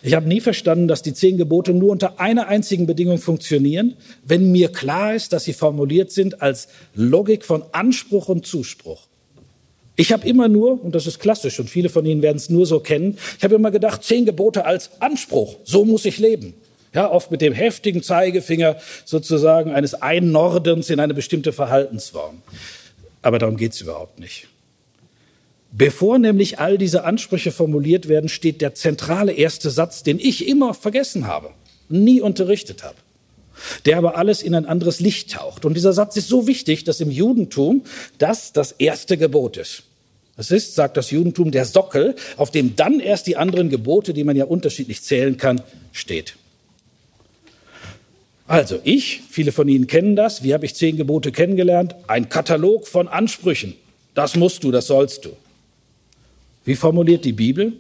Ich 0.03 0.15
habe 0.15 0.27
nie 0.27 0.41
verstanden, 0.41 0.89
dass 0.89 1.03
die 1.03 1.15
zehn 1.15 1.37
Gebote 1.37 1.73
nur 1.73 1.91
unter 1.91 2.19
einer 2.19 2.49
einzigen 2.49 2.87
Bedingung 2.87 3.19
funktionieren, 3.19 3.95
wenn 4.25 4.51
mir 4.51 4.73
klar 4.73 5.15
ist, 5.15 5.33
dass 5.33 5.45
sie 5.45 5.53
formuliert 5.53 6.11
sind 6.11 6.43
als 6.43 6.69
Logik 6.95 7.45
von 7.45 7.63
Anspruch 7.71 8.29
und 8.29 8.47
Zuspruch. 8.47 9.07
Ich 9.99 10.13
habe 10.13 10.29
immer 10.29 10.47
nur, 10.47 10.83
und 10.85 10.95
das 10.95 11.09
ist 11.09 11.19
klassisch, 11.19 11.59
und 11.59 11.69
viele 11.69 11.89
von 11.89 12.07
Ihnen 12.07 12.23
werden 12.23 12.37
es 12.37 12.49
nur 12.49 12.67
so 12.67 12.79
kennen, 12.79 13.19
ich 13.37 13.43
habe 13.43 13.57
immer 13.57 13.73
gedacht, 13.73 14.05
zehn 14.05 14.25
Gebote 14.25 14.65
als 14.65 14.91
Anspruch, 15.01 15.57
so 15.65 15.85
muss 15.85 16.05
ich 16.05 16.19
leben. 16.19 16.55
Ja, 16.95 17.11
oft 17.11 17.33
mit 17.33 17.41
dem 17.41 17.53
heftigen 17.53 18.01
Zeigefinger 18.05 18.77
sozusagen 19.05 19.73
eines 19.73 19.95
Einnordens 19.95 20.89
in 20.91 21.01
eine 21.01 21.15
bestimmte 21.15 21.53
Verhaltensform. 21.53 22.43
Aber 23.23 23.41
darum 23.41 23.57
geht 23.57 23.73
es 23.73 23.81
überhaupt 23.81 24.21
nicht. 24.21 24.47
Bevor 25.73 26.21
nämlich 26.21 26.61
all 26.61 26.79
diese 26.79 27.03
Ansprüche 27.03 27.51
formuliert 27.51 28.09
werden, 28.09 28.29
steht 28.29 28.61
der 28.61 28.77
zentrale 28.77 29.33
erste 29.33 29.69
Satz, 29.69 30.05
den 30.05 30.21
ich 30.21 30.47
immer 30.47 30.75
vergessen 30.75 31.27
habe, 31.27 31.51
nie 31.89 32.21
unterrichtet 32.21 32.85
habe 32.85 32.97
der 33.87 33.99
aber 33.99 34.17
alles 34.17 34.43
in 34.43 34.55
ein 34.55 34.67
anderes 34.67 35.01
Licht 35.01 35.33
taucht. 35.33 35.65
Und 35.65 35.75
dieser 35.75 35.93
Satz 35.93 36.17
ist 36.17 36.29
so 36.29 36.47
wichtig, 36.47 36.85
dass 36.85 37.01
im 37.01 37.11
Judentum 37.11 37.83
das 38.19 38.53
das 38.53 38.71
erste 38.71 39.19
Gebot 39.19 39.57
ist. 39.57 39.83
Es 40.39 40.53
ist, 40.53 40.77
sagt 40.77 40.97
das 40.97 41.11
Judentum, 41.11 41.51
der 41.51 41.65
Sockel, 41.65 42.15
auf 42.37 42.53
dem 42.53 42.77
dann 42.77 43.01
erst 43.01 43.27
die 43.27 43.37
anderen 43.37 43.71
Gebote, 43.71 44.15
die 44.15 44.23
man 44.23 44.37
ja 44.37 44.45
unterschiedlich 44.45 45.03
zählen 45.03 45.37
kann, 45.37 45.61
steht. 45.93 46.37
Also 48.47 48.79
ich, 48.85 49.21
viele 49.29 49.51
von 49.51 49.69
Ihnen 49.69 49.89
kennen 49.89 50.15
das, 50.15 50.45
wie 50.45 50.55
habe 50.55 50.65
ich 50.65 50.77
zehn 50.77 50.97
Gebote 50.97 51.33
kennengelernt? 51.33 51.97
Ein 52.07 52.29
Katalog 52.29 52.87
von 52.87 53.09
Ansprüchen. 53.09 53.75
Das 54.15 54.37
musst 54.37 54.63
du, 54.63 54.71
das 54.71 54.87
sollst 54.87 55.25
du. 55.25 55.31
Wie 56.65 56.77
formuliert 56.77 57.25
die 57.25 57.33
Bibel? 57.33 57.73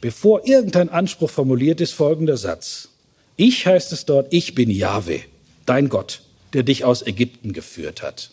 Bevor 0.00 0.46
irgendein 0.46 0.88
Anspruch 0.88 1.30
formuliert 1.30 1.80
ist, 1.80 1.92
folgender 1.92 2.36
Satz. 2.36 2.88
Ich 3.36 3.66
heißt 3.66 3.92
es 3.92 4.04
dort, 4.04 4.32
ich 4.32 4.54
bin 4.56 4.68
Jahwe, 4.68 5.20
dein 5.64 5.88
Gott, 5.88 6.22
der 6.54 6.64
dich 6.64 6.84
aus 6.84 7.06
Ägypten 7.06 7.52
geführt 7.52 8.02
hat. 8.02 8.30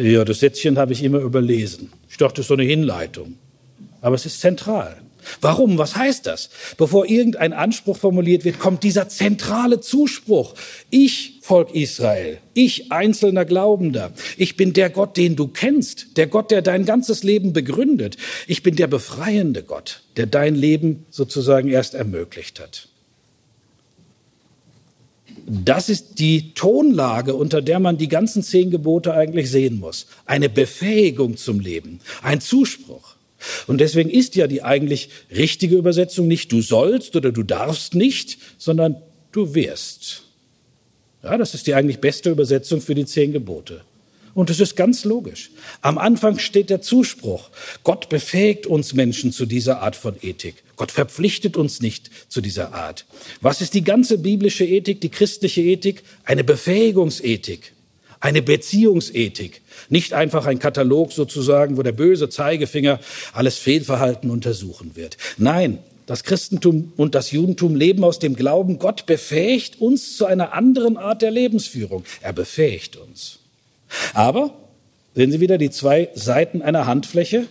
Ja, 0.00 0.24
das 0.24 0.40
Sätzchen 0.40 0.78
habe 0.78 0.94
ich 0.94 1.02
immer 1.02 1.18
überlesen. 1.18 1.92
Ich 2.08 2.16
dachte, 2.16 2.36
das 2.36 2.44
ist 2.44 2.48
so 2.48 2.54
eine 2.54 2.62
Hinleitung. 2.62 3.34
Aber 4.00 4.14
es 4.14 4.24
ist 4.24 4.40
zentral. 4.40 4.96
Warum? 5.42 5.76
Was 5.76 5.94
heißt 5.94 6.26
das? 6.26 6.48
Bevor 6.78 7.04
irgendein 7.04 7.52
Anspruch 7.52 7.98
formuliert 7.98 8.46
wird, 8.46 8.58
kommt 8.58 8.82
dieser 8.82 9.10
zentrale 9.10 9.80
Zuspruch. 9.80 10.54
Ich, 10.88 11.40
Volk 11.42 11.74
Israel, 11.74 12.38
ich, 12.54 12.90
einzelner 12.90 13.44
Glaubender, 13.44 14.12
ich 14.38 14.56
bin 14.56 14.72
der 14.72 14.88
Gott, 14.88 15.18
den 15.18 15.36
du 15.36 15.48
kennst, 15.48 16.16
der 16.16 16.28
Gott, 16.28 16.50
der 16.50 16.62
dein 16.62 16.86
ganzes 16.86 17.22
Leben 17.22 17.52
begründet. 17.52 18.16
Ich 18.46 18.62
bin 18.62 18.76
der 18.76 18.86
befreiende 18.86 19.62
Gott, 19.62 20.02
der 20.16 20.24
dein 20.24 20.54
Leben 20.54 21.04
sozusagen 21.10 21.68
erst 21.68 21.92
ermöglicht 21.92 22.58
hat. 22.58 22.88
Das 25.52 25.88
ist 25.88 26.20
die 26.20 26.54
Tonlage, 26.54 27.34
unter 27.34 27.60
der 27.60 27.80
man 27.80 27.98
die 27.98 28.06
ganzen 28.06 28.44
zehn 28.44 28.70
Gebote 28.70 29.14
eigentlich 29.14 29.50
sehen 29.50 29.80
muss. 29.80 30.06
Eine 30.24 30.48
Befähigung 30.48 31.36
zum 31.36 31.58
Leben, 31.58 31.98
ein 32.22 32.40
Zuspruch. 32.40 33.16
Und 33.66 33.80
deswegen 33.80 34.10
ist 34.10 34.36
ja 34.36 34.46
die 34.46 34.62
eigentlich 34.62 35.08
richtige 35.34 35.74
Übersetzung 35.74 36.28
nicht 36.28 36.52
du 36.52 36.62
sollst 36.62 37.16
oder 37.16 37.32
du 37.32 37.42
darfst 37.42 37.96
nicht, 37.96 38.38
sondern 38.58 39.02
du 39.32 39.52
wirst. 39.54 40.22
Ja, 41.24 41.36
das 41.36 41.54
ist 41.54 41.66
die 41.66 41.74
eigentlich 41.74 41.98
beste 41.98 42.30
Übersetzung 42.30 42.80
für 42.80 42.94
die 42.94 43.06
zehn 43.06 43.32
Gebote. 43.32 43.80
Und 44.34 44.50
es 44.50 44.60
ist 44.60 44.76
ganz 44.76 45.04
logisch. 45.04 45.50
Am 45.80 45.98
Anfang 45.98 46.38
steht 46.38 46.70
der 46.70 46.80
Zuspruch. 46.80 47.50
Gott 47.82 48.08
befähigt 48.08 48.68
uns 48.68 48.94
Menschen 48.94 49.32
zu 49.32 49.46
dieser 49.46 49.82
Art 49.82 49.96
von 49.96 50.14
Ethik. 50.22 50.62
Gott 50.80 50.92
verpflichtet 50.92 51.58
uns 51.58 51.82
nicht 51.82 52.08
zu 52.30 52.40
dieser 52.40 52.72
Art. 52.72 53.04
Was 53.42 53.60
ist 53.60 53.74
die 53.74 53.84
ganze 53.84 54.16
biblische 54.16 54.64
Ethik, 54.64 55.02
die 55.02 55.10
christliche 55.10 55.60
Ethik? 55.60 56.04
Eine 56.24 56.42
Befähigungsethik, 56.42 57.74
eine 58.18 58.40
Beziehungsethik. 58.40 59.60
Nicht 59.90 60.14
einfach 60.14 60.46
ein 60.46 60.58
Katalog 60.58 61.12
sozusagen, 61.12 61.76
wo 61.76 61.82
der 61.82 61.92
böse 61.92 62.30
Zeigefinger 62.30 62.98
alles 63.34 63.58
Fehlverhalten 63.58 64.30
untersuchen 64.30 64.96
wird. 64.96 65.18
Nein, 65.36 65.80
das 66.06 66.24
Christentum 66.24 66.94
und 66.96 67.14
das 67.14 67.30
Judentum 67.30 67.76
leben 67.76 68.02
aus 68.02 68.18
dem 68.18 68.34
Glauben, 68.34 68.78
Gott 68.78 69.04
befähigt 69.04 69.82
uns 69.82 70.16
zu 70.16 70.24
einer 70.24 70.54
anderen 70.54 70.96
Art 70.96 71.20
der 71.20 71.30
Lebensführung. 71.30 72.04
Er 72.22 72.32
befähigt 72.32 72.96
uns. 72.96 73.40
Aber 74.14 74.54
sehen 75.14 75.30
Sie 75.30 75.40
wieder 75.40 75.58
die 75.58 75.68
zwei 75.68 76.08
Seiten 76.14 76.62
einer 76.62 76.86
Handfläche. 76.86 77.48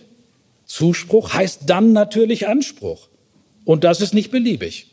Zuspruch 0.66 1.32
heißt 1.32 1.60
dann 1.66 1.92
natürlich 1.92 2.48
Anspruch. 2.48 3.06
Und 3.64 3.84
das 3.84 4.00
ist 4.00 4.14
nicht 4.14 4.30
beliebig. 4.30 4.86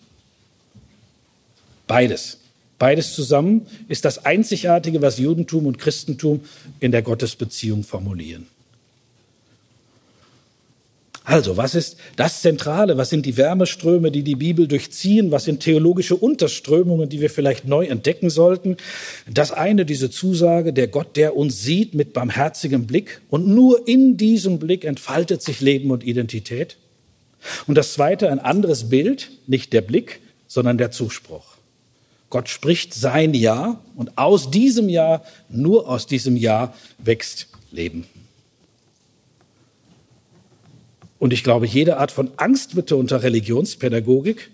Beides. 1.87 2.39
Beides 2.79 3.15
zusammen 3.15 3.65
ist 3.87 4.05
das 4.05 4.25
Einzigartige, 4.25 5.01
was 5.01 5.17
Judentum 5.17 5.65
und 5.65 5.79
Christentum 5.79 6.41
in 6.79 6.91
der 6.91 7.01
Gottesbeziehung 7.01 7.83
formulieren. 7.83 8.47
Also, 11.23 11.57
was 11.57 11.75
ist 11.75 11.97
das 12.15 12.41
Zentrale? 12.41 12.97
Was 12.97 13.09
sind 13.09 13.25
die 13.25 13.35
Wärmeströme, 13.35 14.11
die 14.11 14.23
die 14.23 14.37
Bibel 14.37 14.65
durchziehen? 14.65 15.29
Was 15.29 15.43
sind 15.43 15.59
theologische 15.59 16.15
Unterströmungen, 16.15 17.09
die 17.09 17.19
wir 17.19 17.29
vielleicht 17.29 17.67
neu 17.67 17.85
entdecken 17.85 18.29
sollten? 18.29 18.77
Das 19.29 19.51
eine, 19.51 19.85
diese 19.85 20.09
Zusage, 20.09 20.71
der 20.71 20.87
Gott, 20.87 21.17
der 21.17 21.35
uns 21.35 21.61
sieht 21.61 21.95
mit 21.95 22.13
barmherzigem 22.13 22.87
Blick 22.87 23.19
und 23.29 23.45
nur 23.45 23.89
in 23.89 24.15
diesem 24.15 24.57
Blick 24.57 24.85
entfaltet 24.85 25.41
sich 25.41 25.59
Leben 25.59 25.91
und 25.91 26.05
Identität. 26.05 26.77
Und 27.65 27.75
das 27.75 27.93
zweite, 27.93 28.29
ein 28.29 28.39
anderes 28.39 28.89
Bild, 28.89 29.31
nicht 29.47 29.73
der 29.73 29.81
Blick, 29.81 30.21
sondern 30.47 30.77
der 30.77 30.91
Zuspruch. 30.91 31.57
Gott 32.29 32.49
spricht 32.49 32.93
sein 32.93 33.33
Ja 33.33 33.79
und 33.95 34.17
aus 34.17 34.51
diesem 34.51 34.89
Ja, 34.89 35.23
nur 35.49 35.87
aus 35.87 36.07
diesem 36.07 36.35
Ja 36.35 36.73
wächst 36.97 37.47
Leben. 37.71 38.05
Und 41.19 41.33
ich 41.33 41.43
glaube, 41.43 41.65
jede 41.65 41.97
Art 41.97 42.11
von 42.11 42.31
Angst 42.37 42.75
bitte 42.75 42.95
unter 42.95 43.23
Religionspädagogik, 43.23 44.51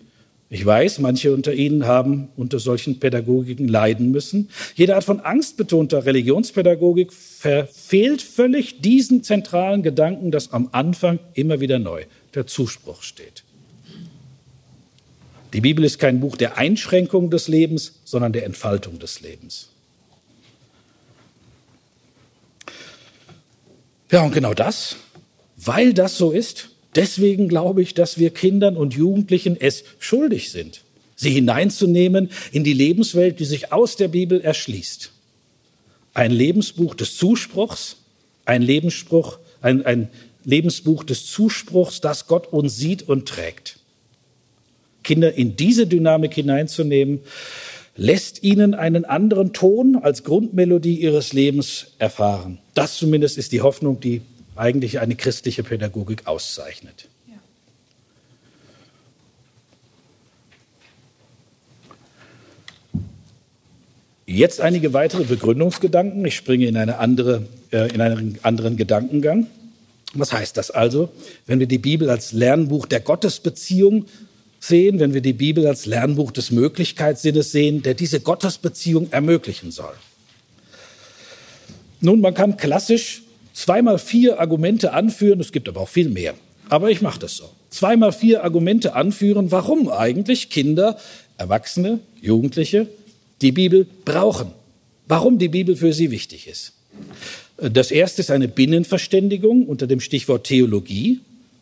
ich 0.54 0.64
weiß, 0.64 1.00
manche 1.00 1.34
unter 1.34 1.52
Ihnen 1.52 1.88
haben 1.88 2.28
unter 2.38 2.60
solchen 2.60 3.00
Pädagogiken 3.00 3.68
leiden 3.68 4.12
müssen. 4.12 4.50
Jede 4.76 4.94
Art 4.94 5.04
von 5.04 5.20
angstbetonter 5.20 6.06
Religionspädagogik 6.06 7.12
verfehlt 7.12 8.22
völlig 8.22 8.80
diesen 8.80 9.24
zentralen 9.24 9.82
Gedanken, 9.82 10.30
dass 10.30 10.54
am 10.54 10.70
Anfang 10.72 11.18
immer 11.34 11.60
wieder 11.60 11.80
neu 11.80 12.04
der 12.36 12.46
Zuspruch 12.46 13.02
steht. 13.02 13.44
Die 15.54 15.62
Bibel 15.62 15.84
ist 15.84 15.98
kein 15.98 16.20
Buch 16.20 16.38
der 16.38 16.56
Einschränkung 16.56 17.32
des 17.32 17.48
Lebens, 17.48 18.02
sondern 18.04 18.32
der 18.32 18.46
Entfaltung 18.46 19.00
des 19.00 19.22
Lebens. 19.22 19.70
Ja, 24.12 24.22
und 24.22 24.36
genau 24.36 24.54
das 24.54 24.98
weil 25.66 25.94
das 25.94 26.18
so 26.18 26.32
ist, 26.32 26.70
deswegen 26.96 27.48
glaube 27.48 27.82
ich, 27.82 27.94
dass 27.94 28.18
wir 28.18 28.30
Kindern 28.30 28.78
und 28.78 28.94
Jugendlichen 28.94 29.58
es 29.60 29.84
schuldig 30.00 30.52
sind, 30.52 30.82
sie 31.16 31.32
hineinzunehmen 31.32 32.30
in 32.52 32.64
die 32.64 32.74
Lebenswelt, 32.74 33.40
die 33.40 33.46
sich 33.46 33.72
aus 33.72 33.96
der 33.96 34.08
Bibel 34.08 34.42
erschließt. 34.42 35.12
Ein 36.14 36.32
Lebensbuch 36.32 36.96
des 36.96 37.18
Zuspruchs, 37.18 37.98
ein 38.46 38.62
Lebensspruch, 38.62 39.40
ein, 39.62 39.86
ein 39.86 40.10
Lebensbuch 40.44 41.04
des 41.04 41.26
Zuspruchs, 41.26 42.02
das 42.02 42.28
Gott 42.28 42.52
uns 42.52 42.78
sieht 42.78 43.04
und 43.04 43.28
trägt. 43.28 43.80
Kinder 45.04 45.34
in 45.34 45.56
diese 45.56 45.88
Dynamik 45.88 46.34
hineinzunehmen, 46.34 47.20
lässt 47.96 48.44
ihnen 48.44 48.74
einen 48.74 49.06
anderen 49.06 49.54
Ton 49.54 49.96
als 49.96 50.24
Grundmelodie 50.24 50.96
ihres 50.96 51.34
Lebens 51.34 51.88
erfahren. 52.00 52.60
Das 52.74 52.98
zumindest 52.98 53.38
ist 53.38 53.52
die 53.52 53.62
Hoffnung, 53.62 54.00
die 54.00 54.22
eigentlich 54.56 55.00
eine 55.00 55.16
christliche 55.16 55.64
Pädagogik 55.64 56.28
auszeichnet. 56.28 57.08
Jetzt 64.26 64.62
einige 64.62 64.94
weitere 64.94 65.26
Begründungsgedanken. 65.26 66.26
Ich 66.26 66.36
springe 66.36 66.66
in, 66.66 66.78
eine 66.78 66.98
andere, 66.98 67.46
äh, 67.72 67.94
in 67.94 68.02
einen 68.02 68.40
anderen 68.42 68.78
Gedankengang. 68.78 69.48
Was 70.14 70.32
heißt 70.32 70.58
das 70.58 70.72
also, 70.72 71.10
wenn 71.46 71.60
wir 71.60 71.68
die 71.68 71.78
Bibel 71.78 72.10
als 72.10 72.32
Lernbuch 72.32 72.86
der 72.86 73.00
Gottesbeziehung 73.02 74.06
sehen, 74.60 75.00
wenn 75.00 75.14
wir 75.14 75.22
die 75.22 75.34
Bibel 75.34 75.68
als 75.68 75.86
Lernbuch 75.86 76.32
des 76.32 76.52
Möglichkeitssinnes 76.52 77.52
sehen, 77.52 77.84
der 77.84 77.96
diese 77.96 78.22
Gottesbeziehung 78.22 79.12
ermöglichen 79.12 79.72
soll? 79.72 79.94
Nun, 82.00 82.22
man 82.22 82.34
kann 82.34 82.58
klassisch 82.58 83.24
zweimal 83.54 84.00
vier 84.00 84.40
Argumente 84.40 84.94
anführen, 84.94 85.40
es 85.40 85.52
gibt 85.52 85.70
aber 85.70 85.82
auch 85.82 85.90
viel 85.90 86.10
mehr. 86.10 86.34
Aber 86.70 86.90
ich 86.90 87.02
mache 87.02 87.20
das 87.20 87.38
so. 87.38 87.50
Zweimal 87.70 88.12
vier 88.12 88.44
Argumente 88.44 88.96
anführen, 88.96 89.52
warum 89.52 89.90
eigentlich 89.90 90.50
Kinder, 90.50 90.98
Erwachsene, 91.38 92.00
Jugendliche 92.22 92.88
die 93.42 93.52
Bibel 93.52 93.88
brauchen. 94.06 94.52
Warum 95.08 95.38
die 95.38 95.50
Bibel 95.50 95.76
für 95.76 95.94
sie 95.94 96.12
wichtig 96.12 96.48
ist. 96.48 96.74
Das 97.58 97.92
erste 97.92 98.22
ist 98.22 98.32
eine 98.32 98.48
Binnenverständigung 98.48 99.68
unter 99.68 99.88
dem 99.88 100.00
Stichwort 100.00 100.46
Theologie. 100.46 101.20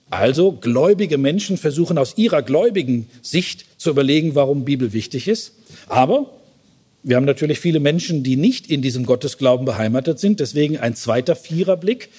Also 0.10 0.52
gläubige 0.52 1.18
Menschen 1.18 1.58
versuchen 1.58 1.98
aus 1.98 2.18
ihrer 2.18 2.42
gläubigen 2.42 3.10
Sicht 3.22 3.66
zu 3.78 3.90
überlegen, 3.90 4.36
warum 4.36 4.66
Bibel 4.66 4.94
wichtig 4.94 5.28
ist. 5.28 5.54
Aber 5.88 6.30
wir 7.04 7.16
haben 7.16 7.26
natürlich 7.26 7.60
viele 7.60 7.80
Menschen, 7.80 8.24
die 8.24 8.36
nicht 8.36 8.70
in 8.70 8.82
diesem 8.82 9.06
Gottesglauben 9.06 9.66
beheimatet 9.66 10.20
sind. 10.20 10.40
Deswegen 10.40 10.78
ein 10.78 10.96
zweiter 10.96 11.36
Viererblick 11.36 12.10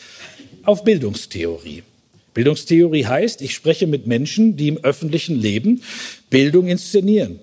auf 0.64 0.82
Bildungstheorie. 0.84 1.82
Bildungstheorie 2.34 3.06
heißt, 3.06 3.42
ich 3.42 3.54
spreche 3.54 3.86
mit 3.86 4.06
Menschen, 4.06 4.56
die 4.56 4.68
im 4.68 4.78
öffentlichen 4.78 5.40
Leben 5.40 5.82
Bildung 6.30 6.66
inszenieren. 6.66 7.38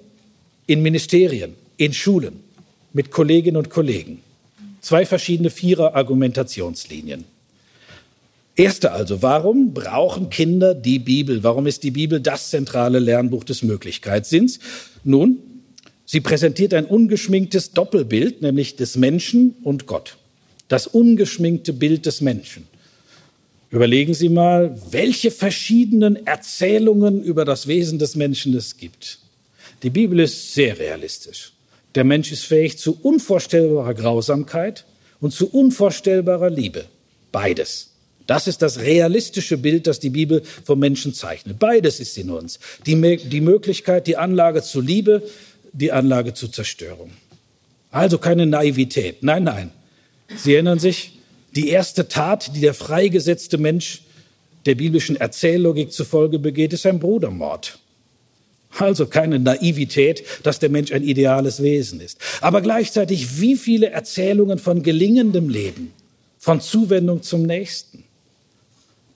In 0.68 0.82
Ministerien, 0.82 1.54
in 1.78 1.94
Schulen, 1.94 2.42
mit 2.94 3.12
Kolleginnen 3.12 3.58
und 3.58 3.70
Kollegen. 3.70 4.22
Zwei 4.82 5.06
verschiedene 5.06 5.50
Vierer-Argumentationslinien. 5.50 7.24
Erste 8.56 8.92
also, 8.92 9.22
warum 9.22 9.74
brauchen 9.74 10.30
Kinder 10.30 10.74
die 10.74 11.00
Bibel? 11.00 11.44
Warum 11.44 11.66
ist 11.66 11.84
die 11.84 11.92
Bibel 11.92 12.20
das 12.20 12.50
zentrale 12.50 13.00
Lernbuch 13.00 13.46
des 13.46 13.64
Möglichkeitssinns? 13.64 14.60
Nun, 15.04 15.38
Sie 16.12 16.22
präsentiert 16.22 16.74
ein 16.74 16.86
ungeschminktes 16.86 17.74
Doppelbild, 17.74 18.41
nämlich 18.41 18.76
des 18.76 18.95
Menschen 18.95 19.55
und 19.62 19.86
Gott. 19.86 20.18
Das 20.68 20.88
ungeschminkte 20.88 21.72
Bild 21.72 22.07
des 22.07 22.22
Menschen. 22.22 22.66
Überlegen 23.70 24.16
Sie 24.16 24.30
mal, 24.30 24.76
welche 24.89 25.30
verschiedenen 25.30 26.26
Erzählungen 26.26 27.22
über 27.22 27.45
das 27.45 27.68
Wesen 27.68 27.99
des 27.99 28.16
Menschen 28.16 28.55
es 28.55 28.78
gibt. 28.78 29.20
Die 29.84 29.91
Bibel 29.91 30.20
ist 30.20 30.55
sehr 30.55 30.80
realistisch. 30.80 31.53
Der 31.93 32.05
Mensch 32.05 32.32
ist 32.32 32.45
fähig 32.45 32.80
zu 32.80 32.97
unvorstellbarer 33.03 33.93
Grausamkeit 33.93 34.86
und 35.20 35.32
zu 35.32 35.47
unvorstellbarer 35.47 36.49
Liebe. 36.49 36.86
Beides. 37.32 37.91
Das 38.26 38.47
ist 38.47 38.62
das 38.62 38.80
realistische 38.80 39.57
Bild, 39.57 39.88
das 39.88 39.99
die 39.99 40.12
Bibel 40.12 40.43
vom 40.64 40.78
Menschen 40.78 41.16
zeichnet. 41.16 41.57
Beides 41.57 41.99
ist 41.99 42.16
in 42.16 42.30
uns. 42.30 42.60
Die, 42.86 43.18
die 43.18 43.41
Möglichkeit, 43.41 44.05
die 44.05 44.18
Anlage 44.18 44.62
zur 44.62 44.84
Liebe, 44.84 45.24
die 45.74 45.91
Anlage 45.91 46.34
zur 46.34 46.51
Zerstörung. 46.51 47.11
Also 47.91 48.17
keine 48.17 48.45
Naivität. 48.45 49.24
Nein, 49.24 49.43
nein. 49.43 49.72
Sie 50.36 50.53
erinnern 50.53 50.80
sich, 50.80 51.20
die 51.55 51.70
erste 51.70 52.07
Tat, 52.07 52.55
die 52.55 52.61
der 52.61 52.74
freigesetzte 52.74 53.57
Mensch 53.57 54.03
der 54.65 54.76
biblischen 54.76 55.15
Erzähllogik 55.15 55.91
zufolge 55.91 56.38
begeht, 56.38 56.74
ist 56.74 56.86
ein 56.86 56.99
Brudermord. 56.99 57.80
Also 58.78 59.07
keine 59.07 59.39
Naivität, 59.39 60.24
dass 60.43 60.59
der 60.59 60.70
Mensch 60.70 60.91
ein 60.91 61.03
ideales 61.03 61.63
Wesen 61.63 62.01
ist. 62.01 62.20
Aber 62.41 62.61
gleichzeitig, 62.61 63.39
wie 63.39 63.55
viele 63.55 63.89
Erzählungen 63.89 64.59
von 64.59 64.84
gelingendem 64.84 65.49
Leben, 65.49 65.91
von 66.38 66.61
Zuwendung 66.61 67.22
zum 67.24 67.43
Nächsten. 67.43 68.03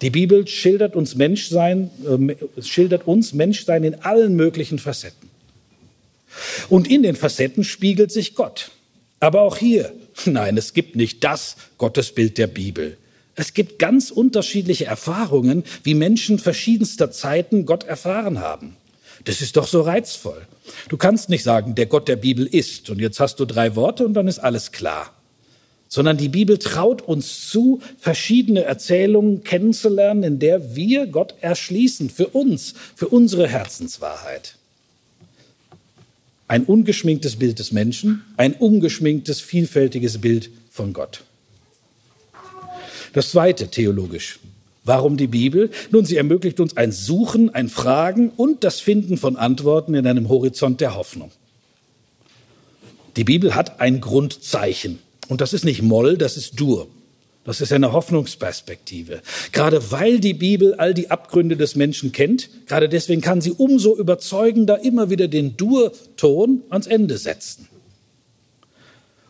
Die 0.01 0.09
Bibel 0.09 0.45
schildert 0.47 0.95
uns 0.95 1.15
Menschsein, 1.15 1.89
äh, 2.05 2.61
schildert 2.61 3.07
uns 3.07 3.33
Menschsein 3.33 3.83
in 3.85 3.95
allen 4.01 4.35
möglichen 4.35 4.79
Facetten. 4.79 5.22
Und 6.69 6.89
in 6.89 7.03
den 7.03 7.15
Facetten 7.15 7.63
spiegelt 7.63 8.11
sich 8.11 8.35
Gott. 8.35 8.71
Aber 9.19 9.41
auch 9.41 9.57
hier, 9.57 9.93
nein, 10.25 10.57
es 10.57 10.73
gibt 10.73 10.95
nicht 10.95 11.23
das 11.23 11.55
Gottesbild 11.77 12.37
der 12.37 12.47
Bibel. 12.47 12.97
Es 13.35 13.53
gibt 13.53 13.79
ganz 13.79 14.11
unterschiedliche 14.11 14.85
Erfahrungen, 14.85 15.63
wie 15.83 15.95
Menschen 15.95 16.37
verschiedenster 16.37 17.11
Zeiten 17.11 17.65
Gott 17.65 17.83
erfahren 17.83 18.39
haben. 18.39 18.75
Das 19.25 19.41
ist 19.41 19.57
doch 19.57 19.67
so 19.67 19.81
reizvoll. 19.81 20.45
Du 20.89 20.97
kannst 20.97 21.29
nicht 21.29 21.43
sagen, 21.43 21.75
der 21.75 21.85
Gott 21.85 22.07
der 22.07 22.15
Bibel 22.15 22.45
ist 22.45 22.89
und 22.89 22.99
jetzt 22.99 23.19
hast 23.19 23.39
du 23.39 23.45
drei 23.45 23.75
Worte 23.75 24.05
und 24.05 24.13
dann 24.13 24.27
ist 24.27 24.39
alles 24.39 24.71
klar. 24.71 25.13
Sondern 25.87 26.17
die 26.17 26.29
Bibel 26.29 26.57
traut 26.57 27.01
uns 27.01 27.49
zu, 27.49 27.79
verschiedene 27.99 28.63
Erzählungen 28.63 29.43
kennenzulernen, 29.43 30.23
in 30.23 30.39
der 30.39 30.75
wir 30.75 31.07
Gott 31.07 31.35
erschließen, 31.41 32.09
für 32.09 32.27
uns, 32.27 32.73
für 32.95 33.07
unsere 33.07 33.47
Herzenswahrheit. 33.47 34.55
Ein 36.47 36.65
ungeschminktes 36.65 37.37
Bild 37.37 37.59
des 37.59 37.71
Menschen, 37.71 38.23
ein 38.37 38.53
ungeschminktes, 38.53 39.41
vielfältiges 39.41 40.19
Bild 40.19 40.49
von 40.69 40.93
Gott. 40.93 41.23
Das 43.13 43.31
zweite 43.31 43.69
theologisch. 43.69 44.39
Warum 44.83 45.15
die 45.15 45.27
Bibel? 45.27 45.69
Nun, 45.91 46.05
sie 46.05 46.17
ermöglicht 46.17 46.59
uns 46.59 46.75
ein 46.75 46.91
Suchen, 46.91 47.53
ein 47.53 47.69
Fragen 47.69 48.29
und 48.35 48.63
das 48.63 48.81
Finden 48.81 49.17
von 49.17 49.37
Antworten 49.37 49.93
in 49.93 50.05
einem 50.05 50.27
Horizont 50.27 50.81
der 50.81 50.95
Hoffnung. 50.95 51.31
Die 53.15 53.23
Bibel 53.23 53.55
hat 53.55 53.79
ein 53.79 54.01
Grundzeichen. 54.01 54.99
Und 55.29 55.39
das 55.39 55.53
ist 55.53 55.63
nicht 55.63 55.81
Moll, 55.81 56.17
das 56.17 56.35
ist 56.35 56.59
Dur. 56.59 56.87
Das 57.45 57.59
ist 57.59 57.73
eine 57.73 57.91
Hoffnungsperspektive. 57.91 59.21
Gerade 59.51 59.91
weil 59.91 60.19
die 60.19 60.33
Bibel 60.33 60.75
all 60.75 60.93
die 60.93 61.11
Abgründe 61.11 61.57
des 61.57 61.75
Menschen 61.75 62.13
kennt, 62.13 62.49
gerade 62.67 62.87
deswegen 62.87 63.21
kann 63.21 63.41
sie 63.41 63.51
umso 63.51 63.97
überzeugender 63.97 64.83
immer 64.83 65.09
wieder 65.09 65.27
den 65.27 65.57
Dur-Ton 65.57 66.63
ans 66.69 66.87
Ende 66.87 67.17
setzen. 67.17 67.67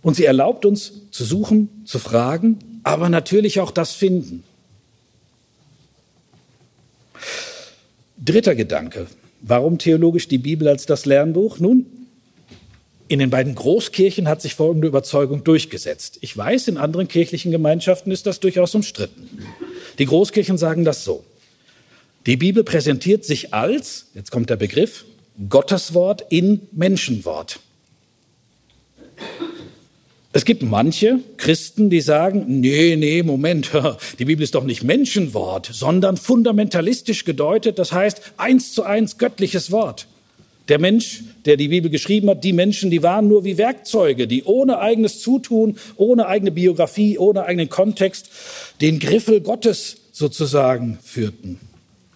Und 0.03 0.15
sie 0.15 0.25
erlaubt 0.25 0.65
uns 0.65 0.93
zu 1.11 1.23
suchen, 1.23 1.69
zu 1.85 1.97
fragen, 1.97 2.59
aber 2.83 3.09
natürlich 3.09 3.59
auch 3.59 3.71
das 3.71 3.93
Finden. 3.93 4.43
Dritter 8.23 8.53
Gedanke. 8.53 9.07
Warum 9.41 9.79
theologisch 9.79 10.27
die 10.27 10.37
Bibel 10.37 10.67
als 10.67 10.85
das 10.85 11.05
Lernbuch? 11.05 11.59
Nun, 11.59 11.85
in 13.13 13.19
den 13.19 13.29
beiden 13.29 13.53
Großkirchen 13.53 14.27
hat 14.27 14.41
sich 14.41 14.55
folgende 14.55 14.87
Überzeugung 14.87 15.43
durchgesetzt. 15.43 16.17
Ich 16.21 16.35
weiß, 16.35 16.67
in 16.67 16.77
anderen 16.77 17.07
kirchlichen 17.07 17.51
Gemeinschaften 17.51 18.09
ist 18.09 18.25
das 18.25 18.39
durchaus 18.39 18.73
umstritten. 18.73 19.29
Die 19.99 20.07
Großkirchen 20.07 20.57
sagen 20.57 20.83
das 20.83 21.03
so. 21.03 21.23
Die 22.25 22.37
Bibel 22.37 22.63
präsentiert 22.63 23.23
sich 23.23 23.53
als, 23.53 24.07
jetzt 24.15 24.31
kommt 24.31 24.49
der 24.49 24.55
Begriff, 24.55 25.05
Gotteswort 25.47 26.25
in 26.29 26.61
Menschenwort. 26.71 27.59
Es 30.31 30.43
gibt 30.43 30.63
manche 30.63 31.19
Christen, 31.37 31.91
die 31.91 32.01
sagen, 32.01 32.45
nee, 32.47 32.95
nee, 32.95 33.21
Moment, 33.21 33.69
die 34.17 34.25
Bibel 34.25 34.41
ist 34.41 34.55
doch 34.55 34.63
nicht 34.63 34.81
Menschenwort, 34.81 35.69
sondern 35.71 36.17
fundamentalistisch 36.17 37.25
gedeutet, 37.25 37.77
das 37.77 37.91
heißt 37.91 38.33
eins 38.37 38.73
zu 38.73 38.81
eins 38.81 39.19
göttliches 39.19 39.69
Wort. 39.69 40.07
Der 40.69 40.79
Mensch, 40.79 41.23
der 41.45 41.57
die 41.57 41.67
Bibel 41.67 41.91
geschrieben 41.91 42.29
hat, 42.29 42.43
die 42.43 42.53
Menschen, 42.53 42.89
die 42.89 43.03
waren 43.03 43.27
nur 43.27 43.43
wie 43.43 43.57
Werkzeuge, 43.57 44.27
die 44.27 44.43
ohne 44.43 44.79
eigenes 44.79 45.19
Zutun, 45.21 45.77
ohne 45.97 46.27
eigene 46.27 46.51
Biografie, 46.51 47.17
ohne 47.17 47.43
eigenen 47.43 47.69
Kontext 47.69 48.29
den 48.79 48.99
Griffel 48.99 49.41
Gottes 49.41 49.97
sozusagen 50.13 50.99
führten. 51.03 51.59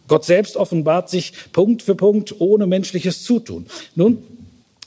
Gott 0.07 0.23
selbst 0.23 0.55
offenbart 0.55 1.09
sich 1.09 1.33
Punkt 1.51 1.81
für 1.81 1.95
Punkt 1.95 2.39
ohne 2.39 2.67
menschliches 2.67 3.23
Zutun. 3.23 3.65
Nun, 3.95 4.23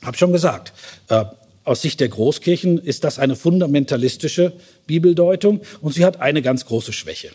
habe 0.03 0.17
schon 0.17 0.33
gesagt, 0.33 0.73
äh, 1.09 1.25
aus 1.65 1.83
Sicht 1.83 2.01
der 2.01 2.09
Großkirchen 2.09 2.79
ist 2.79 3.05
das 3.05 3.19
eine 3.19 3.37
fundamentalistische 3.37 4.55
Bibeldeutung 4.87 5.61
und 5.83 5.93
sie 5.93 6.07
hat 6.07 6.21
eine 6.21 6.41
ganz 6.41 6.65
große 6.65 6.95
Schwäche. 6.95 7.31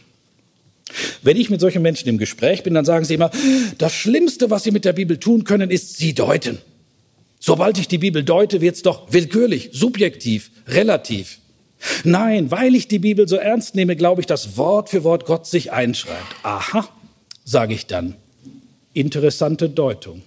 Wenn 1.21 1.37
ich 1.37 1.49
mit 1.49 1.61
solchen 1.61 1.81
Menschen 1.81 2.07
im 2.07 2.17
Gespräch 2.17 2.63
bin, 2.63 2.73
dann 2.73 2.85
sagen 2.85 3.05
sie 3.05 3.15
immer, 3.15 3.31
das 3.77 3.93
Schlimmste, 3.93 4.49
was 4.49 4.63
sie 4.63 4.71
mit 4.71 4.85
der 4.85 4.93
Bibel 4.93 5.17
tun 5.17 5.43
können, 5.43 5.69
ist 5.69 5.97
sie 5.97 6.13
deuten. 6.13 6.59
Sobald 7.39 7.77
ich 7.77 7.87
die 7.87 7.97
Bibel 7.97 8.23
deute, 8.23 8.61
wird 8.61 8.75
es 8.75 8.81
doch 8.81 9.11
willkürlich, 9.11 9.69
subjektiv, 9.73 10.51
relativ. 10.67 11.39
Nein, 12.03 12.49
weil 12.51 12.75
ich 12.75 12.87
die 12.87 12.99
Bibel 12.99 13.27
so 13.27 13.35
ernst 13.35 13.75
nehme, 13.75 13.95
glaube 13.95 14.21
ich, 14.21 14.27
dass 14.27 14.57
Wort 14.57 14.89
für 14.89 15.03
Wort 15.03 15.25
Gott 15.25 15.45
sich 15.45 15.71
einschreibt. 15.71 16.35
Aha, 16.43 16.89
sage 17.43 17.73
ich 17.73 17.85
dann. 17.85 18.15
Interessante 18.93 19.69
Deutung. 19.69 20.23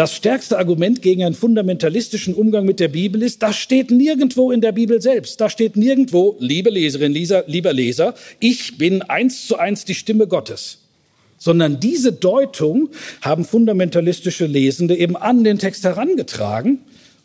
Das 0.00 0.16
stärkste 0.16 0.56
Argument 0.56 1.02
gegen 1.02 1.24
einen 1.24 1.34
fundamentalistischen 1.34 2.32
Umgang 2.32 2.64
mit 2.64 2.80
der 2.80 2.88
Bibel 2.88 3.22
ist, 3.22 3.42
das 3.42 3.56
steht 3.56 3.90
nirgendwo 3.90 4.50
in 4.50 4.62
der 4.62 4.72
Bibel 4.72 5.02
selbst. 5.02 5.38
Da 5.42 5.50
steht 5.50 5.76
nirgendwo, 5.76 6.36
liebe 6.38 6.70
Leserin, 6.70 7.12
lieber 7.12 7.74
Leser, 7.74 8.14
ich 8.38 8.78
bin 8.78 9.02
eins 9.02 9.46
zu 9.46 9.58
eins 9.58 9.84
die 9.84 9.94
Stimme 9.94 10.26
Gottes. 10.26 10.78
Sondern 11.36 11.80
diese 11.80 12.14
Deutung 12.14 12.88
haben 13.20 13.44
fundamentalistische 13.44 14.46
Lesende 14.46 14.96
eben 14.96 15.16
an 15.16 15.44
den 15.44 15.58
Text 15.58 15.84
herangetragen 15.84 16.78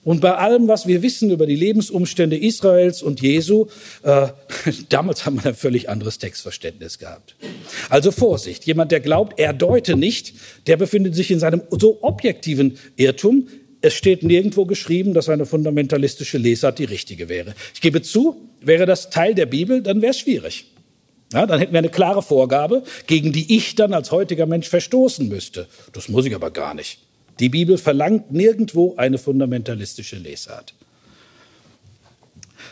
und 0.06 0.22
bei 0.22 0.36
allem, 0.36 0.68
was 0.68 0.86
wir 0.88 1.02
wissen 1.02 1.32
über 1.32 1.48
die 1.48 1.56
Lebensumstände 1.56 2.38
Israels 2.38 3.02
und 3.02 3.22
Jesu, 3.22 3.66
äh, 4.04 4.28
damals 4.90 5.26
haben 5.26 5.44
wir 5.44 5.50
ein 5.50 5.56
völlig 5.56 5.90
anderes 5.90 6.20
Textverständnis 6.20 7.00
gehabt. 7.00 7.36
Also 7.90 8.12
Vorsicht, 8.12 8.66
jemand, 8.66 8.92
der 8.92 9.00
glaubt, 9.00 9.40
er 9.40 9.52
deute 9.52 9.98
nicht, 9.98 10.36
der 10.68 10.78
befindet 10.78 11.16
sich 11.16 11.32
in 11.32 11.40
seinem 11.40 11.64
so 11.72 11.98
objektiven 12.04 12.78
Irrtum. 12.96 13.48
Es 13.82 13.96
steht 13.96 14.22
nirgendwo 14.22 14.66
geschrieben, 14.66 15.16
dass 15.16 15.28
eine 15.28 15.48
fundamentalistische 15.48 16.38
Lesart 16.38 16.78
die 16.78 16.86
richtige 16.86 17.28
wäre. 17.28 17.56
Ich 17.74 17.82
gebe 17.82 18.04
zu, 18.04 18.50
wäre 18.62 18.86
das 18.86 19.10
Teil 19.10 19.34
der 19.34 19.48
Bibel, 19.48 19.82
dann 19.82 20.04
wäre 20.04 20.12
es 20.12 20.20
schwierig. 20.20 20.66
Ja, 21.34 21.48
dann 21.48 21.60
hätten 21.60 21.74
wir 21.74 21.80
eine 21.80 21.90
klare 21.90 22.22
Vorgabe, 22.22 22.84
gegen 23.08 23.34
die 23.34 23.56
ich 23.56 23.74
dann 23.74 23.94
als 23.94 24.12
heutiger 24.12 24.46
Mensch 24.46 24.70
verstoßen 24.70 25.28
müsste. 25.28 25.68
Das 25.94 26.10
muss 26.10 26.28
ich 26.28 26.36
aber 26.36 26.52
gar 26.52 26.76
nicht. 26.76 27.00
Die 27.40 27.50
Bibel 27.50 27.78
verlangt 27.78 28.32
nirgendwo 28.32 28.96
eine 28.98 29.18
fundamentalistische 29.18 30.18
Lesart. 30.18 30.74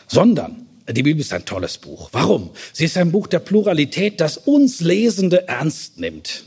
Sondern 0.06 0.66
die 0.88 1.02
Bibel 1.02 1.20
ist 1.20 1.32
ein 1.32 1.44
tolles 1.44 1.78
Buch. 1.78 2.10
Warum? 2.12 2.50
Sie 2.72 2.84
ist 2.84 2.96
ein 2.96 3.10
Buch 3.10 3.26
der 3.26 3.38
Pluralität, 3.38 4.20
das 4.20 4.36
uns 4.36 4.80
Lesende 4.80 5.48
ernst 5.48 5.98
nimmt. 5.98 6.44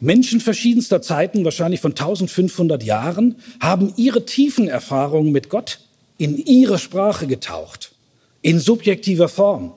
Menschen 0.00 0.40
verschiedenster 0.40 1.00
Zeiten, 1.00 1.44
wahrscheinlich 1.44 1.80
von 1.80 1.92
1500 1.92 2.82
Jahren, 2.82 3.36
haben 3.60 3.92
ihre 3.96 4.26
tiefen 4.26 4.68
Erfahrungen 4.68 5.32
mit 5.32 5.48
Gott 5.48 5.80
in 6.18 6.36
ihre 6.36 6.78
Sprache 6.78 7.26
getaucht, 7.26 7.92
in 8.42 8.58
subjektiver 8.58 9.28
Form. 9.28 9.74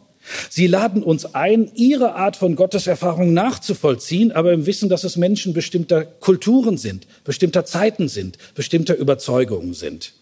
Sie 0.49 0.67
laden 0.67 1.03
uns 1.03 1.35
ein, 1.35 1.71
ihre 1.75 2.15
Art 2.15 2.35
von 2.35 2.55
Gotteserfahrung 2.55 3.33
nachzuvollziehen, 3.33 4.31
aber 4.31 4.53
im 4.53 4.65
Wissen, 4.65 4.89
dass 4.89 5.03
es 5.03 5.17
Menschen 5.17 5.53
bestimmter 5.53 6.05
Kulturen 6.05 6.77
sind, 6.77 7.07
bestimmter 7.23 7.65
Zeiten 7.65 8.07
sind, 8.07 8.37
bestimmter 8.55 8.95
Überzeugungen 8.95 9.73
sind. 9.73 10.13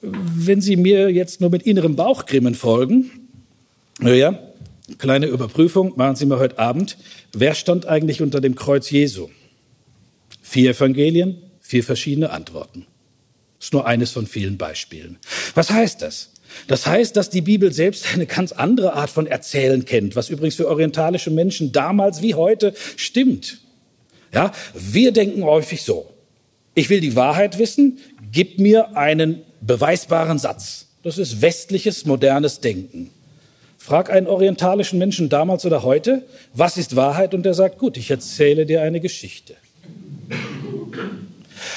Wenn 0.00 0.60
Sie 0.60 0.76
mir 0.76 1.10
jetzt 1.10 1.40
nur 1.40 1.50
mit 1.50 1.62
innerem 1.62 1.96
Bauchgrimmen 1.96 2.54
folgen, 2.54 3.10
naja, 4.00 4.38
kleine 4.98 5.26
Überprüfung, 5.26 5.94
machen 5.96 6.16
Sie 6.16 6.26
mal 6.26 6.38
heute 6.38 6.58
Abend. 6.58 6.98
Wer 7.32 7.54
stand 7.54 7.86
eigentlich 7.86 8.22
unter 8.22 8.40
dem 8.40 8.54
Kreuz 8.54 8.90
Jesu? 8.90 9.28
Vier 10.40 10.70
Evangelien, 10.70 11.42
vier 11.60 11.84
verschiedene 11.84 12.30
Antworten. 12.30 12.86
Das 13.58 13.66
ist 13.66 13.72
nur 13.72 13.86
eines 13.86 14.12
von 14.12 14.26
vielen 14.26 14.56
Beispielen. 14.56 15.18
Was 15.54 15.70
heißt 15.70 16.00
das? 16.00 16.30
Das 16.66 16.86
heißt, 16.86 17.16
dass 17.16 17.30
die 17.30 17.40
Bibel 17.40 17.72
selbst 17.72 18.06
eine 18.12 18.26
ganz 18.26 18.52
andere 18.52 18.94
Art 18.94 19.10
von 19.10 19.26
Erzählen 19.26 19.84
kennt, 19.84 20.16
was 20.16 20.30
übrigens 20.30 20.54
für 20.54 20.68
orientalische 20.68 21.30
Menschen 21.30 21.72
damals 21.72 22.22
wie 22.22 22.34
heute 22.34 22.74
stimmt. 22.96 23.58
Ja, 24.32 24.52
wir 24.74 25.12
denken 25.12 25.44
häufig 25.44 25.82
so. 25.82 26.10
Ich 26.74 26.90
will 26.90 27.00
die 27.00 27.16
Wahrheit 27.16 27.58
wissen, 27.58 27.98
gib 28.30 28.58
mir 28.58 28.96
einen 28.96 29.42
beweisbaren 29.60 30.38
Satz. 30.38 30.86
Das 31.02 31.18
ist 31.18 31.40
westliches, 31.40 32.04
modernes 32.04 32.60
Denken. 32.60 33.10
Frag 33.78 34.10
einen 34.10 34.26
orientalischen 34.26 34.98
Menschen 34.98 35.28
damals 35.28 35.64
oder 35.64 35.82
heute, 35.82 36.26
was 36.52 36.76
ist 36.76 36.96
Wahrheit? 36.96 37.32
Und 37.32 37.46
er 37.46 37.54
sagt, 37.54 37.78
gut, 37.78 37.96
ich 37.96 38.10
erzähle 38.10 38.66
dir 38.66 38.82
eine 38.82 39.00
Geschichte. 39.00 39.54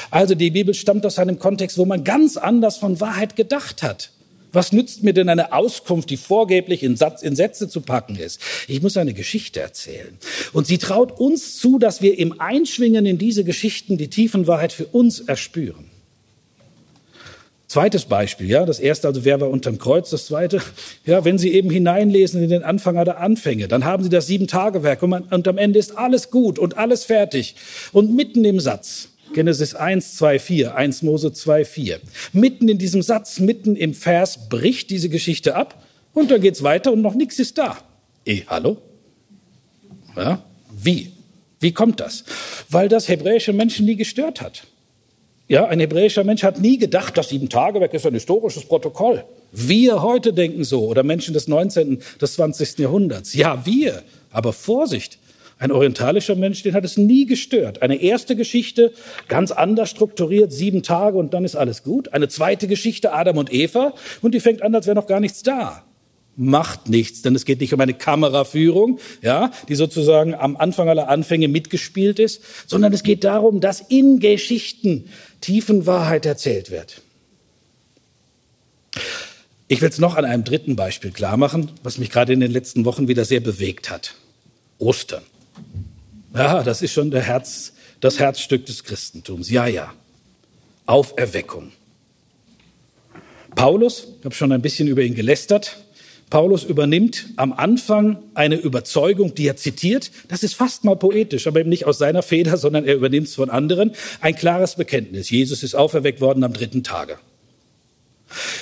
Also 0.10 0.36
die 0.36 0.52
Bibel 0.52 0.74
stammt 0.74 1.06
aus 1.06 1.20
einem 1.20 1.40
Kontext, 1.40 1.78
wo 1.78 1.86
man 1.86 2.04
ganz 2.04 2.36
anders 2.38 2.78
von 2.78 3.00
Wahrheit 3.00 3.36
gedacht 3.36 3.82
hat. 3.82 4.12
Was 4.54 4.74
nützt 4.74 5.04
mir 5.04 5.14
denn 5.14 5.30
eine 5.30 5.54
Auskunft, 5.54 6.10
die 6.10 6.18
vorgeblich 6.18 6.84
in, 6.84 6.98
Satz, 6.98 7.22
in 7.22 7.36
Sätze 7.36 7.70
zu 7.70 7.82
packen 7.82 8.18
ist? 8.18 8.42
Ich 8.68 8.82
muss 8.82 8.98
eine 8.98 9.14
Geschichte 9.14 9.62
erzählen. 9.62 10.18
Und 10.52 10.68
sie 10.68 10.78
traut 10.78 11.20
uns 11.20 11.58
zu, 11.58 11.80
dass 11.80 12.02
wir 12.02 12.20
im 12.20 12.40
Einschwingen 12.40 13.06
in 13.06 13.18
diese 13.18 13.44
Geschichten 13.44 13.98
die 13.98 14.10
Tiefenwahrheit 14.10 14.74
für 14.74 14.88
uns 14.88 15.22
erspüren. 15.22 15.86
Zweites 17.72 18.04
Beispiel, 18.04 18.50
ja, 18.50 18.66
das 18.66 18.82
erste, 18.82 19.08
also 19.08 19.24
wer 19.24 19.40
war 19.40 19.50
unterm 19.50 19.78
Kreuz, 19.78 20.10
das 20.10 20.26
zweite, 20.26 20.62
ja, 21.06 21.24
wenn 21.24 21.38
Sie 21.38 21.54
eben 21.54 21.70
hineinlesen 21.70 22.44
in 22.44 22.50
den 22.50 22.64
Anfang 22.64 22.96
der 23.06 23.22
Anfänge, 23.22 23.70
dann 23.70 23.86
haben 23.86 24.04
Sie 24.04 24.10
das 24.10 24.28
Sieben-Tage-Werk 24.28 25.02
und, 25.02 25.14
und 25.32 25.48
am 25.48 25.58
Ende 25.58 25.80
ist 25.80 25.98
alles 25.98 26.32
gut 26.32 26.60
und 26.60 26.78
alles 26.78 27.06
fertig. 27.06 27.56
Und 27.94 28.14
mitten 28.14 28.44
im 28.44 28.60
Satz 28.60 29.11
Genesis 29.34 29.76
1, 29.76 30.16
2, 30.18 30.40
4, 30.40 30.76
1 30.76 31.02
Mose 31.04 31.34
2, 31.34 31.66
4. 31.66 32.00
Mitten 32.34 32.70
in 32.70 32.78
diesem 32.78 33.02
Satz, 33.02 33.40
mitten 33.40 33.76
im 33.76 33.94
Vers 33.94 34.50
bricht 34.50 34.90
diese 34.90 35.10
Geschichte 35.10 35.56
ab 35.56 35.84
und 36.14 36.32
dann 36.32 36.42
geht's 36.42 36.64
weiter 36.64 36.92
und 36.92 37.02
noch 37.02 37.16
nichts 37.16 37.40
ist 37.40 37.58
da. 37.58 37.78
Eh, 38.26 38.42
hallo? 38.48 38.78
Ja, 40.16 40.44
wie? 40.72 41.12
Wie 41.60 41.72
kommt 41.72 42.00
das? 42.00 42.24
Weil 42.70 42.90
das 42.90 43.08
hebräische 43.08 43.54
Menschen 43.54 43.86
nie 43.86 43.96
gestört 43.96 44.42
hat. 44.42 44.64
Ja, 45.48 45.66
ein 45.66 45.80
hebräischer 45.80 46.24
Mensch 46.24 46.44
hat 46.44 46.60
nie 46.60 46.78
gedacht, 46.78 47.18
das 47.18 47.30
Sieben-Tage-Werk 47.30 47.94
ist 47.94 48.06
ein 48.06 48.14
historisches 48.14 48.64
Protokoll. 48.64 49.26
Wir 49.52 50.02
heute 50.02 50.32
denken 50.32 50.64
so 50.64 50.86
oder 50.86 51.04
Menschen 51.04 51.34
des 51.34 51.50
19., 51.50 52.02
des 52.22 52.34
20. 52.36 52.80
Jahrhunderts. 52.80 53.34
Ja, 53.34 53.66
wir. 53.66 54.02
Aber 54.32 54.54
Vorsicht, 54.54 55.20
ein 55.62 55.72
orientalischer 55.72 56.36
Mensch, 56.36 56.64
den 56.64 56.74
hat 56.74 56.84
es 56.84 56.98
nie 56.98 57.28
gestört. 57.28 57.84
Eine 57.84 58.02
erste 58.02 58.36
Geschichte, 58.36 58.94
ganz 59.28 59.52
anders 59.52 59.92
strukturiert, 59.92 60.52
sieben 60.52 60.82
Tage 60.82 61.20
und 61.20 61.36
dann 61.36 61.46
ist 61.46 61.56
alles 61.56 61.84
gut. 61.84 62.14
Eine 62.14 62.28
zweite 62.28 62.68
Geschichte, 62.68 63.14
Adam 63.14 63.38
und 63.38 63.54
Eva, 63.54 63.94
und 64.22 64.34
die 64.34 64.40
fängt 64.40 64.64
an, 64.64 64.74
als 64.74 64.88
wäre 64.88 64.96
noch 64.96 65.06
gar 65.06 65.20
nichts 65.20 65.44
da. 65.44 65.84
Macht 66.36 66.90
nichts, 66.90 67.22
denn 67.22 67.36
es 67.36 67.46
geht 67.46 67.62
nicht 67.62 67.76
um 67.76 67.80
eine 67.80 67.94
Kameraführung, 67.94 68.98
ja, 69.22 69.52
die 69.70 69.76
sozusagen 69.76 70.34
am 70.34 70.58
Anfang 70.58 70.90
aller 70.90 71.10
Anfänge 71.10 71.48
mitgespielt 71.48 72.18
ist, 72.18 72.42
sondern 72.66 72.92
es 72.92 73.04
geht 73.04 73.24
darum, 73.24 73.60
dass 73.60 73.82
in 73.82 74.20
Geschichten 74.20 75.10
Tiefenwahrheit 75.42 76.26
erzählt 76.26 76.72
wird. 76.72 77.04
Ich 79.68 79.80
will 79.80 79.90
es 79.90 80.00
noch 80.00 80.16
an 80.16 80.26
einem 80.26 80.44
dritten 80.44 80.76
Beispiel 80.76 81.12
klar 81.12 81.38
machen, 81.38 81.70
was 81.84 82.00
mich 82.00 82.10
gerade 82.10 82.34
in 82.34 82.40
den 82.40 82.52
letzten 82.52 82.84
Wochen 82.84 83.08
wieder 83.08 83.26
sehr 83.26 83.42
bewegt 83.42 83.92
hat. 83.92 84.16
Ostern. 84.80 85.22
Ja, 86.34 86.64
das 86.64 86.82
ist 86.82 86.94
schon 86.94 87.12
Herz, 87.12 87.74
das 88.00 88.20
Herzstück 88.20 88.66
des 88.66 88.84
Christentums. 88.84 89.50
Ja, 89.50 89.68
ja. 89.68 89.94
Auferweckung. 90.86 91.72
Paulus, 93.56 94.08
ich 94.20 94.26
habe 94.26 94.36
schon 94.36 94.52
ein 94.52 94.62
bisschen 94.62 94.88
über 94.88 95.02
ihn 95.02 95.14
gelästert, 95.14 95.78
Paulus 96.32 96.64
übernimmt 96.64 97.26
am 97.36 97.52
Anfang 97.52 98.18
eine 98.36 98.56
Überzeugung, 98.56 99.36
die 99.36 99.48
er 99.48 99.58
zitiert. 99.58 100.12
Das 100.30 100.44
ist 100.44 100.56
fast 100.56 100.86
mal 100.86 100.96
poetisch, 100.96 101.46
aber 101.46 101.60
eben 101.60 101.70
nicht 101.70 101.86
aus 101.86 101.98
seiner 101.98 102.24
Feder, 102.24 102.56
sondern 102.56 102.86
er 102.86 102.96
übernimmt 102.96 103.28
es 103.28 103.36
von 103.36 103.50
anderen. 103.50 103.92
Ein 104.22 104.36
klares 104.36 104.76
Bekenntnis. 104.76 105.30
Jesus 105.30 105.62
ist 105.62 105.76
auferweckt 105.76 106.22
worden 106.22 106.46
am 106.46 106.54
dritten 106.54 106.84
Tage. 106.84 107.18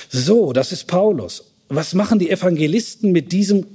So, 0.09 0.51
das 0.51 0.71
ist 0.71 0.87
Paulus. 0.87 1.43
Was 1.67 1.93
machen 1.93 2.17
die 2.17 2.31
Evangelisten 2.31 3.11
mit 3.11 3.31
diesem 3.31 3.67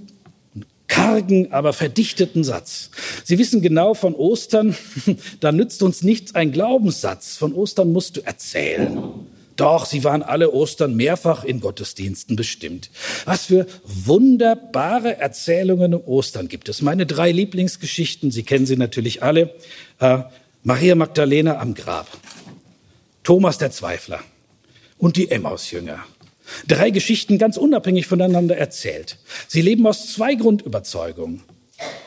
kargen, 0.88 1.52
aber 1.52 1.72
verdichteten 1.72 2.44
Satz. 2.44 2.90
Sie 3.24 3.38
wissen 3.38 3.62
genau 3.62 3.94
von 3.94 4.14
Ostern, 4.14 4.76
da 5.40 5.52
nützt 5.52 5.82
uns 5.82 6.02
nichts 6.02 6.34
ein 6.34 6.52
Glaubenssatz. 6.52 7.36
Von 7.36 7.52
Ostern 7.54 7.92
musst 7.92 8.16
du 8.16 8.20
erzählen. 8.20 8.98
Doch, 9.56 9.86
sie 9.86 10.02
waren 10.02 10.22
alle 10.22 10.52
Ostern 10.52 10.96
mehrfach 10.96 11.44
in 11.44 11.60
Gottesdiensten 11.60 12.34
bestimmt. 12.34 12.90
Was 13.24 13.46
für 13.46 13.66
wunderbare 13.84 15.18
Erzählungen 15.18 15.94
um 15.94 16.04
Ostern 16.04 16.48
gibt 16.48 16.68
es. 16.68 16.82
Meine 16.82 17.06
drei 17.06 17.30
Lieblingsgeschichten, 17.30 18.32
Sie 18.32 18.42
kennen 18.42 18.66
sie 18.66 18.76
natürlich 18.76 19.22
alle. 19.22 19.54
Äh, 20.00 20.22
Maria 20.64 20.94
Magdalena 20.94 21.58
am 21.60 21.74
Grab, 21.74 22.08
Thomas 23.22 23.58
der 23.58 23.70
Zweifler 23.70 24.20
und 24.98 25.16
die 25.16 25.30
Emmaus-Jünger. 25.30 26.04
Drei 26.68 26.90
Geschichten 26.90 27.38
ganz 27.38 27.56
unabhängig 27.56 28.06
voneinander 28.06 28.56
erzählt. 28.56 29.18
Sie 29.48 29.62
leben 29.62 29.86
aus 29.86 30.12
zwei 30.12 30.34
Grundüberzeugungen. 30.34 31.42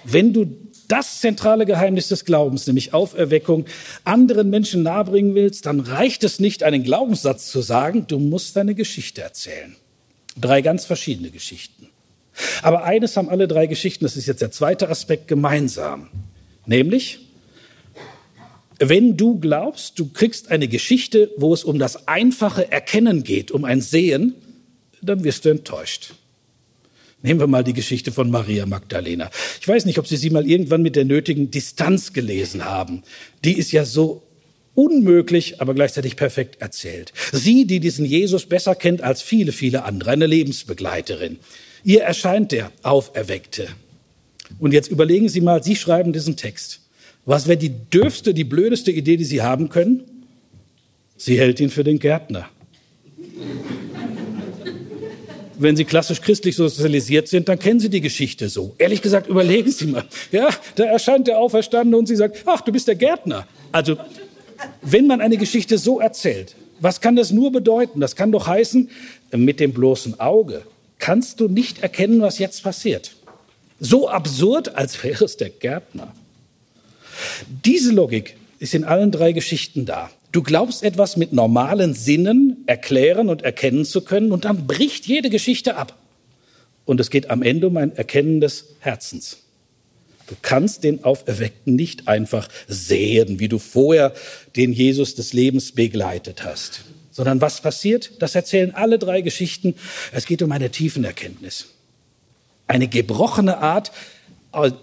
Wenn 0.03 0.33
du 0.33 0.57
das 0.87 1.19
zentrale 1.19 1.65
Geheimnis 1.65 2.07
des 2.07 2.23
Glaubens, 2.23 2.65
nämlich 2.67 2.93
Auferweckung, 2.93 3.65
anderen 4.03 4.49
Menschen 4.49 4.83
nahebringen 4.83 5.35
willst, 5.35 5.65
dann 5.65 5.81
reicht 5.81 6.23
es 6.23 6.39
nicht, 6.39 6.63
einen 6.63 6.83
Glaubenssatz 6.83 7.51
zu 7.51 7.61
sagen, 7.61 8.07
du 8.07 8.19
musst 8.19 8.55
deine 8.55 8.73
Geschichte 8.73 9.21
erzählen. 9.21 9.75
Drei 10.39 10.61
ganz 10.61 10.85
verschiedene 10.85 11.29
Geschichten. 11.29 11.89
Aber 12.61 12.83
eines 12.83 13.17
haben 13.17 13.29
alle 13.29 13.47
drei 13.47 13.67
Geschichten, 13.67 14.05
das 14.05 14.15
ist 14.15 14.27
jetzt 14.27 14.41
der 14.41 14.51
zweite 14.51 14.89
Aspekt, 14.89 15.27
gemeinsam. 15.27 16.09
Nämlich, 16.65 17.26
wenn 18.79 19.17
du 19.17 19.39
glaubst, 19.39 19.97
du 19.99 20.09
kriegst 20.09 20.51
eine 20.51 20.67
Geschichte, 20.67 21.31
wo 21.37 21.53
es 21.53 21.63
um 21.63 21.79
das 21.79 22.07
einfache 22.07 22.71
Erkennen 22.71 23.23
geht, 23.23 23.51
um 23.51 23.65
ein 23.65 23.81
Sehen, 23.81 24.35
dann 25.01 25.23
wirst 25.23 25.45
du 25.45 25.49
enttäuscht. 25.49 26.13
Nehmen 27.23 27.39
wir 27.39 27.47
mal 27.47 27.63
die 27.63 27.73
Geschichte 27.73 28.11
von 28.11 28.29
Maria 28.29 28.65
Magdalena. 28.65 29.31
Ich 29.59 29.67
weiß 29.67 29.85
nicht, 29.85 29.97
ob 29.97 30.07
Sie 30.07 30.17
sie 30.17 30.29
mal 30.29 30.47
irgendwann 30.47 30.83
mit 30.83 30.95
der 30.95 31.05
nötigen 31.05 31.49
Distanz 31.49 32.13
gelesen 32.13 32.65
haben. 32.65 33.01
Die 33.43 33.57
ist 33.57 33.71
ja 33.71 33.85
so 33.85 34.23
unmöglich, 34.75 35.59
aber 35.59 35.73
gleichzeitig 35.73 36.15
perfekt 36.15 36.61
erzählt. 36.61 37.11
Sie, 37.31 37.65
die 37.65 37.79
diesen 37.79 38.05
Jesus 38.05 38.45
besser 38.45 38.75
kennt 38.75 39.01
als 39.01 39.23
viele, 39.23 39.51
viele 39.51 39.83
andere, 39.83 40.11
eine 40.11 40.27
Lebensbegleiterin. 40.27 41.39
Ihr 41.83 42.03
erscheint 42.03 42.51
der 42.51 42.71
Auferweckte. 42.83 43.67
Und 44.59 44.73
jetzt 44.73 44.91
überlegen 44.91 45.29
Sie 45.29 45.41
mal, 45.41 45.63
Sie 45.63 45.75
schreiben 45.75 46.13
diesen 46.13 46.37
Text. 46.37 46.81
Was 47.27 47.45
wäre 47.45 47.57
die 47.57 47.69
dürfste, 47.69 48.33
die 48.33 48.45
blödeste 48.45 48.89
Idee, 48.89 49.17
die 49.17 49.25
Sie 49.25 49.41
haben 49.41 49.67
können? 49.67 50.05
Sie 51.17 51.37
hält 51.37 51.59
ihn 51.59 51.69
für 51.69 51.83
den 51.83 51.99
Gärtner. 51.99 52.47
Wenn 55.59 55.75
Sie 55.75 55.83
klassisch 55.83 56.21
christlich 56.21 56.55
sozialisiert 56.55 57.27
sind, 57.27 57.49
dann 57.49 57.59
kennen 57.59 57.81
Sie 57.81 57.89
die 57.89 57.99
Geschichte 57.99 58.47
so. 58.47 58.75
Ehrlich 58.77 59.01
gesagt, 59.01 59.27
überlegen 59.27 59.69
Sie 59.69 59.87
mal. 59.87 60.05
Ja, 60.31 60.47
da 60.75 60.85
erscheint 60.85 61.27
der 61.27 61.37
Auferstandene 61.37 61.97
und 61.97 62.05
Sie 62.05 62.15
sagt, 62.15 62.43
ach, 62.45 62.61
du 62.61 62.71
bist 62.71 62.87
der 62.87 62.95
Gärtner. 62.95 63.45
Also, 63.73 63.97
wenn 64.81 65.05
man 65.05 65.19
eine 65.19 65.35
Geschichte 65.35 65.77
so 65.77 65.99
erzählt, 65.99 66.55
was 66.79 67.01
kann 67.01 67.17
das 67.17 67.31
nur 67.31 67.51
bedeuten? 67.51 67.99
Das 67.99 68.15
kann 68.15 68.31
doch 68.31 68.47
heißen, 68.47 68.89
mit 69.33 69.59
dem 69.59 69.73
bloßen 69.73 70.17
Auge 70.21 70.61
kannst 70.97 71.41
du 71.41 71.49
nicht 71.49 71.83
erkennen, 71.83 72.21
was 72.21 72.39
jetzt 72.39 72.63
passiert. 72.63 73.17
So 73.81 74.07
absurd, 74.07 74.75
als 74.75 75.03
wäre 75.03 75.25
es 75.25 75.35
der 75.35 75.49
Gärtner. 75.49 76.13
Diese 77.65 77.91
Logik 77.91 78.35
ist 78.59 78.73
in 78.73 78.83
allen 78.83 79.11
drei 79.11 79.31
Geschichten 79.31 79.85
da. 79.85 80.09
Du 80.31 80.43
glaubst 80.43 80.83
etwas 80.83 81.17
mit 81.17 81.33
normalen 81.33 81.93
Sinnen 81.93 82.63
erklären 82.65 83.29
und 83.29 83.43
erkennen 83.43 83.85
zu 83.85 84.01
können 84.01 84.31
und 84.31 84.45
dann 84.45 84.67
bricht 84.67 85.05
jede 85.05 85.29
Geschichte 85.29 85.77
ab. 85.77 85.97
Und 86.85 86.99
es 86.99 87.09
geht 87.09 87.29
am 87.29 87.41
Ende 87.41 87.67
um 87.67 87.77
ein 87.77 87.95
Erkennen 87.95 88.41
des 88.41 88.75
Herzens. 88.79 89.39
Du 90.27 90.35
kannst 90.41 90.83
den 90.83 91.03
Auferweckten 91.05 91.75
nicht 91.75 92.07
einfach 92.07 92.49
sehen, 92.67 93.39
wie 93.39 93.47
du 93.47 93.59
vorher 93.59 94.13
den 94.55 94.73
Jesus 94.73 95.15
des 95.15 95.31
Lebens 95.31 95.71
begleitet 95.71 96.43
hast, 96.43 96.83
sondern 97.11 97.39
was 97.39 97.61
passiert? 97.61 98.11
Das 98.19 98.35
erzählen 98.35 98.75
alle 98.75 98.99
drei 98.99 99.21
Geschichten. 99.21 99.75
Es 100.11 100.25
geht 100.25 100.41
um 100.41 100.51
eine 100.51 100.69
tiefen 100.69 101.05
Erkenntnis. 101.05 101.67
Eine 102.67 102.89
gebrochene 102.89 103.59
Art, 103.59 103.93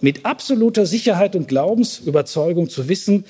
mit 0.01 0.25
absoluter 0.25 0.87
Sicherheit 0.87 1.35
und 1.35 1.49
Glaubensüberzeugung 1.49 2.69
zu 2.69 2.89
wissen, 2.89 3.25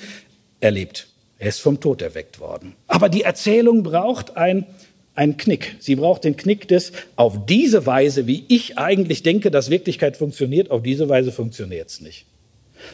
er 0.60 0.70
lebt. 0.70 1.08
Er 1.38 1.48
ist 1.48 1.60
vom 1.60 1.80
Tod 1.80 2.02
erweckt 2.02 2.40
worden. 2.40 2.74
Aber 2.86 3.08
die 3.08 3.22
Erzählung 3.22 3.82
braucht 3.82 4.36
ein, 4.36 4.66
einen 5.14 5.36
Knick. 5.36 5.76
Sie 5.80 5.96
braucht 5.96 6.24
den 6.24 6.36
Knick 6.36 6.68
des, 6.68 6.92
auf 7.16 7.46
diese 7.46 7.86
Weise, 7.86 8.26
wie 8.26 8.44
ich 8.48 8.78
eigentlich 8.78 9.22
denke, 9.22 9.50
dass 9.50 9.70
Wirklichkeit 9.70 10.16
funktioniert, 10.16 10.70
auf 10.70 10.82
diese 10.82 11.08
Weise 11.08 11.32
funktioniert 11.32 11.88
es 11.90 12.00
nicht. 12.00 12.26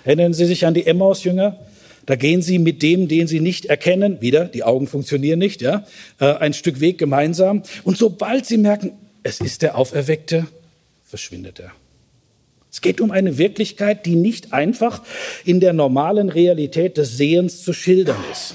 Erinnern 0.05 0.33
Sie 0.33 0.47
sich 0.47 0.67
an 0.67 0.75
die 0.75 0.87
Emmaus-Jünger? 0.87 1.59
Da 2.07 2.17
gehen 2.17 2.43
sie 2.43 2.59
mit 2.59 2.83
dem, 2.83 3.09
den 3.09 3.27
sie 3.27 3.41
nicht 3.41 3.67
erkennen, 3.67 4.21
wieder, 4.21 4.47
die 4.47 4.65
Augen 4.65 4.87
funktionieren 4.87 5.39
nicht, 5.39 5.61
ja, 5.61 5.87
äh, 6.19 6.25
ein 6.25 6.55
Stück 6.55 6.81
Weg 6.81 6.99
gemeinsam. 6.99 7.63
Und 7.85 7.99
sobald 7.99 8.47
sie 8.47 8.57
merken, 8.57 8.93
es 9.23 9.41
ist 9.41 9.63
der 9.63 9.77
Auferweckte, 9.77 10.47
verschwindet 11.05 11.61
er. 11.61 11.73
Es 12.73 12.81
geht 12.81 13.01
um 13.01 13.11
eine 13.11 13.37
Wirklichkeit, 13.39 14.07
die 14.07 14.15
nicht 14.15 14.53
einfach 14.53 15.03
in 15.45 15.61
der 15.61 15.73
normalen 15.73 16.29
Realität 16.29 16.97
des 16.97 17.17
Sehens 17.17 17.63
zu 17.63 17.73
schildern 17.73 18.23
ist. 18.31 18.55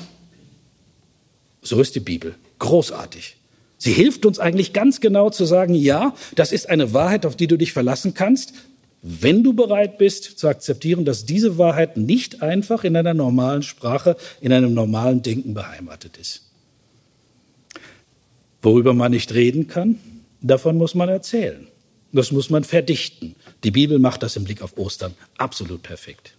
So 1.62 1.82
ist 1.82 1.96
die 1.96 2.00
Bibel. 2.00 2.36
Großartig. 2.60 3.38
Sie 3.78 3.92
hilft 3.92 4.26
uns 4.26 4.40
eigentlich 4.40 4.72
ganz 4.72 5.02
genau 5.02 5.30
zu 5.30 5.46
sagen, 5.46 5.76
ja, 5.76 6.16
das 6.36 6.52
ist 6.52 6.70
eine 6.70 6.94
Wahrheit, 6.94 7.26
auf 7.26 7.36
die 7.36 7.48
du 7.48 7.58
dich 7.58 7.74
verlassen 7.74 8.14
kannst, 8.14 8.54
wenn 9.02 9.44
du 9.44 9.54
bereit 9.54 10.00
bist 10.00 10.40
zu 10.40 10.48
akzeptieren, 10.48 11.06
dass 11.06 11.26
diese 11.26 11.60
Wahrheit 11.60 11.96
nicht 11.98 12.42
einfach 12.42 12.84
in 12.84 12.96
einer 12.96 13.14
normalen 13.14 13.62
Sprache, 13.62 14.16
in 14.42 14.52
einem 14.52 14.74
normalen 14.74 15.22
Denken 15.22 15.54
beheimatet 15.54 16.18
ist. 16.18 16.42
Worüber 18.64 18.96
man 18.96 19.12
nicht 19.12 19.34
reden 19.36 19.68
kann, 19.68 20.00
davon 20.42 20.78
muss 20.78 20.96
man 20.96 21.10
erzählen. 21.10 21.68
Das 22.12 22.32
muss 22.32 22.50
man 22.50 22.64
verdichten. 22.64 23.36
Die 23.66 23.72
Bibel 23.72 23.98
macht 23.98 24.22
das 24.22 24.36
im 24.36 24.44
Blick 24.44 24.62
auf 24.62 24.78
Ostern 24.78 25.16
absolut 25.38 25.82
perfekt. 25.82 26.34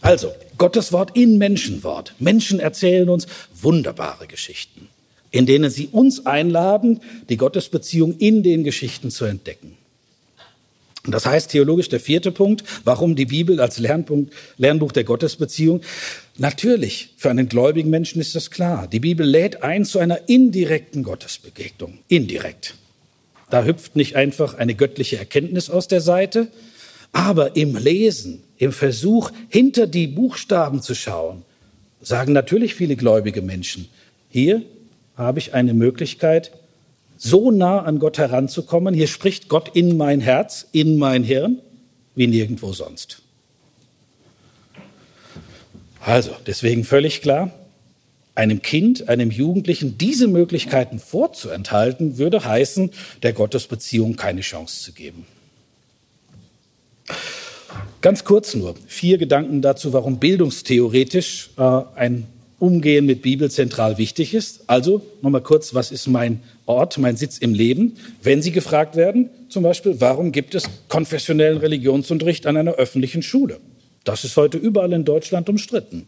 Also, 0.00 0.34
Gottes 0.58 0.92
Wort 0.92 1.16
in 1.16 1.38
Menschenwort. 1.38 2.14
Menschen 2.18 2.58
erzählen 2.58 3.08
uns 3.08 3.28
wunderbare 3.54 4.26
Geschichten, 4.26 4.88
in 5.30 5.46
denen 5.46 5.70
sie 5.70 5.86
uns 5.86 6.26
einladen, 6.26 7.00
die 7.28 7.36
Gottesbeziehung 7.36 8.18
in 8.18 8.42
den 8.42 8.64
Geschichten 8.64 9.12
zu 9.12 9.24
entdecken. 9.24 9.76
Und 11.06 11.12
das 11.12 11.26
heißt 11.26 11.52
theologisch 11.52 11.88
der 11.88 12.00
vierte 12.00 12.32
Punkt, 12.32 12.64
warum 12.84 13.14
die 13.14 13.26
Bibel 13.26 13.60
als 13.60 13.78
Lernpunkt, 13.78 14.32
Lernbuch 14.56 14.90
der 14.90 15.04
Gottesbeziehung. 15.04 15.80
Natürlich, 16.38 17.10
für 17.16 17.30
einen 17.30 17.48
gläubigen 17.48 17.90
Menschen 17.90 18.20
ist 18.20 18.34
das 18.34 18.50
klar. 18.50 18.88
Die 18.88 19.00
Bibel 19.00 19.26
lädt 19.26 19.62
ein 19.62 19.84
zu 19.84 20.00
einer 20.00 20.28
indirekten 20.28 21.04
Gottesbegegnung. 21.04 21.98
Indirekt. 22.08 22.74
Da 23.52 23.64
hüpft 23.64 23.96
nicht 23.96 24.16
einfach 24.16 24.54
eine 24.54 24.74
göttliche 24.74 25.18
Erkenntnis 25.18 25.68
aus 25.68 25.86
der 25.86 26.00
Seite, 26.00 26.48
aber 27.12 27.54
im 27.54 27.76
Lesen, 27.76 28.42
im 28.56 28.72
Versuch, 28.72 29.30
hinter 29.50 29.86
die 29.86 30.06
Buchstaben 30.06 30.80
zu 30.80 30.94
schauen, 30.94 31.42
sagen 32.00 32.32
natürlich 32.32 32.74
viele 32.74 32.96
gläubige 32.96 33.42
Menschen, 33.42 33.90
hier 34.30 34.62
habe 35.16 35.38
ich 35.38 35.52
eine 35.52 35.74
Möglichkeit, 35.74 36.52
so 37.18 37.50
nah 37.50 37.82
an 37.82 37.98
Gott 37.98 38.16
heranzukommen. 38.16 38.94
Hier 38.94 39.06
spricht 39.06 39.50
Gott 39.50 39.76
in 39.76 39.98
mein 39.98 40.22
Herz, 40.22 40.66
in 40.72 40.96
mein 40.96 41.22
Hirn, 41.22 41.58
wie 42.14 42.28
nirgendwo 42.28 42.72
sonst. 42.72 43.20
Also, 46.00 46.30
deswegen 46.46 46.84
völlig 46.84 47.20
klar, 47.20 47.52
einem 48.34 48.62
Kind, 48.62 49.08
einem 49.08 49.30
Jugendlichen 49.30 49.98
diese 49.98 50.26
Möglichkeiten 50.26 50.98
vorzuenthalten, 50.98 52.18
würde 52.18 52.44
heißen, 52.44 52.90
der 53.22 53.32
Gottesbeziehung 53.32 54.16
keine 54.16 54.40
Chance 54.40 54.82
zu 54.82 54.92
geben. 54.92 55.26
Ganz 58.00 58.24
kurz 58.24 58.54
nur 58.54 58.74
vier 58.86 59.18
Gedanken 59.18 59.62
dazu, 59.62 59.92
warum 59.92 60.18
bildungstheoretisch 60.18 61.50
äh, 61.56 61.80
ein 61.94 62.26
Umgehen 62.58 63.06
mit 63.06 63.22
Bibel 63.22 63.50
zentral 63.50 63.98
wichtig 63.98 64.34
ist. 64.34 64.64
Also 64.68 65.02
nochmal 65.20 65.40
kurz, 65.40 65.74
was 65.74 65.90
ist 65.90 66.06
mein 66.06 66.42
Ort, 66.64 66.96
mein 66.98 67.16
Sitz 67.16 67.38
im 67.38 67.54
Leben? 67.54 67.96
Wenn 68.22 68.40
Sie 68.40 68.52
gefragt 68.52 68.94
werden, 68.94 69.30
zum 69.48 69.64
Beispiel, 69.64 70.00
warum 70.00 70.30
gibt 70.30 70.54
es 70.54 70.64
konfessionellen 70.88 71.58
Religionsunterricht 71.58 72.46
an 72.46 72.56
einer 72.56 72.74
öffentlichen 72.74 73.22
Schule? 73.22 73.58
Das 74.04 74.24
ist 74.24 74.36
heute 74.36 74.58
überall 74.58 74.92
in 74.92 75.04
Deutschland 75.04 75.48
umstritten. 75.48 76.06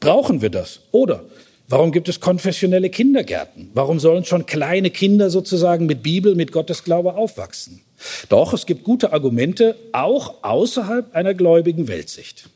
Brauchen 0.00 0.40
wir 0.40 0.50
das? 0.50 0.80
Oder 0.90 1.24
warum 1.68 1.92
gibt 1.92 2.08
es 2.08 2.20
konfessionelle 2.20 2.88
Kindergärten? 2.90 3.70
Warum 3.74 4.00
sollen 4.00 4.24
schon 4.24 4.46
kleine 4.46 4.90
Kinder 4.90 5.30
sozusagen 5.30 5.86
mit 5.86 6.02
Bibel, 6.02 6.34
mit 6.34 6.52
Gottesglaube 6.52 7.14
aufwachsen? 7.14 7.82
Doch, 8.30 8.54
es 8.54 8.64
gibt 8.64 8.82
gute 8.84 9.12
Argumente, 9.12 9.76
auch 9.92 10.42
außerhalb 10.42 11.14
einer 11.14 11.34
gläubigen 11.34 11.86
Weltsicht. 11.86 12.48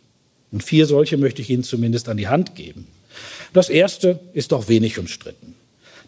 Und 0.50 0.62
vier 0.62 0.86
solche 0.86 1.18
möchte 1.18 1.42
ich 1.42 1.50
Ihnen 1.50 1.64
zumindest 1.64 2.08
an 2.08 2.16
die 2.16 2.28
Hand 2.28 2.54
geben. 2.54 2.86
Das 3.52 3.68
erste 3.68 4.20
ist 4.32 4.52
doch 4.52 4.68
wenig 4.68 4.98
umstritten. 4.98 5.54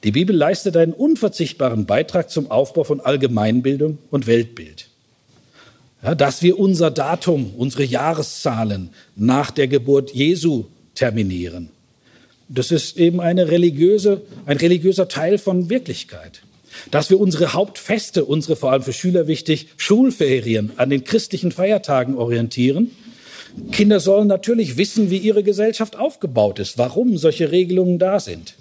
Die 0.04 0.12
Bibel 0.12 0.34
leistet 0.34 0.76
einen 0.76 0.92
unverzichtbaren 0.92 1.86
Beitrag 1.86 2.30
zum 2.30 2.50
Aufbau 2.50 2.84
von 2.84 3.00
Allgemeinbildung 3.00 3.98
und 4.10 4.26
Weltbild. 4.26 4.88
Ja, 6.02 6.14
dass 6.14 6.42
wir 6.42 6.58
unser 6.58 6.90
Datum, 6.90 7.52
unsere 7.56 7.84
Jahreszahlen 7.84 8.90
nach 9.16 9.50
der 9.50 9.68
Geburt 9.68 10.12
Jesu 10.12 10.66
terminieren. 10.96 11.70
Das 12.48 12.70
ist 12.70 12.96
eben 12.96 13.20
eine 13.20 13.50
religiöse, 13.50 14.22
ein 14.46 14.56
religiöser 14.56 15.08
Teil 15.08 15.38
von 15.38 15.70
Wirklichkeit. 15.70 16.42
Dass 16.90 17.10
wir 17.10 17.18
unsere 17.18 17.52
Hauptfeste, 17.54 18.24
unsere 18.24 18.56
vor 18.56 18.72
allem 18.72 18.82
für 18.82 18.92
Schüler 18.92 19.26
wichtig, 19.26 19.68
Schulferien 19.76 20.72
an 20.76 20.90
den 20.90 21.04
christlichen 21.04 21.52
Feiertagen 21.52 22.16
orientieren. 22.16 22.90
Kinder 23.72 24.00
sollen 24.00 24.28
natürlich 24.28 24.76
wissen, 24.76 25.10
wie 25.10 25.16
ihre 25.16 25.42
Gesellschaft 25.42 25.96
aufgebaut 25.96 26.58
ist, 26.58 26.76
warum 26.76 27.16
solche 27.16 27.50
Regelungen 27.50 27.98
da 27.98 28.20
sind. 28.20 28.54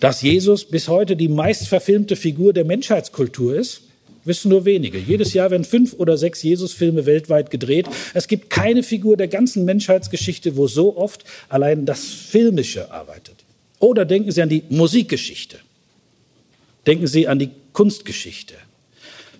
Dass 0.00 0.22
Jesus 0.22 0.64
bis 0.64 0.88
heute 0.88 1.14
die 1.14 1.28
meistverfilmte 1.28 2.16
Figur 2.16 2.52
der 2.52 2.64
Menschheitskultur 2.64 3.54
ist, 3.54 3.82
wissen 4.24 4.50
nur 4.50 4.64
wenige. 4.64 4.98
Jedes 4.98 5.32
Jahr 5.32 5.50
werden 5.50 5.64
fünf 5.64 5.94
oder 5.94 6.16
sechs 6.16 6.42
Jesus-Filme 6.42 7.06
weltweit 7.06 7.50
gedreht. 7.50 7.86
Es 8.14 8.28
gibt 8.28 8.50
keine 8.50 8.82
Figur 8.82 9.16
der 9.16 9.28
ganzen 9.28 9.64
Menschheitsgeschichte, 9.64 10.56
wo 10.56 10.66
so 10.66 10.96
oft 10.96 11.24
allein 11.48 11.86
das 11.86 12.04
Filmische 12.04 12.90
arbeitet. 12.90 13.36
Oder 13.78 14.04
denken 14.04 14.30
Sie 14.30 14.42
an 14.42 14.48
die 14.48 14.64
Musikgeschichte. 14.68 15.58
Denken 16.86 17.06
Sie 17.06 17.28
an 17.28 17.38
die 17.38 17.50
Kunstgeschichte. 17.72 18.54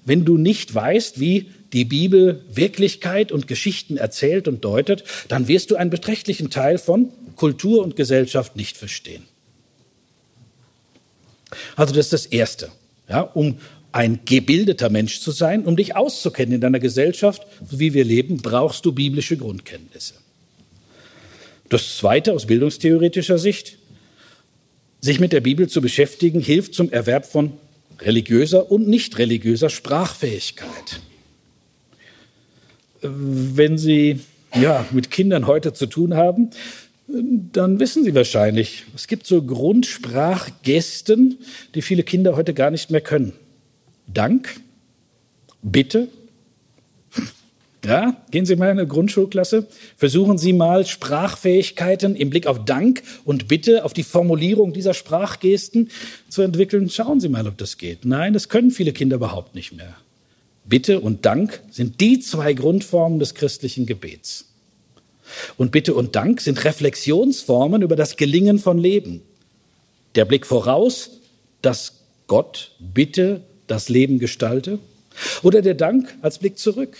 Wenn 0.04 0.24
du 0.24 0.38
nicht 0.38 0.74
weißt, 0.74 1.20
wie 1.20 1.50
die 1.72 1.84
Bibel 1.84 2.42
Wirklichkeit 2.52 3.32
und 3.32 3.46
Geschichten 3.46 3.96
erzählt 3.96 4.48
und 4.48 4.64
deutet, 4.64 5.04
dann 5.28 5.46
wirst 5.46 5.70
du 5.70 5.76
einen 5.76 5.90
beträchtlichen 5.90 6.50
Teil 6.50 6.78
von 6.78 7.10
Kultur 7.36 7.82
und 7.82 7.96
Gesellschaft 7.96 8.56
nicht 8.56 8.76
verstehen. 8.76 9.24
Also 11.76 11.94
das 11.94 12.06
ist 12.06 12.12
das 12.12 12.26
Erste. 12.26 12.70
Ja, 13.08 13.22
um 13.22 13.58
ein 13.92 14.20
gebildeter 14.24 14.88
Mensch 14.88 15.20
zu 15.20 15.30
sein, 15.30 15.64
um 15.64 15.76
dich 15.76 15.96
auszukennen 15.96 16.54
in 16.54 16.60
deiner 16.60 16.78
Gesellschaft, 16.80 17.46
wie 17.70 17.92
wir 17.94 18.04
leben, 18.04 18.38
brauchst 18.38 18.84
du 18.84 18.92
biblische 18.92 19.36
Grundkenntnisse. 19.36 20.14
Das 21.68 21.96
Zweite 21.96 22.32
aus 22.32 22.46
bildungstheoretischer 22.46 23.38
Sicht, 23.38 23.78
sich 25.00 25.18
mit 25.20 25.32
der 25.32 25.40
Bibel 25.40 25.68
zu 25.68 25.80
beschäftigen, 25.80 26.40
hilft 26.40 26.74
zum 26.74 26.90
Erwerb 26.90 27.26
von 27.26 27.52
religiöser 28.00 28.70
und 28.70 28.88
nicht 28.88 29.18
religiöser 29.18 29.70
Sprachfähigkeit. 29.70 31.00
Wenn 33.02 33.78
Sie 33.78 34.20
ja, 34.54 34.84
mit 34.90 35.10
Kindern 35.10 35.46
heute 35.46 35.72
zu 35.72 35.86
tun 35.86 36.14
haben, 36.14 36.50
dann 37.06 37.80
wissen 37.80 38.04
Sie 38.04 38.14
wahrscheinlich, 38.14 38.84
es 38.94 39.06
gibt 39.06 39.26
so 39.26 39.42
Grundsprachgesten, 39.42 41.38
die 41.74 41.82
viele 41.82 42.02
Kinder 42.02 42.36
heute 42.36 42.54
gar 42.54 42.70
nicht 42.70 42.90
mehr 42.90 43.00
können. 43.00 43.32
Dank, 44.12 44.60
Bitte. 45.62 46.08
Ja, 47.84 48.16
gehen 48.30 48.44
Sie 48.44 48.56
mal 48.56 48.66
in 48.66 48.78
eine 48.78 48.86
Grundschulklasse, 48.86 49.66
versuchen 49.96 50.36
Sie 50.36 50.52
mal 50.52 50.86
Sprachfähigkeiten 50.86 52.14
im 52.14 52.28
Blick 52.28 52.46
auf 52.46 52.64
Dank 52.66 53.02
und 53.24 53.48
Bitte, 53.48 53.84
auf 53.84 53.94
die 53.94 54.02
Formulierung 54.02 54.74
dieser 54.74 54.92
Sprachgesten 54.92 55.90
zu 56.28 56.42
entwickeln. 56.42 56.90
Schauen 56.90 57.20
Sie 57.20 57.30
mal, 57.30 57.46
ob 57.46 57.56
das 57.56 57.78
geht. 57.78 58.04
Nein, 58.04 58.34
das 58.34 58.50
können 58.50 58.70
viele 58.70 58.92
Kinder 58.92 59.16
überhaupt 59.16 59.54
nicht 59.54 59.72
mehr. 59.72 59.96
Bitte 60.66 61.00
und 61.00 61.24
Dank 61.24 61.62
sind 61.70 62.00
die 62.00 62.20
zwei 62.20 62.52
Grundformen 62.52 63.18
des 63.18 63.34
christlichen 63.34 63.86
Gebets. 63.86 64.46
Und 65.56 65.72
Bitte 65.72 65.94
und 65.94 66.16
Dank 66.16 66.40
sind 66.40 66.64
Reflexionsformen 66.64 67.82
über 67.82 67.96
das 67.96 68.16
Gelingen 68.16 68.58
von 68.58 68.78
Leben. 68.78 69.22
Der 70.16 70.26
Blick 70.26 70.46
voraus, 70.46 71.10
dass 71.62 72.00
Gott 72.26 72.72
Bitte 72.78 73.42
das 73.70 73.88
Leben 73.88 74.18
gestalte. 74.18 74.78
Oder 75.42 75.62
der 75.62 75.74
Dank 75.74 76.14
als 76.22 76.38
Blick 76.38 76.58
zurück. 76.58 76.96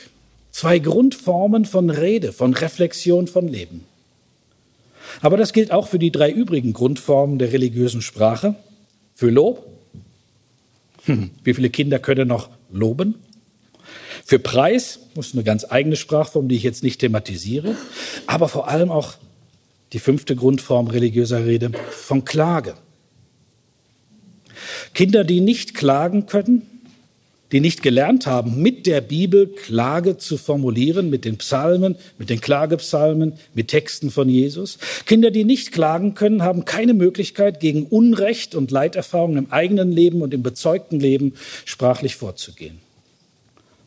Zwei 0.50 0.78
Grundformen 0.78 1.64
von 1.64 1.90
Rede, 1.90 2.32
von 2.32 2.54
Reflexion 2.54 3.26
von 3.26 3.48
Leben. 3.48 3.84
Aber 5.20 5.36
das 5.36 5.52
gilt 5.52 5.72
auch 5.72 5.88
für 5.88 5.98
die 5.98 6.12
drei 6.12 6.30
übrigen 6.30 6.72
Grundformen 6.72 7.38
der 7.38 7.52
religiösen 7.52 8.02
Sprache. 8.02 8.54
Für 9.14 9.30
Lob. 9.30 9.66
Hm, 11.04 11.30
wie 11.44 11.54
viele 11.54 11.70
Kinder 11.70 11.98
können 11.98 12.28
noch 12.28 12.50
loben? 12.70 13.16
Für 14.24 14.38
Preis, 14.38 15.00
das 15.14 15.28
ist 15.28 15.34
eine 15.34 15.44
ganz 15.44 15.66
eigene 15.68 15.96
Sprachform, 15.96 16.48
die 16.48 16.56
ich 16.56 16.62
jetzt 16.62 16.82
nicht 16.82 17.00
thematisiere, 17.00 17.74
aber 18.26 18.48
vor 18.48 18.68
allem 18.68 18.90
auch 18.90 19.14
die 19.92 19.98
fünfte 19.98 20.36
Grundform 20.36 20.86
religiöser 20.86 21.44
Rede 21.46 21.72
von 21.90 22.24
Klage. 22.24 22.74
Kinder, 24.94 25.24
die 25.24 25.40
nicht 25.40 25.74
klagen 25.74 26.26
können, 26.26 26.62
die 27.52 27.60
nicht 27.60 27.82
gelernt 27.82 28.26
haben, 28.26 28.62
mit 28.62 28.86
der 28.86 29.00
Bibel 29.00 29.48
Klage 29.48 30.18
zu 30.18 30.36
formulieren, 30.36 31.10
mit 31.10 31.24
den 31.24 31.36
Psalmen, 31.38 31.96
mit 32.18 32.30
den 32.30 32.40
Klagepsalmen, 32.40 33.32
mit 33.54 33.68
Texten 33.68 34.10
von 34.10 34.28
Jesus. 34.28 34.78
Kinder, 35.06 35.30
die 35.30 35.44
nicht 35.44 35.72
klagen 35.72 36.14
können, 36.14 36.42
haben 36.42 36.64
keine 36.64 36.94
Möglichkeit, 36.94 37.60
gegen 37.60 37.86
Unrecht 37.86 38.54
und 38.54 38.70
Leiterfahrungen 38.70 39.38
im 39.38 39.52
eigenen 39.52 39.90
Leben 39.90 40.22
und 40.22 40.32
im 40.32 40.42
bezeugten 40.42 41.00
Leben 41.00 41.34
sprachlich 41.64 42.14
vorzugehen. 42.14 42.78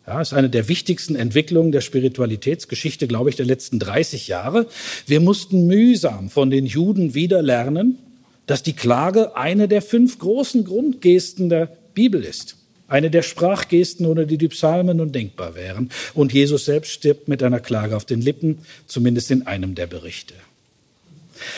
Ja, 0.06 0.20
ist 0.20 0.34
eine 0.34 0.50
der 0.50 0.68
wichtigsten 0.68 1.16
Entwicklungen 1.16 1.72
der 1.72 1.80
Spiritualitätsgeschichte, 1.80 3.08
glaube 3.08 3.30
ich, 3.30 3.38
der 3.38 3.46
letzten 3.46 3.80
30 3.80 4.28
Jahre. 4.28 4.68
Wir 5.08 5.22
mussten 5.22 5.66
mühsam 5.68 6.30
von 6.30 6.50
den 6.50 6.66
Juden 6.66 7.14
wieder 7.14 7.42
lernen, 7.42 7.98
dass 8.46 8.64
die 8.64 8.74
Klage 8.74 9.36
eine 9.36 9.68
der 9.68 9.82
fünf 9.82 10.20
großen 10.20 10.66
Grundgesten 10.66 11.50
der 11.50 11.70
Bibel 11.94 12.24
ist. 12.24 12.58
Eine 12.88 13.10
der 13.10 13.22
Sprachgesten, 13.22 14.06
ohne 14.06 14.28
die 14.28 14.38
die 14.38 14.50
Psalmen 14.50 15.00
undenkbar 15.00 15.56
wären. 15.56 15.90
Und 16.14 16.34
Jesus 16.34 16.66
selbst 16.66 16.92
stirbt 16.92 17.28
mit 17.28 17.42
einer 17.42 17.60
Klage 17.60 17.96
auf 17.96 18.06
den 18.06 18.22
Lippen, 18.22 18.60
zumindest 18.86 19.32
in 19.32 19.48
einem 19.48 19.74
der 19.74 19.88
Berichte. 19.88 20.34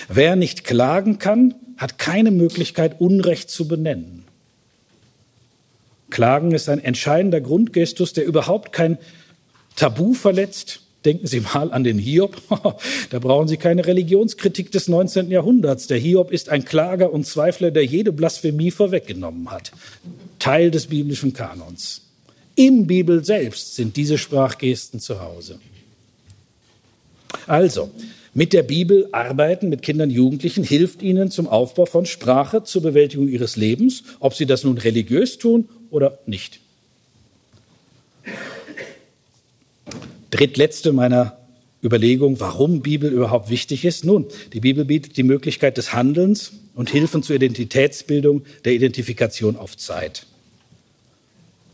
Wer 0.07 0.35
nicht 0.35 0.63
klagen 0.63 1.19
kann, 1.19 1.55
hat 1.77 1.97
keine 1.97 2.31
Möglichkeit, 2.31 3.01
Unrecht 3.01 3.49
zu 3.49 3.67
benennen. 3.67 4.23
Klagen 6.09 6.51
ist 6.51 6.69
ein 6.69 6.79
entscheidender 6.79 7.41
Grundgestus, 7.41 8.13
der 8.13 8.25
überhaupt 8.25 8.71
kein 8.71 8.97
Tabu 9.75 10.13
verletzt, 10.13 10.84
Denken 11.05 11.27
Sie 11.27 11.39
mal 11.39 11.71
an 11.71 11.83
den 11.83 11.99
Hiob. 11.99 12.41
da 13.11 13.19
brauchen 13.19 13.47
Sie 13.47 13.57
keine 13.57 13.85
Religionskritik 13.85 14.71
des 14.71 14.87
19. 14.87 15.29
Jahrhunderts. 15.29 15.87
Der 15.87 15.99
Hiob 15.99 16.31
ist 16.31 16.49
ein 16.49 16.65
Klager 16.65 17.13
und 17.13 17.25
Zweifler, 17.25 17.69
der 17.71 17.85
jede 17.85 18.11
Blasphemie 18.11 18.71
vorweggenommen 18.71 19.51
hat. 19.51 19.71
Teil 20.39 20.71
des 20.71 20.87
biblischen 20.87 21.33
Kanons. 21.33 22.01
Im 22.55 22.87
Bibel 22.87 23.23
selbst 23.23 23.75
sind 23.75 23.95
diese 23.97 24.17
Sprachgesten 24.17 24.99
zu 24.99 25.21
Hause. 25.21 25.59
Also, 27.47 27.91
mit 28.33 28.53
der 28.53 28.63
Bibel 28.63 29.07
arbeiten 29.11 29.69
mit 29.69 29.81
Kindern, 29.81 30.09
Jugendlichen 30.09 30.63
hilft 30.63 31.01
ihnen 31.01 31.31
zum 31.31 31.47
Aufbau 31.47 31.85
von 31.85 32.05
Sprache, 32.05 32.63
zur 32.63 32.81
Bewältigung 32.81 33.27
ihres 33.27 33.55
Lebens, 33.55 34.03
ob 34.19 34.33
sie 34.33 34.45
das 34.45 34.63
nun 34.63 34.77
religiös 34.77 35.37
tun 35.37 35.69
oder 35.89 36.19
nicht. 36.25 36.59
Drittletzte 40.35 40.91
meiner 40.91 41.37
Überlegung, 41.83 42.39
warum 42.39 42.81
Bibel 42.81 43.11
überhaupt 43.11 43.49
wichtig 43.49 43.85
ist. 43.85 44.03
Nun, 44.03 44.25
die 44.53 44.59
Bibel 44.59 44.85
bietet 44.85 45.17
die 45.17 45.23
Möglichkeit 45.23 45.77
des 45.77 45.93
Handelns 45.93 46.53
und 46.73 46.89
Hilfen 46.89 47.23
zur 47.23 47.35
Identitätsbildung, 47.35 48.43
der 48.65 48.73
Identifikation 48.73 49.55
auf 49.55 49.77
Zeit. 49.77 50.25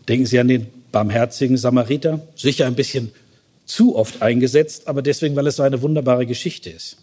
Denken 0.07 0.25
Sie 0.25 0.39
an 0.39 0.47
den 0.47 0.67
barmherzigen 0.91 1.57
Samariter, 1.57 2.27
sicher 2.35 2.67
ein 2.67 2.75
bisschen 2.75 3.11
zu 3.65 3.95
oft 3.95 4.21
eingesetzt, 4.21 4.87
aber 4.87 5.01
deswegen, 5.01 5.35
weil 5.35 5.47
es 5.47 5.55
so 5.55 5.63
eine 5.63 5.81
wunderbare 5.81 6.25
Geschichte 6.25 6.69
ist. 6.69 6.97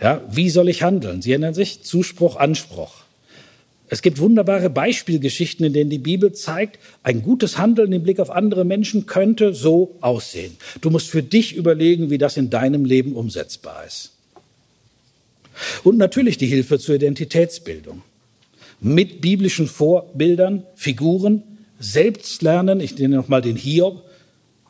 Ja, 0.00 0.20
wie 0.28 0.50
soll 0.50 0.68
ich 0.68 0.82
handeln? 0.82 1.22
Sie 1.22 1.30
erinnern 1.30 1.54
sich? 1.54 1.84
Zuspruch, 1.84 2.36
Anspruch. 2.36 3.05
Es 3.88 4.02
gibt 4.02 4.18
wunderbare 4.18 4.68
Beispielgeschichten, 4.68 5.64
in 5.64 5.72
denen 5.72 5.90
die 5.90 5.98
Bibel 5.98 6.32
zeigt, 6.32 6.78
ein 7.04 7.22
gutes 7.22 7.56
Handeln 7.56 7.92
im 7.92 8.02
Blick 8.02 8.18
auf 8.18 8.30
andere 8.30 8.64
Menschen 8.64 9.06
könnte 9.06 9.54
so 9.54 9.96
aussehen. 10.00 10.56
Du 10.80 10.90
musst 10.90 11.08
für 11.08 11.22
dich 11.22 11.54
überlegen, 11.54 12.10
wie 12.10 12.18
das 12.18 12.36
in 12.36 12.50
deinem 12.50 12.84
Leben 12.84 13.14
umsetzbar 13.14 13.84
ist. 13.86 14.12
Und 15.84 15.98
natürlich 15.98 16.36
die 16.36 16.46
Hilfe 16.46 16.78
zur 16.78 16.96
Identitätsbildung. 16.96 18.02
Mit 18.80 19.20
biblischen 19.20 19.68
Vorbildern, 19.68 20.64
Figuren, 20.74 21.42
selbst 21.78 22.42
lernen, 22.42 22.80
ich 22.80 22.98
nenne 22.98 23.16
nochmal 23.16 23.42
den 23.42 23.56
Hiob, 23.56 24.02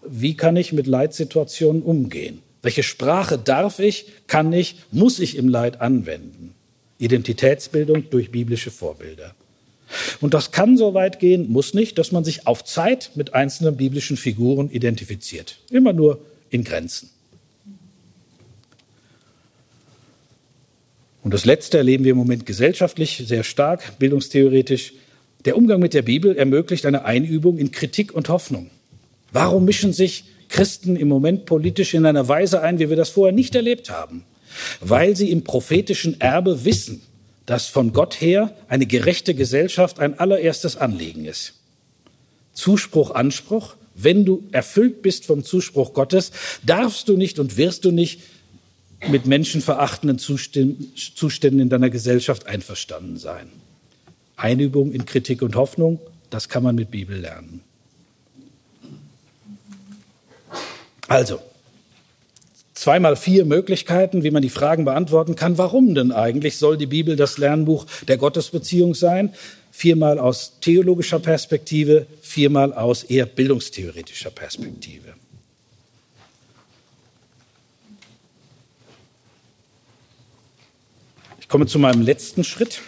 wie 0.06 0.36
kann 0.36 0.56
ich 0.56 0.72
mit 0.72 0.86
Leitsituationen 0.86 1.82
umgehen? 1.82 2.40
Welche 2.62 2.82
Sprache 2.82 3.38
darf 3.38 3.78
ich, 3.78 4.06
kann 4.26 4.52
ich, 4.52 4.76
muss 4.92 5.18
ich 5.18 5.36
im 5.36 5.48
Leid 5.48 5.80
anwenden? 5.80 6.55
Identitätsbildung 6.98 8.10
durch 8.10 8.30
biblische 8.30 8.70
Vorbilder. 8.70 9.34
Und 10.20 10.34
das 10.34 10.50
kann 10.50 10.76
so 10.76 10.94
weit 10.94 11.20
gehen, 11.20 11.50
muss 11.50 11.74
nicht, 11.74 11.98
dass 11.98 12.12
man 12.12 12.24
sich 12.24 12.46
auf 12.46 12.64
Zeit 12.64 13.12
mit 13.14 13.34
einzelnen 13.34 13.76
biblischen 13.76 14.16
Figuren 14.16 14.70
identifiziert. 14.70 15.58
Immer 15.70 15.92
nur 15.92 16.20
in 16.50 16.64
Grenzen. 16.64 17.10
Und 21.22 21.34
das 21.34 21.44
Letzte 21.44 21.78
erleben 21.78 22.04
wir 22.04 22.12
im 22.12 22.18
Moment 22.18 22.46
gesellschaftlich 22.46 23.24
sehr 23.26 23.42
stark, 23.42 23.98
bildungstheoretisch. 23.98 24.92
Der 25.44 25.56
Umgang 25.56 25.80
mit 25.80 25.92
der 25.92 26.02
Bibel 26.02 26.36
ermöglicht 26.36 26.86
eine 26.86 27.04
Einübung 27.04 27.58
in 27.58 27.72
Kritik 27.72 28.14
und 28.14 28.28
Hoffnung. 28.28 28.70
Warum 29.32 29.64
mischen 29.64 29.92
sich 29.92 30.24
Christen 30.48 30.94
im 30.94 31.08
Moment 31.08 31.46
politisch 31.46 31.94
in 31.94 32.06
einer 32.06 32.28
Weise 32.28 32.62
ein, 32.62 32.78
wie 32.78 32.88
wir 32.88 32.96
das 32.96 33.10
vorher 33.10 33.34
nicht 33.34 33.54
erlebt 33.54 33.90
haben? 33.90 34.24
Weil 34.80 35.16
sie 35.16 35.30
im 35.30 35.44
prophetischen 35.44 36.20
Erbe 36.20 36.64
wissen, 36.64 37.02
dass 37.46 37.66
von 37.68 37.92
Gott 37.92 38.20
her 38.20 38.54
eine 38.68 38.86
gerechte 38.86 39.34
Gesellschaft 39.34 40.00
ein 40.00 40.18
allererstes 40.18 40.76
Anliegen 40.76 41.24
ist. 41.24 41.54
Zuspruch, 42.52 43.12
Anspruch, 43.12 43.76
wenn 43.94 44.24
du 44.24 44.44
erfüllt 44.52 45.02
bist 45.02 45.26
vom 45.26 45.44
Zuspruch 45.44 45.92
Gottes, 45.92 46.32
darfst 46.64 47.08
du 47.08 47.16
nicht 47.16 47.38
und 47.38 47.56
wirst 47.56 47.84
du 47.84 47.92
nicht 47.92 48.20
mit 49.08 49.26
menschenverachtenden 49.26 50.18
Zuständen 50.18 51.60
in 51.60 51.68
deiner 51.68 51.90
Gesellschaft 51.90 52.46
einverstanden 52.46 53.16
sein. 53.18 53.48
Einübung 54.36 54.92
in 54.92 55.06
Kritik 55.06 55.42
und 55.42 55.54
Hoffnung, 55.54 56.00
das 56.30 56.48
kann 56.48 56.62
man 56.62 56.74
mit 56.74 56.90
Bibel 56.90 57.18
lernen. 57.18 57.62
Also, 61.08 61.40
zweimal 62.76 63.16
vier 63.16 63.44
Möglichkeiten, 63.44 64.22
wie 64.22 64.30
man 64.30 64.42
die 64.42 64.50
Fragen 64.50 64.84
beantworten 64.84 65.34
kann. 65.34 65.58
Warum 65.58 65.94
denn 65.94 66.12
eigentlich 66.12 66.58
soll 66.58 66.76
die 66.76 66.86
Bibel 66.86 67.16
das 67.16 67.38
Lernbuch 67.38 67.86
der 68.06 68.18
Gottesbeziehung 68.18 68.94
sein? 68.94 69.34
Viermal 69.72 70.18
aus 70.18 70.60
theologischer 70.60 71.18
Perspektive, 71.18 72.06
viermal 72.20 72.72
aus 72.72 73.02
eher 73.02 73.26
bildungstheoretischer 73.26 74.30
Perspektive. 74.30 75.14
Ich 81.40 81.48
komme 81.48 81.66
zu 81.66 81.78
meinem 81.78 82.02
letzten 82.02 82.44
Schritt. 82.44 82.82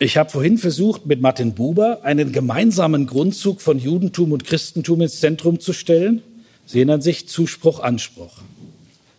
Ich 0.00 0.16
habe 0.16 0.30
vorhin 0.30 0.58
versucht, 0.58 1.06
mit 1.06 1.20
Martin 1.20 1.54
Buber 1.54 2.04
einen 2.04 2.30
gemeinsamen 2.30 3.06
Grundzug 3.06 3.60
von 3.60 3.80
Judentum 3.80 4.30
und 4.30 4.44
Christentum 4.44 5.00
ins 5.00 5.18
Zentrum 5.18 5.58
zu 5.58 5.72
stellen. 5.72 6.22
Sie 6.66 6.78
erinnern 6.78 7.02
sich, 7.02 7.28
Zuspruch, 7.28 7.80
Anspruch. 7.80 8.38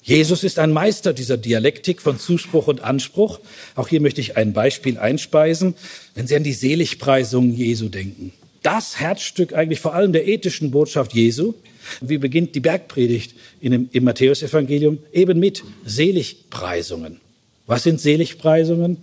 Jesus 0.01 0.45
ist 0.45 0.57
ein 0.57 0.71
Meister 0.71 1.11
dieser 1.11 1.35
Dialektik 1.35 2.01
von 2.01 2.17
Zuspruch 2.17 2.67
und 2.67 2.81
Anspruch. 2.81 3.41
Auch 3.75 3.89
hier 3.89 3.99
möchte 3.99 4.21
ich 4.21 4.37
ein 4.37 4.53
Beispiel 4.53 4.97
einspeisen, 4.97 5.75
wenn 6.15 6.27
Sie 6.27 6.35
an 6.37 6.43
die 6.43 6.53
Seligpreisung 6.53 7.51
Jesu 7.51 7.89
denken. 7.89 8.31
Das 8.63 9.01
Herzstück 9.01 9.51
eigentlich 9.51 9.81
vor 9.81 9.93
allem 9.93 10.13
der 10.13 10.29
ethischen 10.29 10.71
Botschaft 10.71 11.13
Jesu. 11.13 11.55
Wie 11.99 12.17
beginnt 12.17 12.55
die 12.55 12.61
Bergpredigt 12.61 13.35
in 13.59 13.71
dem, 13.73 13.89
im 13.91 14.05
Matthäusevangelium? 14.05 14.99
Eben 15.11 15.39
mit 15.39 15.61
Seligpreisungen. 15.85 17.19
Was 17.67 17.83
sind 17.83 17.99
Seligpreisungen? 17.99 18.97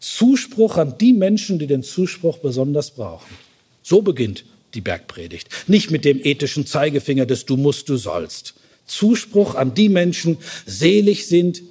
Zuspruch 0.00 0.76
an 0.76 0.96
die 0.98 1.12
Menschen, 1.12 1.58
die 1.58 1.66
den 1.66 1.82
Zuspruch 1.82 2.38
besonders 2.38 2.92
brauchen. 2.92 3.34
So 3.82 4.02
beginnt 4.02 4.44
die 4.74 4.80
Bergpredigt. 4.80 5.48
Nicht 5.66 5.90
mit 5.90 6.04
dem 6.04 6.20
ethischen 6.22 6.66
Zeigefinger 6.66 7.26
des 7.26 7.46
Du 7.46 7.56
musst, 7.56 7.88
du 7.88 7.96
sollst. 7.96 8.54
Zuspruch 8.86 9.54
an 9.54 9.74
die 9.74 9.88
Menschen, 9.88 10.38
selig 10.66 11.26
sind, 11.26 11.62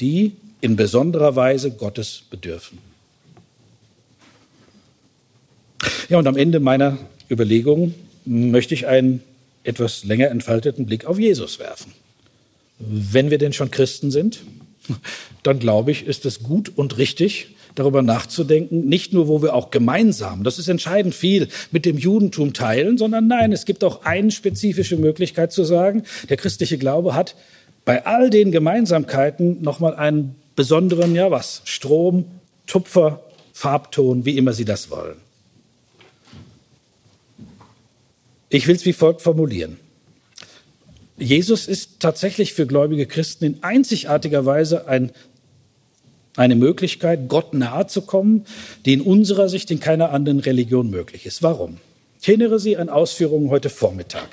die 0.00 0.32
in 0.60 0.76
besonderer 0.76 1.36
Weise 1.36 1.70
Gottes 1.70 2.22
bedürfen. 2.30 2.78
Ja, 6.08 6.18
und 6.18 6.26
am 6.26 6.36
Ende 6.36 6.60
meiner 6.60 6.98
Überlegungen 7.30 7.94
möchte 8.24 8.74
ich 8.74 8.86
einen 8.86 9.22
etwas 9.64 10.04
länger 10.04 10.28
entfalteten 10.28 10.86
Blick 10.86 11.04
auf 11.04 11.18
Jesus 11.18 11.58
werfen. 11.58 11.92
Wenn 12.78 13.30
wir 13.30 13.38
denn 13.38 13.52
schon 13.52 13.70
Christen 13.70 14.10
sind, 14.10 14.40
dann 15.42 15.58
glaube 15.58 15.90
ich, 15.90 16.06
ist 16.06 16.26
es 16.26 16.42
gut 16.42 16.72
und 16.74 16.98
richtig, 16.98 17.56
darüber 17.74 18.02
nachzudenken, 18.02 18.88
nicht 18.88 19.12
nur, 19.12 19.28
wo 19.28 19.42
wir 19.42 19.54
auch 19.54 19.70
gemeinsam, 19.70 20.42
das 20.42 20.58
ist 20.58 20.68
entscheidend 20.68 21.14
viel, 21.14 21.48
mit 21.70 21.84
dem 21.84 21.98
Judentum 21.98 22.52
teilen, 22.52 22.98
sondern 22.98 23.28
nein, 23.28 23.52
es 23.52 23.64
gibt 23.64 23.84
auch 23.84 24.02
eine 24.02 24.30
spezifische 24.30 24.96
Möglichkeit 24.96 25.52
zu 25.52 25.64
sagen, 25.64 26.02
der 26.28 26.36
christliche 26.38 26.78
Glaube 26.78 27.14
hat 27.14 27.36
bei 27.84 28.04
all 28.04 28.30
den 28.30 28.50
Gemeinsamkeiten 28.50 29.62
nochmal 29.62 29.94
einen 29.94 30.34
besonderen, 30.56 31.14
ja 31.14 31.30
was, 31.30 31.62
Strom, 31.64 32.24
Tupfer, 32.66 33.22
Farbton, 33.52 34.24
wie 34.24 34.36
immer 34.36 34.52
Sie 34.52 34.64
das 34.64 34.90
wollen. 34.90 35.16
Ich 38.48 38.66
will 38.66 38.76
es 38.76 38.84
wie 38.84 38.92
folgt 38.92 39.22
formulieren. 39.22 39.78
Jesus 41.18 41.66
ist 41.66 42.00
tatsächlich 42.00 42.52
für 42.52 42.66
gläubige 42.66 43.06
Christen 43.06 43.44
in 43.44 43.62
einzigartiger 43.62 44.44
Weise 44.44 44.86
ein, 44.86 45.12
eine 46.36 46.56
Möglichkeit, 46.56 47.28
Gott 47.28 47.54
nahe 47.54 47.86
zu 47.86 48.02
kommen, 48.02 48.44
die 48.84 48.92
in 48.92 49.00
unserer 49.00 49.48
Sicht 49.48 49.70
in 49.70 49.80
keiner 49.80 50.10
anderen 50.10 50.40
Religion 50.40 50.90
möglich 50.90 51.24
ist. 51.24 51.42
Warum? 51.42 51.78
Ich 52.20 52.28
erinnere 52.28 52.58
Sie 52.58 52.76
an 52.76 52.88
Ausführungen 52.88 53.50
heute 53.50 53.70
Vormittag. 53.70 54.28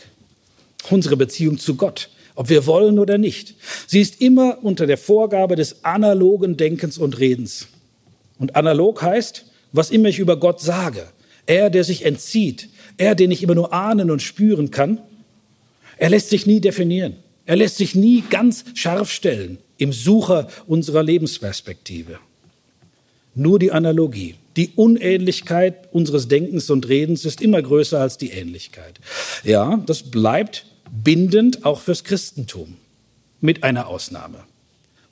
Unsere 0.90 1.16
Beziehung 1.16 1.58
zu 1.58 1.76
Gott, 1.76 2.10
ob 2.36 2.50
wir 2.50 2.66
wollen 2.66 3.00
oder 3.00 3.18
nicht, 3.18 3.56
sie 3.88 4.02
ist 4.02 4.20
immer 4.20 4.58
unter 4.64 4.86
der 4.86 4.98
Vorgabe 4.98 5.56
des 5.56 5.86
analogen 5.86 6.58
Denkens 6.58 6.98
und 6.98 7.20
Redens. 7.20 7.68
Und 8.40 8.56
analog 8.56 9.02
heißt, 9.02 9.46
was 9.72 9.92
immer 9.92 10.10
ich 10.10 10.20
über 10.20 10.38
Gott 10.38 10.60
sage, 10.60 11.08
er, 11.46 11.70
der 11.70 11.84
sich 11.84 12.06
entzieht, 12.06 12.70
er, 12.98 13.16
den 13.16 13.32
ich 13.32 13.44
immer 13.44 13.56
nur 13.56 13.74
ahnen 13.74 14.12
und 14.12 14.22
spüren 14.22 14.72
kann, 14.72 15.00
er 15.98 16.10
lässt 16.10 16.30
sich 16.30 16.46
nie 16.46 16.60
definieren. 16.60 17.16
Er 17.46 17.56
lässt 17.56 17.78
sich 17.78 17.96
nie 17.96 18.24
ganz 18.30 18.64
scharf 18.74 19.12
stellen 19.12 19.58
im 19.78 19.92
Sucher 19.92 20.48
unserer 20.66 21.04
Lebensperspektive. 21.04 22.20
Nur 23.36 23.60
die 23.60 23.72
Analogie, 23.72 24.36
die 24.56 24.72
Unähnlichkeit 24.76 25.92
unseres 25.92 26.28
Denkens 26.28 26.70
und 26.70 26.88
Redens 26.88 27.26
ist 27.26 27.42
immer 27.42 27.62
größer 27.62 28.00
als 28.00 28.18
die 28.18 28.30
Ähnlichkeit. 28.30 29.00
Ja, 29.44 29.78
das 29.86 30.04
bleibt 30.04 30.66
bindend 30.92 31.66
auch 31.66 31.82
fürs 31.82 32.04
Christentum, 32.04 32.78
mit 33.42 33.64
einer 33.64 33.88
Ausnahme. 33.88 34.44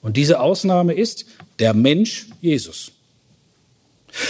Und 0.02 0.18
diese 0.18 0.40
Ausnahme 0.40 0.94
ist 0.94 1.26
der 1.60 1.74
Mensch 1.74 2.28
Jesus. 2.40 2.92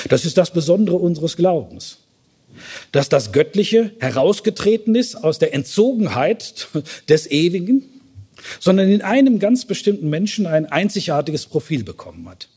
Das 0.09 0.25
ist 0.25 0.37
das 0.37 0.53
Besondere 0.53 0.97
unseres 0.97 1.35
Glaubens 1.35 2.00
dass 2.91 3.09
das 3.09 3.31
Göttliche 3.31 3.91
herausgetreten 3.99 4.95
ist 4.95 5.15
aus 5.15 5.39
der 5.39 5.53
Entzogenheit 5.53 6.67
des 7.09 7.29
Ewigen, 7.29 7.83
sondern 8.59 8.89
in 8.89 9.01
einem 9.01 9.39
ganz 9.39 9.65
bestimmten 9.65 10.09
Menschen 10.09 10.47
ein 10.47 10.65
einzigartiges 10.65 11.45
Profil 11.45 11.83
bekommen 11.83 12.27
hat. 12.29 12.49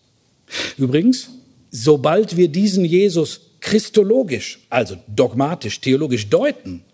Übrigens, 0.77 1.31
sobald 1.71 2.37
wir 2.37 2.49
diesen 2.49 2.85
Jesus 2.85 3.41
christologisch, 3.61 4.61
also 4.71 4.97
dogmatisch, 5.09 5.81
theologisch 5.81 6.29
deuten, 6.29 6.85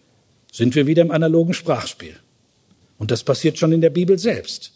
sind 0.53 0.75
wir 0.75 0.87
wieder 0.87 1.03
im 1.03 1.11
analogen 1.11 1.55
Sprachspiel. 1.55 2.15
Und 2.99 3.11
das 3.11 3.25
passiert 3.25 3.59
schon 3.59 3.73
in 3.73 3.81
der 3.81 3.91
Bibel 3.91 4.19
selbst. 4.19 4.73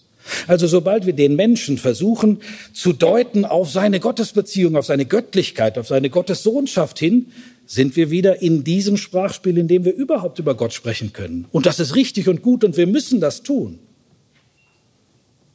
Also 0.46 0.66
sobald 0.66 1.04
wir 1.04 1.12
den 1.12 1.36
Menschen 1.36 1.76
versuchen 1.76 2.40
zu 2.72 2.92
deuten 2.92 3.44
auf 3.44 3.70
seine 3.70 4.00
Gottesbeziehung, 4.00 4.76
auf 4.76 4.86
seine 4.86 5.04
Göttlichkeit, 5.04 5.76
auf 5.76 5.88
seine 5.88 6.08
Gottessohnschaft 6.08 6.98
hin, 6.98 7.26
sind 7.66 7.96
wir 7.96 8.10
wieder 8.10 8.42
in 8.42 8.64
diesem 8.64 8.96
Sprachspiel, 8.96 9.58
in 9.58 9.68
dem 9.68 9.84
wir 9.84 9.94
überhaupt 9.94 10.38
über 10.38 10.54
Gott 10.54 10.72
sprechen 10.72 11.12
können. 11.12 11.46
Und 11.50 11.66
das 11.66 11.80
ist 11.80 11.94
richtig 11.94 12.28
und 12.28 12.42
gut 12.42 12.64
und 12.64 12.76
wir 12.76 12.86
müssen 12.86 13.20
das 13.20 13.42
tun. 13.42 13.78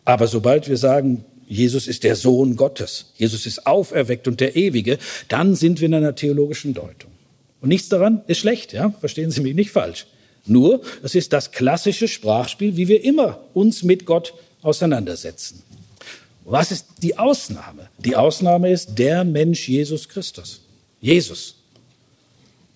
Aber 0.05 0.27
sobald 0.27 0.67
wir 0.67 0.77
sagen, 0.77 1.23
Jesus 1.47 1.87
ist 1.87 2.03
der 2.03 2.15
Sohn 2.15 2.55
Gottes, 2.55 3.13
Jesus 3.15 3.45
ist 3.45 3.65
auferweckt 3.65 4.27
und 4.27 4.39
der 4.39 4.55
Ewige, 4.55 4.97
dann 5.27 5.55
sind 5.55 5.81
wir 5.81 5.87
in 5.87 5.93
einer 5.93 6.15
theologischen 6.15 6.73
Deutung. 6.73 7.11
Und 7.61 7.69
nichts 7.69 7.89
daran 7.89 8.21
ist 8.27 8.39
schlecht, 8.39 8.73
ja? 8.73 8.91
Verstehen 8.99 9.31
Sie 9.31 9.41
mich 9.41 9.55
nicht 9.55 9.71
falsch. 9.71 10.07
Nur, 10.45 10.81
es 11.03 11.15
ist 11.15 11.33
das 11.33 11.51
klassische 11.51 12.07
Sprachspiel, 12.07 12.75
wie 12.77 12.87
wir 12.87 13.03
immer 13.03 13.43
uns 13.53 13.83
mit 13.83 14.05
Gott 14.05 14.33
auseinandersetzen. 14.61 15.63
Was 16.45 16.71
ist 16.71 16.85
die 17.03 17.17
Ausnahme? 17.17 17.89
Die 17.99 18.15
Ausnahme 18.15 18.71
ist 18.71 18.97
der 18.97 19.23
Mensch 19.23 19.67
Jesus 19.67 20.09
Christus. 20.09 20.61
Jesus. 20.99 21.58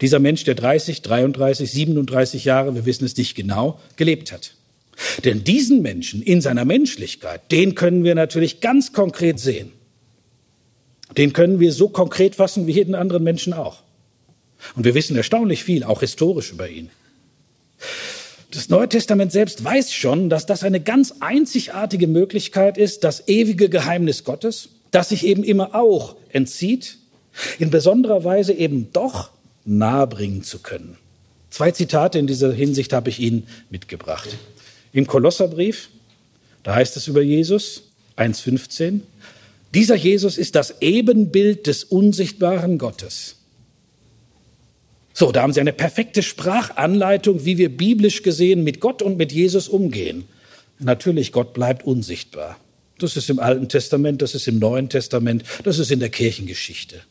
Dieser 0.04 0.20
Mensch, 0.20 0.44
der 0.44 0.56
30, 0.56 1.02
33, 1.02 1.72
37 1.72 2.44
Jahre, 2.44 2.76
wir 2.76 2.86
wissen 2.86 3.06
es 3.06 3.16
nicht 3.16 3.36
genau, 3.36 3.80
gelebt 3.96 4.34
hat. 4.34 4.54
Denn 5.24 5.46
diesen 5.46 5.82
Menschen 5.82 6.22
in 6.22 6.42
seiner 6.42 6.66
Menschlichkeit, 6.66 7.50
den 7.54 7.74
können 7.74 8.04
wir 8.04 8.14
natürlich 8.14 8.60
ganz 8.60 8.92
konkret 8.92 9.40
sehen. 9.40 9.72
Den 11.16 11.32
können 11.32 11.62
wir 11.62 11.72
so 11.72 11.88
konkret 11.88 12.36
fassen 12.36 12.68
wie 12.68 12.74
jeden 12.74 12.96
anderen 12.96 13.24
Menschen 13.24 13.54
auch. 13.54 13.82
Und 14.76 14.84
wir 14.84 14.94
wissen 14.94 15.16
erstaunlich 15.16 15.64
viel, 15.64 15.86
auch 15.86 16.02
historisch 16.02 16.52
über 16.52 16.68
ihn. 16.68 16.90
Das 18.52 18.68
Neue 18.68 18.90
Testament 18.90 19.32
selbst 19.32 19.64
weiß 19.64 19.94
schon, 19.94 20.30
dass 20.30 20.46
das 20.46 20.64
eine 20.64 20.82
ganz 20.82 21.14
einzigartige 21.22 22.08
Möglichkeit 22.08 22.78
ist, 22.78 23.06
das 23.06 23.30
ewige 23.30 23.70
Geheimnis 23.70 24.26
Gottes, 24.26 24.68
das 24.92 25.08
sich 25.10 25.26
eben 25.26 25.46
immer 25.46 25.74
auch 25.74 26.18
entzieht, 26.28 26.98
in 27.58 27.70
besonderer 27.70 28.26
Weise 28.26 28.52
eben 28.52 28.92
doch 28.92 29.32
nahebringen 29.66 30.44
zu 30.44 30.60
können. 30.60 30.98
Zwei 31.50 31.72
Zitate 31.72 32.20
in 32.20 32.28
dieser 32.28 32.52
Hinsicht 32.52 32.94
habe 32.94 33.10
ich 33.10 33.20
Ihnen 33.20 33.48
mitgebracht. 33.70 34.30
Im 34.92 35.08
Kolosserbrief, 35.08 35.90
da 36.64 36.76
heißt 36.76 36.98
es 36.98 37.08
über 37.08 37.22
Jesus 37.22 37.84
1.15, 38.18 39.02
Dieser 39.74 39.96
Jesus 39.96 40.38
ist 40.38 40.56
das 40.56 40.82
Ebenbild 40.82 41.68
des 41.68 41.84
unsichtbaren 41.84 42.78
Gottes. 42.78 43.36
So, 45.14 45.32
da 45.32 45.44
haben 45.44 45.54
Sie 45.54 45.62
eine 45.62 45.74
perfekte 45.74 46.24
Sprachanleitung, 46.24 47.46
wie 47.46 47.60
wir 47.60 47.76
biblisch 47.76 48.24
gesehen 48.24 48.64
mit 48.64 48.80
Gott 48.80 49.02
und 49.04 49.18
mit 49.18 49.32
Jesus 49.32 49.68
umgehen. 49.68 50.26
Natürlich, 50.80 51.32
Gott 51.32 51.54
bleibt 51.54 51.86
unsichtbar. 51.86 52.58
Das 52.98 53.16
ist 53.16 53.30
im 53.30 53.40
Alten 53.40 53.70
Testament, 53.70 54.22
das 54.22 54.34
ist 54.34 54.48
im 54.48 54.60
Neuen 54.60 54.90
Testament, 54.90 55.44
das 55.64 55.78
ist 55.78 55.92
in 55.92 56.00
der 56.00 56.10
Kirchengeschichte. 56.10 57.02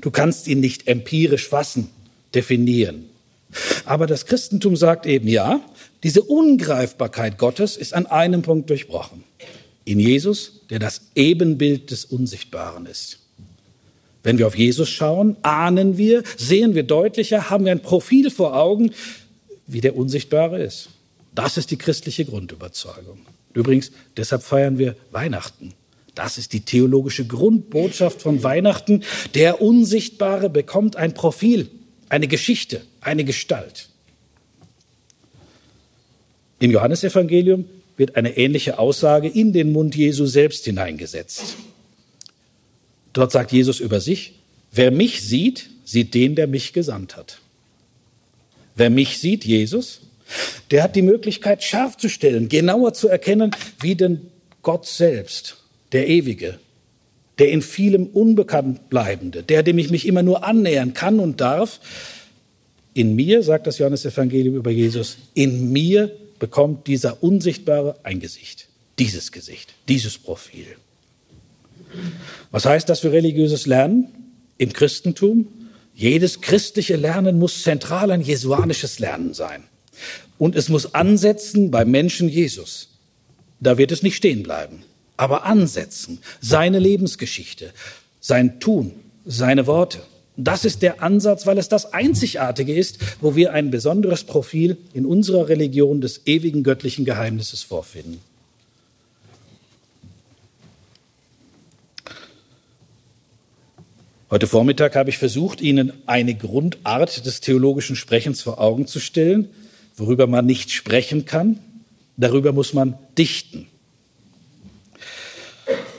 Du 0.00 0.10
kannst 0.10 0.46
ihn 0.48 0.60
nicht 0.60 0.86
empirisch 0.88 1.48
fassen, 1.48 1.90
definieren. 2.34 3.06
Aber 3.84 4.06
das 4.06 4.26
Christentum 4.26 4.76
sagt 4.76 5.06
eben, 5.06 5.28
ja, 5.28 5.60
diese 6.02 6.22
Ungreifbarkeit 6.22 7.38
Gottes 7.38 7.76
ist 7.76 7.94
an 7.94 8.06
einem 8.06 8.42
Punkt 8.42 8.68
durchbrochen. 8.70 9.24
In 9.84 10.00
Jesus, 10.00 10.60
der 10.70 10.78
das 10.78 11.02
Ebenbild 11.14 11.90
des 11.90 12.04
Unsichtbaren 12.04 12.86
ist. 12.86 13.18
Wenn 14.22 14.38
wir 14.38 14.46
auf 14.46 14.56
Jesus 14.56 14.88
schauen, 14.88 15.36
ahnen 15.42 15.98
wir, 15.98 16.22
sehen 16.36 16.74
wir 16.74 16.82
deutlicher, 16.82 17.50
haben 17.50 17.66
wir 17.66 17.72
ein 17.72 17.82
Profil 17.82 18.30
vor 18.30 18.56
Augen, 18.56 18.92
wie 19.66 19.82
der 19.82 19.96
Unsichtbare 19.96 20.62
ist. 20.62 20.88
Das 21.34 21.56
ist 21.56 21.70
die 21.70 21.76
christliche 21.76 22.24
Grundüberzeugung. 22.24 23.18
Übrigens, 23.52 23.92
deshalb 24.16 24.42
feiern 24.42 24.78
wir 24.78 24.96
Weihnachten. 25.10 25.74
Das 26.14 26.38
ist 26.38 26.52
die 26.52 26.60
theologische 26.60 27.26
Grundbotschaft 27.26 28.22
von 28.22 28.42
Weihnachten. 28.42 29.02
Der 29.34 29.60
Unsichtbare 29.60 30.48
bekommt 30.48 30.96
ein 30.96 31.14
Profil, 31.14 31.70
eine 32.08 32.28
Geschichte, 32.28 32.82
eine 33.00 33.24
Gestalt. 33.24 33.88
Im 36.60 36.70
Johannesevangelium 36.70 37.66
wird 37.96 38.16
eine 38.16 38.36
ähnliche 38.36 38.78
Aussage 38.78 39.28
in 39.28 39.52
den 39.52 39.72
Mund 39.72 39.94
Jesu 39.94 40.26
selbst 40.26 40.64
hineingesetzt. 40.64 41.56
Dort 43.12 43.32
sagt 43.32 43.52
Jesus 43.52 43.80
über 43.80 44.00
sich, 44.00 44.40
wer 44.72 44.90
mich 44.90 45.22
sieht, 45.22 45.70
sieht 45.84 46.14
den, 46.14 46.34
der 46.34 46.46
mich 46.46 46.72
gesandt 46.72 47.16
hat. 47.16 47.38
Wer 48.76 48.90
mich 48.90 49.18
sieht, 49.18 49.44
Jesus, 49.44 50.00
der 50.70 50.82
hat 50.82 50.96
die 50.96 51.02
Möglichkeit, 51.02 51.62
scharf 51.62 51.96
zu 51.96 52.08
stellen, 52.08 52.48
genauer 52.48 52.94
zu 52.94 53.08
erkennen, 53.08 53.54
wie 53.80 53.94
denn 53.94 54.22
Gott 54.62 54.86
selbst, 54.86 55.58
der 55.94 56.08
Ewige, 56.08 56.58
der 57.38 57.50
in 57.50 57.62
vielem 57.62 58.06
unbekannt 58.08 58.90
bleibende, 58.90 59.42
der, 59.42 59.62
dem 59.62 59.78
ich 59.78 59.90
mich 59.90 60.06
immer 60.06 60.22
nur 60.22 60.44
annähern 60.44 60.92
kann 60.92 61.18
und 61.18 61.40
darf, 61.40 61.80
in 62.92 63.16
mir, 63.16 63.42
sagt 63.42 63.66
das 63.66 63.78
Johannesevangelium 63.78 64.54
über 64.54 64.70
Jesus, 64.70 65.16
in 65.34 65.72
mir 65.72 66.12
bekommt 66.38 66.86
dieser 66.86 67.22
Unsichtbare 67.22 67.96
ein 68.02 68.20
Gesicht, 68.20 68.68
dieses 68.98 69.32
Gesicht, 69.32 69.74
dieses 69.88 70.18
Profil. 70.18 70.66
Was 72.50 72.66
heißt 72.66 72.88
das 72.88 73.00
für 73.00 73.12
religiöses 73.12 73.66
Lernen 73.66 74.08
im 74.58 74.72
Christentum? 74.72 75.48
Jedes 75.94 76.40
christliche 76.40 76.96
Lernen 76.96 77.38
muss 77.38 77.62
zentral 77.62 78.10
ein 78.10 78.20
jesuanisches 78.20 78.98
Lernen 78.98 79.32
sein. 79.34 79.64
Und 80.38 80.56
es 80.56 80.68
muss 80.68 80.94
ansetzen 80.94 81.70
beim 81.70 81.90
Menschen 81.90 82.28
Jesus. 82.28 82.88
Da 83.60 83.78
wird 83.78 83.92
es 83.92 84.02
nicht 84.02 84.16
stehen 84.16 84.42
bleiben, 84.42 84.82
aber 85.16 85.44
ansetzen. 85.44 86.18
Seine 86.40 86.78
Lebensgeschichte, 86.78 87.72
sein 88.20 88.60
Tun, 88.60 88.92
seine 89.24 89.66
Worte. 89.66 90.00
Das 90.36 90.64
ist 90.64 90.82
der 90.82 91.02
Ansatz, 91.02 91.46
weil 91.46 91.58
es 91.58 91.68
das 91.68 91.92
Einzigartige 91.92 92.74
ist, 92.74 92.98
wo 93.20 93.36
wir 93.36 93.52
ein 93.52 93.70
besonderes 93.70 94.24
Profil 94.24 94.76
in 94.92 95.06
unserer 95.06 95.48
Religion 95.48 96.00
des 96.00 96.26
ewigen 96.26 96.64
göttlichen 96.64 97.04
Geheimnisses 97.04 97.62
vorfinden. 97.62 98.20
Heute 104.30 104.48
Vormittag 104.48 104.96
habe 104.96 105.10
ich 105.10 105.18
versucht, 105.18 105.60
Ihnen 105.60 105.92
eine 106.06 106.34
Grundart 106.34 107.24
des 107.24 107.40
theologischen 107.40 107.94
Sprechens 107.94 108.42
vor 108.42 108.60
Augen 108.60 108.88
zu 108.88 108.98
stellen, 108.98 109.48
worüber 109.96 110.26
man 110.26 110.44
nicht 110.44 110.72
sprechen 110.72 111.24
kann, 111.24 111.60
darüber 112.16 112.52
muss 112.52 112.74
man 112.74 112.98
dichten. 113.16 113.68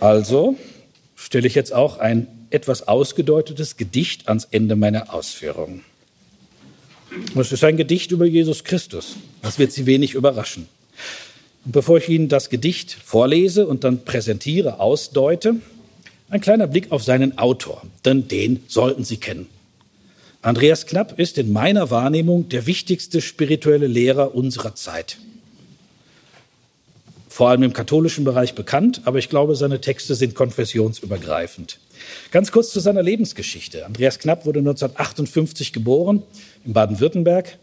Also 0.05 0.55
stelle 1.15 1.47
ich 1.47 1.55
jetzt 1.55 1.73
auch 1.73 1.97
ein 1.97 2.27
etwas 2.51 2.87
ausgedeutetes 2.87 3.75
Gedicht 3.75 4.27
ans 4.27 4.47
Ende 4.51 4.75
meiner 4.75 5.11
Ausführungen. 5.11 5.83
Es 7.35 7.51
ist 7.51 7.63
ein 7.63 7.75
Gedicht 7.75 8.11
über 8.11 8.25
Jesus 8.25 8.63
Christus. 8.63 9.15
Das 9.41 9.57
wird 9.57 9.71
Sie 9.71 9.87
wenig 9.87 10.13
überraschen. 10.13 10.67
Und 11.65 11.71
bevor 11.71 11.97
ich 11.97 12.07
Ihnen 12.07 12.29
das 12.29 12.51
Gedicht 12.51 12.91
vorlese 13.03 13.65
und 13.65 13.83
dann 13.83 14.05
präsentiere, 14.05 14.79
ausdeute, 14.79 15.55
ein 16.29 16.39
kleiner 16.39 16.67
Blick 16.67 16.91
auf 16.91 17.03
seinen 17.03 17.39
Autor, 17.39 17.81
denn 18.05 18.27
den 18.27 18.61
sollten 18.67 19.03
Sie 19.03 19.17
kennen. 19.17 19.47
Andreas 20.43 20.85
Knapp 20.85 21.17
ist 21.17 21.39
in 21.39 21.51
meiner 21.51 21.89
Wahrnehmung 21.89 22.47
der 22.49 22.67
wichtigste 22.67 23.21
spirituelle 23.21 23.87
Lehrer 23.87 24.35
unserer 24.35 24.75
Zeit. 24.75 25.17
Vor 27.35 27.49
allem 27.49 27.63
im 27.63 27.73
katholischen 27.73 28.23
Bereich 28.23 28.55
bekannt, 28.55 29.01
aber 29.03 29.19
ich 29.19 29.27
glaube, 29.27 29.57
seine 29.57 29.81
Texte 29.81 30.15
sind 30.15 30.35
konfessionsübergreifend. 30.35 31.79
Ganz 32.31 32.49
kurz 32.49 32.71
zu 32.71 32.79
seiner 32.79 33.03
Lebensgeschichte. 33.03 33.85
Andreas 33.85 34.19
Knapp 34.19 34.45
wurde 34.45 34.59
1958 34.59 35.73
geboren 35.73 36.23
in 36.63 36.71
Baden-Württemberg 36.71 37.57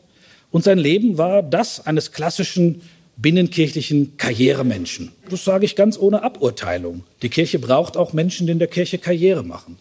und 0.51 0.63
sein 0.63 0.77
Leben 0.77 1.17
war 1.17 1.43
das 1.43 1.87
eines 1.87 2.13
klassischen 2.13 2.83
binnenkirchlichen 3.17 4.19
Karrieremenschen. 4.19 5.11
Das 5.31 5.43
sage 5.43 5.65
ich 5.65 5.75
ganz 5.75 5.99
ohne 5.99 6.23
Aburteilung. 6.23 7.05
Die 7.23 7.31
Kirche 7.31 7.59
braucht 7.59 7.97
auch 7.97 8.13
Menschen, 8.13 8.47
die 8.47 8.53
in 8.53 8.59
der 8.59 8.69
Kirche 8.69 8.99
Karriere 8.99 9.43
machen. 9.43 9.79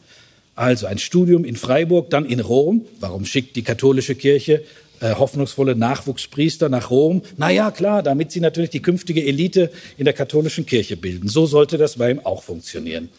Also 0.55 0.87
ein 0.87 0.99
Studium 0.99 1.43
in 1.43 1.57
Freiburg, 1.57 2.09
dann 2.09 2.25
in 2.25 2.39
Rom. 2.39 2.85
Warum 3.01 3.25
schickt 3.25 3.57
die 3.57 3.63
katholische 3.63 4.15
Kirche 4.15 4.63
äh, 5.01 5.15
hoffnungsvolle 5.15 5.75
Nachwuchspriester 5.75 6.69
nach 6.69 6.89
Rom? 6.89 7.21
Na 7.37 7.49
ja, 7.49 7.71
klar, 7.71 8.03
damit 8.03 8.31
sie 8.31 8.39
natürlich 8.39 8.69
die 8.69 8.81
künftige 8.81 9.25
Elite 9.25 9.71
in 9.97 10.05
der 10.05 10.13
katholischen 10.13 10.65
Kirche 10.65 10.95
bilden. 10.95 11.27
So 11.27 11.45
sollte 11.45 11.77
das 11.77 11.97
bei 11.97 12.11
ihm 12.11 12.19
auch 12.19 12.43
funktionieren. 12.43 13.09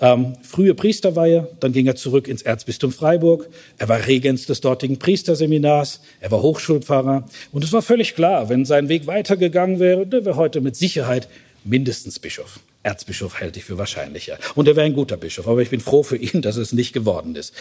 Ähm, 0.00 0.34
frühe 0.42 0.74
Priesterweihe, 0.74 1.48
dann 1.60 1.72
ging 1.72 1.86
er 1.86 1.94
zurück 1.94 2.26
ins 2.26 2.42
Erzbistum 2.42 2.90
Freiburg. 2.90 3.48
Er 3.78 3.88
war 3.88 4.04
Regens 4.06 4.46
des 4.46 4.60
dortigen 4.60 4.98
Priesterseminars, 4.98 6.00
er 6.20 6.32
war 6.32 6.42
Hochschulpfarrer. 6.42 7.28
Und 7.52 7.62
es 7.62 7.72
war 7.72 7.82
völlig 7.82 8.16
klar, 8.16 8.48
wenn 8.48 8.64
sein 8.64 8.88
Weg 8.88 9.06
weitergegangen 9.06 9.78
wäre, 9.78 10.04
der 10.04 10.24
wäre 10.24 10.36
heute 10.36 10.60
mit 10.60 10.74
Sicherheit 10.74 11.28
mindestens 11.62 12.18
Bischof. 12.18 12.58
Erzbischof 12.82 13.38
hält 13.38 13.56
ich 13.56 13.64
für 13.64 13.78
wahrscheinlicher. 13.78 14.38
Und 14.56 14.66
er 14.66 14.74
wäre 14.74 14.86
ein 14.86 14.94
guter 14.94 15.16
Bischof, 15.16 15.46
aber 15.46 15.62
ich 15.62 15.70
bin 15.70 15.78
froh 15.78 16.02
für 16.02 16.16
ihn, 16.16 16.42
dass 16.42 16.56
es 16.56 16.72
nicht 16.72 16.92
geworden 16.92 17.36
ist. 17.36 17.54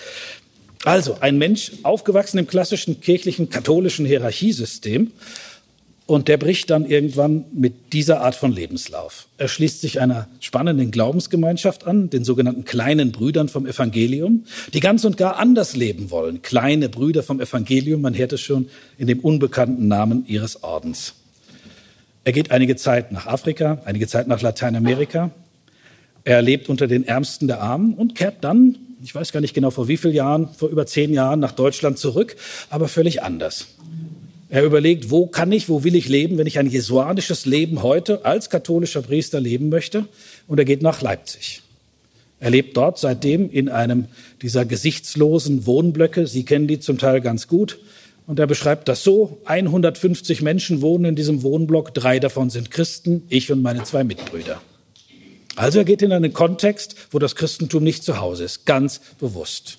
Also 0.84 1.18
ein 1.20 1.38
Mensch, 1.38 1.72
aufgewachsen 1.84 2.38
im 2.40 2.48
klassischen 2.48 3.02
kirchlichen 3.02 3.50
katholischen 3.50 4.06
Hierarchiesystem, 4.06 5.12
und 6.08 6.28
der 6.28 6.36
bricht 6.36 6.70
dann 6.70 6.86
irgendwann 6.86 7.46
mit 7.54 7.94
dieser 7.94 8.20
Art 8.20 8.36
von 8.36 8.52
Lebenslauf. 8.52 9.28
Er 9.38 9.48
schließt 9.48 9.80
sich 9.80 10.02
einer 10.02 10.28
spannenden 10.42 10.92
Glaubensgemeinschaft 10.92 11.88
an, 11.88 12.10
den 12.10 12.26
sogenannten 12.26 12.66
kleinen 12.66 13.14
Brüdern 13.14 13.48
vom 13.48 13.66
Evangelium, 13.66 14.44
die 14.74 14.82
ganz 14.82 15.06
und 15.06 15.16
gar 15.16 15.38
anders 15.38 15.74
leben 15.74 16.12
wollen. 16.12 16.42
Kleine 16.42 16.90
Brüder 16.90 17.24
vom 17.24 17.40
Evangelium, 17.40 18.02
man 18.02 18.18
hört 18.18 18.34
es 18.34 18.42
schon 18.42 18.68
in 18.98 19.08
dem 19.08 19.20
unbekannten 19.22 19.88
Namen 19.88 20.26
ihres 20.28 20.64
Ordens. 20.64 21.14
Er 22.26 22.34
geht 22.34 22.52
einige 22.52 22.76
Zeit 22.76 23.14
nach 23.14 23.28
Afrika, 23.28 23.82
einige 23.86 24.08
Zeit 24.08 24.28
nach 24.28 24.42
Lateinamerika. 24.42 25.32
Er 26.26 26.42
lebt 26.42 26.68
unter 26.68 26.88
den 26.88 27.08
Ärmsten 27.08 27.48
der 27.48 27.62
Armen 27.62 27.94
und 27.94 28.16
kehrt 28.16 28.44
dann, 28.44 28.76
ich 29.04 29.14
weiß 29.16 29.32
gar 29.32 29.42
nicht 29.42 29.54
genau 29.54 29.72
vor 29.72 29.88
wie 29.88 29.98
vielen 29.98 30.14
Jahren, 30.14 30.50
vor 30.56 30.70
über 30.70 30.86
zehn 30.86 31.14
Jahren 31.14 31.40
nach 31.40 31.52
Deutschland 31.52 31.98
zurück, 31.98 32.36
aber 32.70 32.88
völlig 32.88 33.24
anders. 33.24 33.68
Er 34.50 34.64
überlegt, 34.64 35.10
wo 35.10 35.28
kann 35.28 35.52
ich, 35.52 35.70
wo 35.70 35.84
will 35.84 35.96
ich 35.96 36.10
leben, 36.10 36.38
wenn 36.38 36.46
ich 36.46 36.60
ein 36.60 36.68
jesuanisches 36.68 37.46
Leben 37.46 37.84
heute 37.84 38.26
als 38.26 38.50
katholischer 38.50 39.02
Priester 39.02 39.40
leben 39.40 39.70
möchte. 39.70 40.08
Und 40.46 40.58
er 40.58 40.66
geht 40.66 40.82
nach 40.82 41.02
Leipzig. 41.02 41.62
Er 42.42 42.50
lebt 42.50 42.76
dort 42.76 43.00
seitdem 43.00 43.50
in 43.50 43.70
einem 43.70 44.08
dieser 44.42 44.66
gesichtslosen 44.66 45.66
Wohnblöcke. 45.66 46.28
Sie 46.28 46.44
kennen 46.44 46.68
die 46.68 46.80
zum 46.80 46.98
Teil 46.98 47.22
ganz 47.22 47.48
gut. 47.48 47.80
Und 48.28 48.40
er 48.40 48.48
beschreibt 48.48 48.90
das 48.90 49.04
so, 49.04 49.40
150 49.46 50.42
Menschen 50.42 50.82
wohnen 50.82 51.06
in 51.06 51.16
diesem 51.16 51.44
Wohnblock, 51.44 51.94
drei 51.94 52.20
davon 52.20 52.50
sind 52.50 52.72
Christen, 52.72 53.24
ich 53.30 53.52
und 53.52 53.62
meine 53.62 53.84
zwei 53.84 54.04
Mitbrüder. 54.04 54.62
Also 55.62 55.78
er 55.78 55.86
geht 55.86 56.02
in 56.02 56.12
einen 56.12 56.34
Kontext, 56.34 56.96
wo 57.12 57.20
das 57.20 57.36
Christentum 57.36 57.84
nicht 57.84 58.04
zu 58.04 58.20
Hause 58.20 58.46
ist, 58.46 58.66
ganz 58.66 59.00
bewusst. 59.20 59.78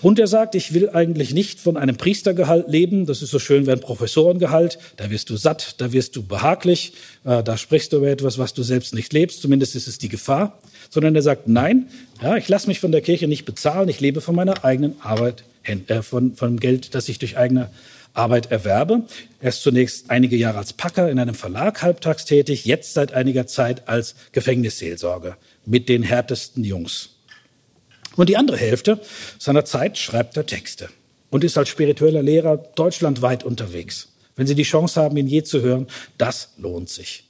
Und 0.00 0.18
er 0.18 0.28
sagt, 0.28 0.54
ich 0.54 0.72
will 0.72 0.88
eigentlich 0.88 1.34
nicht 1.34 1.60
von 1.60 1.76
einem 1.76 1.98
Priestergehalt 1.98 2.68
leben. 2.68 3.04
Das 3.04 3.20
ist 3.20 3.30
so 3.30 3.38
schön 3.38 3.66
wie 3.66 3.72
ein 3.72 3.80
Professorengehalt. 3.80 4.78
Da 4.96 5.10
wirst 5.10 5.28
du 5.28 5.36
satt, 5.36 5.74
da 5.76 5.92
wirst 5.92 6.16
du 6.16 6.22
behaglich, 6.22 6.94
äh, 7.24 7.42
da 7.42 7.58
sprichst 7.58 7.92
du 7.92 7.98
über 7.98 8.08
etwas, 8.08 8.38
was 8.38 8.54
du 8.54 8.62
selbst 8.62 8.94
nicht 8.94 9.12
lebst. 9.12 9.42
Zumindest 9.42 9.76
ist 9.76 9.88
es 9.88 9.98
die 9.98 10.08
Gefahr. 10.08 10.58
Sondern 10.88 11.14
er 11.14 11.22
sagt, 11.22 11.48
nein, 11.48 11.88
ja, 12.22 12.38
ich 12.38 12.48
lasse 12.48 12.68
mich 12.68 12.80
von 12.80 12.90
der 12.90 13.02
Kirche 13.02 13.28
nicht 13.28 13.44
bezahlen. 13.44 13.90
Ich 13.90 14.00
lebe 14.00 14.22
von 14.22 14.34
meiner 14.34 14.64
eigenen 14.64 14.94
Arbeit, 15.02 15.44
äh, 15.64 16.00
von, 16.00 16.34
von 16.34 16.58
Geld, 16.58 16.94
das 16.94 17.10
ich 17.10 17.18
durch 17.18 17.36
eigene 17.36 17.68
Arbeit 18.14 18.50
erwerbe. 18.50 19.02
Er 19.40 19.48
ist 19.50 19.62
zunächst 19.62 20.10
einige 20.10 20.36
Jahre 20.36 20.58
als 20.58 20.72
Packer 20.72 21.10
in 21.10 21.18
einem 21.18 21.34
Verlag 21.34 21.82
halbtags 21.82 22.24
tätig, 22.24 22.64
jetzt 22.64 22.94
seit 22.94 23.12
einiger 23.12 23.46
Zeit 23.46 23.88
als 23.88 24.14
Gefängnisseelsorger 24.32 25.36
mit 25.66 25.88
den 25.88 26.02
härtesten 26.02 26.64
Jungs. 26.64 27.10
Und 28.16 28.28
die 28.28 28.36
andere 28.36 28.56
Hälfte 28.56 29.00
seiner 29.38 29.64
Zeit 29.64 29.98
schreibt 29.98 30.36
er 30.36 30.46
Texte 30.46 30.88
und 31.30 31.42
ist 31.42 31.58
als 31.58 31.68
spiritueller 31.68 32.22
Lehrer 32.22 32.56
deutschlandweit 32.56 33.42
unterwegs. 33.42 34.08
Wenn 34.36 34.46
Sie 34.46 34.54
die 34.54 34.62
Chance 34.62 35.00
haben, 35.00 35.16
ihn 35.16 35.26
je 35.26 35.42
zu 35.42 35.62
hören, 35.62 35.88
das 36.16 36.50
lohnt 36.56 36.88
sich. 36.88 37.24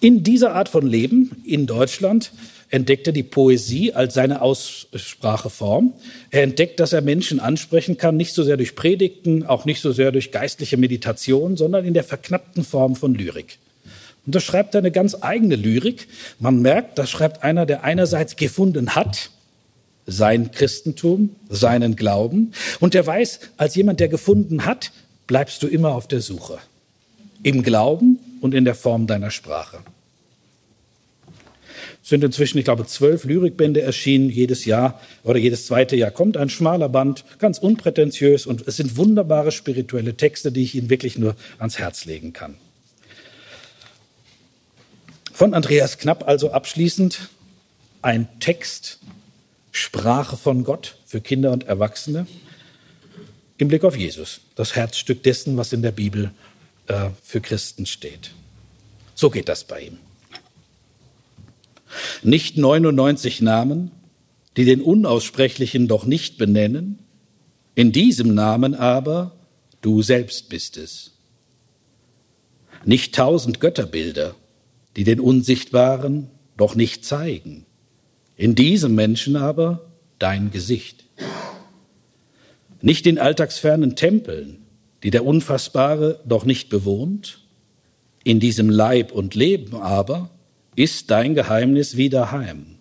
In 0.00 0.22
dieser 0.22 0.54
Art 0.54 0.68
von 0.68 0.86
Leben 0.86 1.42
in 1.44 1.66
Deutschland 1.66 2.30
entdeckt 2.70 3.06
er 3.06 3.12
die 3.12 3.22
Poesie 3.22 3.92
als 3.92 4.14
seine 4.14 4.42
Ausspracheform. 4.42 5.92
Er 6.30 6.42
entdeckt, 6.42 6.80
dass 6.80 6.92
er 6.92 7.00
Menschen 7.00 7.40
ansprechen 7.40 7.96
kann, 7.96 8.16
nicht 8.16 8.34
so 8.34 8.42
sehr 8.42 8.56
durch 8.56 8.74
Predigten, 8.74 9.46
auch 9.46 9.64
nicht 9.64 9.80
so 9.80 9.92
sehr 9.92 10.12
durch 10.12 10.32
geistliche 10.32 10.76
Meditation, 10.76 11.56
sondern 11.56 11.84
in 11.84 11.94
der 11.94 12.04
verknappten 12.04 12.64
Form 12.64 12.96
von 12.96 13.14
Lyrik. 13.14 13.58
Und 14.26 14.34
da 14.34 14.40
schreibt 14.40 14.74
er 14.74 14.80
eine 14.80 14.90
ganz 14.90 15.16
eigene 15.20 15.54
Lyrik. 15.54 16.08
Man 16.40 16.60
merkt, 16.60 16.98
da 16.98 17.06
schreibt 17.06 17.44
einer, 17.44 17.64
der 17.64 17.84
einerseits 17.84 18.34
gefunden 18.34 18.96
hat, 18.96 19.30
sein 20.06 20.50
Christentum, 20.50 21.34
seinen 21.48 21.96
Glauben, 21.96 22.52
und 22.80 22.94
der 22.94 23.06
weiß, 23.06 23.40
als 23.56 23.74
jemand, 23.74 24.00
der 24.00 24.08
gefunden 24.08 24.64
hat, 24.64 24.92
bleibst 25.26 25.62
du 25.62 25.66
immer 25.66 25.94
auf 25.94 26.06
der 26.06 26.20
Suche. 26.20 26.58
Im 27.42 27.62
Glauben 27.62 28.18
und 28.40 28.54
in 28.54 28.64
der 28.64 28.74
Form 28.74 29.06
deiner 29.06 29.30
Sprache. 29.30 29.78
Sind 32.06 32.22
inzwischen, 32.22 32.58
ich 32.58 32.64
glaube, 32.64 32.86
zwölf 32.86 33.24
Lyrikbände 33.24 33.82
erschienen. 33.82 34.30
Jedes 34.30 34.64
Jahr 34.64 35.00
oder 35.24 35.40
jedes 35.40 35.66
zweite 35.66 35.96
Jahr 35.96 36.12
kommt 36.12 36.36
ein 36.36 36.48
schmaler 36.48 36.88
Band, 36.88 37.24
ganz 37.40 37.58
unprätentiös. 37.58 38.46
Und 38.46 38.68
es 38.68 38.76
sind 38.76 38.96
wunderbare 38.96 39.50
spirituelle 39.50 40.16
Texte, 40.16 40.52
die 40.52 40.62
ich 40.62 40.76
Ihnen 40.76 40.88
wirklich 40.88 41.18
nur 41.18 41.34
ans 41.58 41.80
Herz 41.80 42.04
legen 42.04 42.32
kann. 42.32 42.54
Von 45.32 45.52
Andreas 45.52 45.98
Knapp 45.98 46.28
also 46.28 46.52
abschließend 46.52 47.28
ein 48.02 48.28
Text, 48.38 49.00
Sprache 49.72 50.36
von 50.36 50.62
Gott 50.62 50.98
für 51.06 51.20
Kinder 51.20 51.50
und 51.50 51.64
Erwachsene 51.64 52.28
im 53.58 53.66
Blick 53.66 53.82
auf 53.82 53.96
Jesus, 53.96 54.42
das 54.54 54.76
Herzstück 54.76 55.24
dessen, 55.24 55.56
was 55.56 55.72
in 55.72 55.82
der 55.82 55.90
Bibel 55.90 56.30
äh, 56.86 57.10
für 57.20 57.40
Christen 57.40 57.84
steht. 57.84 58.30
So 59.16 59.28
geht 59.28 59.48
das 59.48 59.64
bei 59.64 59.80
ihm. 59.80 59.98
Nicht 62.22 62.56
99 62.56 63.42
Namen, 63.42 63.90
die 64.56 64.64
den 64.64 64.80
Unaussprechlichen 64.80 65.88
doch 65.88 66.06
nicht 66.06 66.38
benennen, 66.38 66.98
in 67.74 67.92
diesem 67.92 68.34
Namen 68.34 68.74
aber 68.74 69.36
du 69.82 70.02
selbst 70.02 70.48
bist 70.48 70.76
es. 70.76 71.12
Nicht 72.84 73.14
tausend 73.14 73.60
Götterbilder, 73.60 74.34
die 74.96 75.04
den 75.04 75.20
Unsichtbaren 75.20 76.28
doch 76.56 76.74
nicht 76.74 77.04
zeigen, 77.04 77.66
in 78.36 78.54
diesem 78.54 78.94
Menschen 78.94 79.36
aber 79.36 79.90
dein 80.18 80.50
Gesicht. 80.50 81.04
Nicht 82.80 83.06
in 83.06 83.18
alltagsfernen 83.18 83.96
Tempeln, 83.96 84.66
die 85.02 85.10
der 85.10 85.24
Unfassbare 85.24 86.20
doch 86.26 86.44
nicht 86.44 86.68
bewohnt, 86.68 87.40
in 88.24 88.40
diesem 88.40 88.70
Leib 88.70 89.12
und 89.12 89.34
Leben 89.34 89.76
aber 89.76 90.30
ist 90.76 91.10
dein 91.10 91.34
Geheimnis 91.34 91.96
wieder 91.96 92.30
heim. 92.30 92.76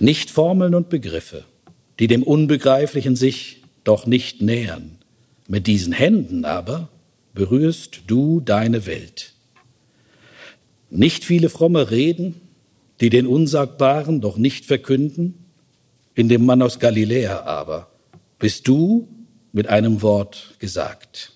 Nicht 0.00 0.30
Formeln 0.30 0.74
und 0.74 0.88
Begriffe, 0.88 1.44
die 2.00 2.08
dem 2.08 2.22
Unbegreiflichen 2.22 3.14
sich 3.14 3.62
doch 3.84 4.06
nicht 4.06 4.42
nähern. 4.42 4.98
Mit 5.46 5.66
diesen 5.66 5.92
Händen 5.92 6.44
aber 6.44 6.88
berührst 7.34 8.00
du 8.06 8.40
deine 8.40 8.86
Welt. 8.86 9.34
Nicht 10.90 11.24
viele 11.24 11.48
fromme 11.48 11.90
Reden, 11.90 12.40
die 13.00 13.10
den 13.10 13.26
Unsagbaren 13.26 14.20
doch 14.20 14.36
nicht 14.36 14.64
verkünden, 14.64 15.34
in 16.14 16.28
dem 16.28 16.44
Mann 16.44 16.62
aus 16.62 16.80
Galiläa 16.80 17.42
aber 17.42 17.90
bist 18.38 18.66
du 18.66 19.08
mit 19.52 19.68
einem 19.68 20.02
Wort 20.02 20.54
gesagt. 20.58 21.32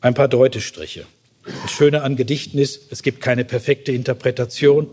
Ein 0.00 0.14
paar 0.14 0.28
Deutestriche. 0.28 1.04
Das 1.44 1.70
Schöne 1.70 2.02
an 2.02 2.16
Gedichten 2.16 2.58
ist, 2.58 2.90
es 2.90 3.02
gibt 3.02 3.20
keine 3.20 3.44
perfekte 3.44 3.92
Interpretation. 3.92 4.88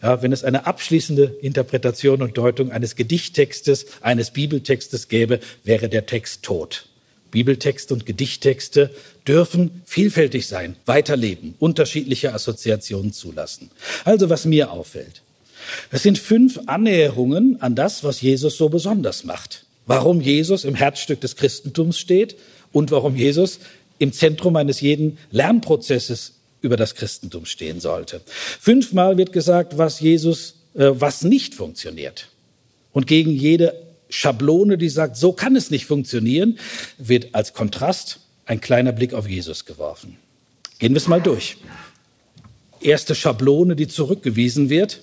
Ja, 0.00 0.22
wenn 0.22 0.32
es 0.32 0.44
eine 0.44 0.66
abschließende 0.66 1.36
Interpretation 1.42 2.22
und 2.22 2.36
Deutung 2.36 2.72
eines 2.72 2.96
Gedichttextes, 2.96 3.86
eines 4.00 4.32
Bibeltextes 4.32 5.08
gäbe, 5.08 5.40
wäre 5.64 5.88
der 5.88 6.06
Text 6.06 6.42
tot. 6.42 6.86
Bibeltexte 7.30 7.94
und 7.94 8.04
Gedichttexte 8.04 8.90
dürfen 9.26 9.82
vielfältig 9.84 10.46
sein, 10.46 10.76
weiterleben, 10.86 11.54
unterschiedliche 11.58 12.34
Assoziationen 12.34 13.12
zulassen. 13.12 13.70
Also 14.04 14.28
was 14.28 14.44
mir 14.44 14.70
auffällt. 14.70 15.22
Es 15.90 16.02
sind 16.02 16.18
fünf 16.18 16.60
Annäherungen 16.66 17.60
an 17.60 17.74
das, 17.74 18.04
was 18.04 18.20
Jesus 18.20 18.56
so 18.56 18.68
besonders 18.68 19.24
macht. 19.24 19.64
Warum 19.86 20.20
Jesus 20.20 20.64
im 20.64 20.74
Herzstück 20.74 21.20
des 21.20 21.36
Christentums 21.36 21.98
steht 21.98 22.36
und 22.72 22.90
warum 22.90 23.16
Jesus 23.16 23.60
im 24.02 24.12
Zentrum 24.12 24.56
eines 24.56 24.80
jeden 24.80 25.16
Lernprozesses 25.30 26.32
über 26.60 26.76
das 26.76 26.96
Christentum 26.96 27.46
stehen 27.46 27.78
sollte. 27.78 28.20
Fünfmal 28.26 29.16
wird 29.16 29.32
gesagt, 29.32 29.78
was 29.78 30.00
Jesus, 30.00 30.56
äh, 30.74 30.90
was 30.92 31.22
nicht 31.22 31.54
funktioniert. 31.54 32.28
Und 32.92 33.06
gegen 33.06 33.30
jede 33.30 33.80
Schablone, 34.08 34.76
die 34.76 34.88
sagt, 34.88 35.16
so 35.16 35.32
kann 35.32 35.54
es 35.54 35.70
nicht 35.70 35.86
funktionieren, 35.86 36.58
wird 36.98 37.32
als 37.32 37.52
Kontrast 37.52 38.18
ein 38.44 38.60
kleiner 38.60 38.90
Blick 38.90 39.14
auf 39.14 39.28
Jesus 39.28 39.66
geworfen. 39.66 40.16
Gehen 40.80 40.94
wir 40.94 40.98
es 40.98 41.06
mal 41.06 41.22
durch. 41.22 41.58
Erste 42.80 43.14
Schablone, 43.14 43.76
die 43.76 43.86
zurückgewiesen 43.86 44.68
wird, 44.68 45.00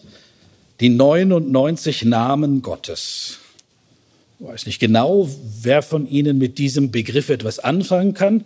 die 0.82 0.90
99 0.90 2.04
Namen 2.04 2.62
Gottes. 2.62 3.40
Ich 4.41 4.48
weiß 4.48 4.68
nicht 4.68 4.80
genau, 4.80 5.30
wer 5.61 5.82
von 5.82 6.07
Ihnen 6.07 6.38
mit 6.38 6.60
diesem 6.60 6.91
Begriff 6.91 7.28
etwas 7.28 7.60
anfangen 7.60 8.14
kann. 8.14 8.45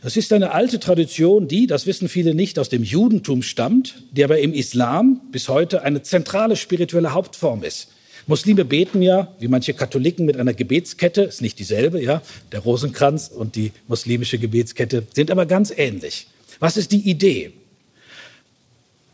Das 0.00 0.16
ist 0.16 0.32
eine 0.32 0.52
alte 0.52 0.78
Tradition, 0.78 1.48
die, 1.48 1.66
das 1.66 1.84
wissen 1.84 2.08
viele 2.08 2.32
nicht, 2.32 2.60
aus 2.60 2.68
dem 2.68 2.84
Judentum 2.84 3.42
stammt, 3.42 4.04
die 4.12 4.22
aber 4.22 4.38
im 4.38 4.54
Islam 4.54 5.20
bis 5.32 5.48
heute 5.48 5.82
eine 5.82 6.02
zentrale 6.02 6.54
spirituelle 6.54 7.12
Hauptform 7.12 7.64
ist. 7.64 7.88
Muslime 8.28 8.64
beten 8.64 9.02
ja, 9.02 9.34
wie 9.40 9.48
manche 9.48 9.74
Katholiken, 9.74 10.26
mit 10.26 10.36
einer 10.36 10.54
Gebetskette, 10.54 11.22
ist 11.22 11.42
nicht 11.42 11.58
dieselbe, 11.58 12.00
ja. 12.00 12.22
Der 12.52 12.60
Rosenkranz 12.60 13.26
und 13.26 13.56
die 13.56 13.72
muslimische 13.88 14.38
Gebetskette 14.38 15.08
sind 15.12 15.32
aber 15.32 15.46
ganz 15.46 15.72
ähnlich. 15.76 16.28
Was 16.60 16.76
ist 16.76 16.92
die 16.92 17.10
Idee? 17.10 17.52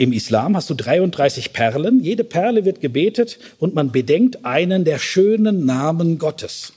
Im 0.00 0.12
Islam 0.12 0.56
hast 0.56 0.70
du 0.70 0.74
33 0.74 1.52
Perlen. 1.52 2.02
Jede 2.02 2.22
Perle 2.22 2.64
wird 2.64 2.80
gebetet 2.80 3.40
und 3.58 3.74
man 3.74 3.90
bedenkt 3.90 4.44
einen 4.44 4.84
der 4.84 5.00
schönen 5.00 5.66
Namen 5.66 6.18
Gottes. 6.18 6.72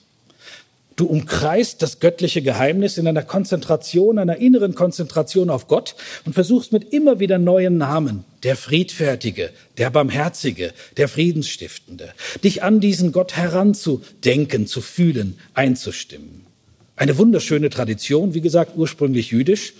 Du 0.95 1.06
umkreist 1.06 1.81
das 1.84 1.99
göttliche 1.99 2.41
Geheimnis 2.41 2.98
in 2.98 3.07
einer 3.07 3.22
Konzentration, 3.22 4.18
einer 4.18 4.38
inneren 4.38 4.76
Konzentration 4.76 5.52
auf 5.52 5.68
Gott 5.68 5.95
und 6.26 6.34
versuchst 6.34 6.73
mit 6.73 6.93
immer 6.93 7.19
wieder 7.19 7.38
neuen 7.38 7.77
Namen, 7.77 8.23
der 8.43 8.56
Friedfertige, 8.56 9.52
der 9.77 9.91
Barmherzige, 9.91 10.73
der 10.98 11.07
Friedensstiftende, 11.07 12.10
dich 12.43 12.64
an 12.64 12.80
diesen 12.80 13.11
Gott 13.11 13.38
heranzudenken, 13.38 14.65
zu 14.68 14.81
fühlen, 14.81 15.38
einzustimmen. 15.53 16.45
Eine 16.95 17.18
wunderschöne 17.18 17.69
Tradition, 17.69 18.34
wie 18.34 18.41
gesagt, 18.41 18.73
ursprünglich 18.76 19.31
jüdisch. 19.31 19.73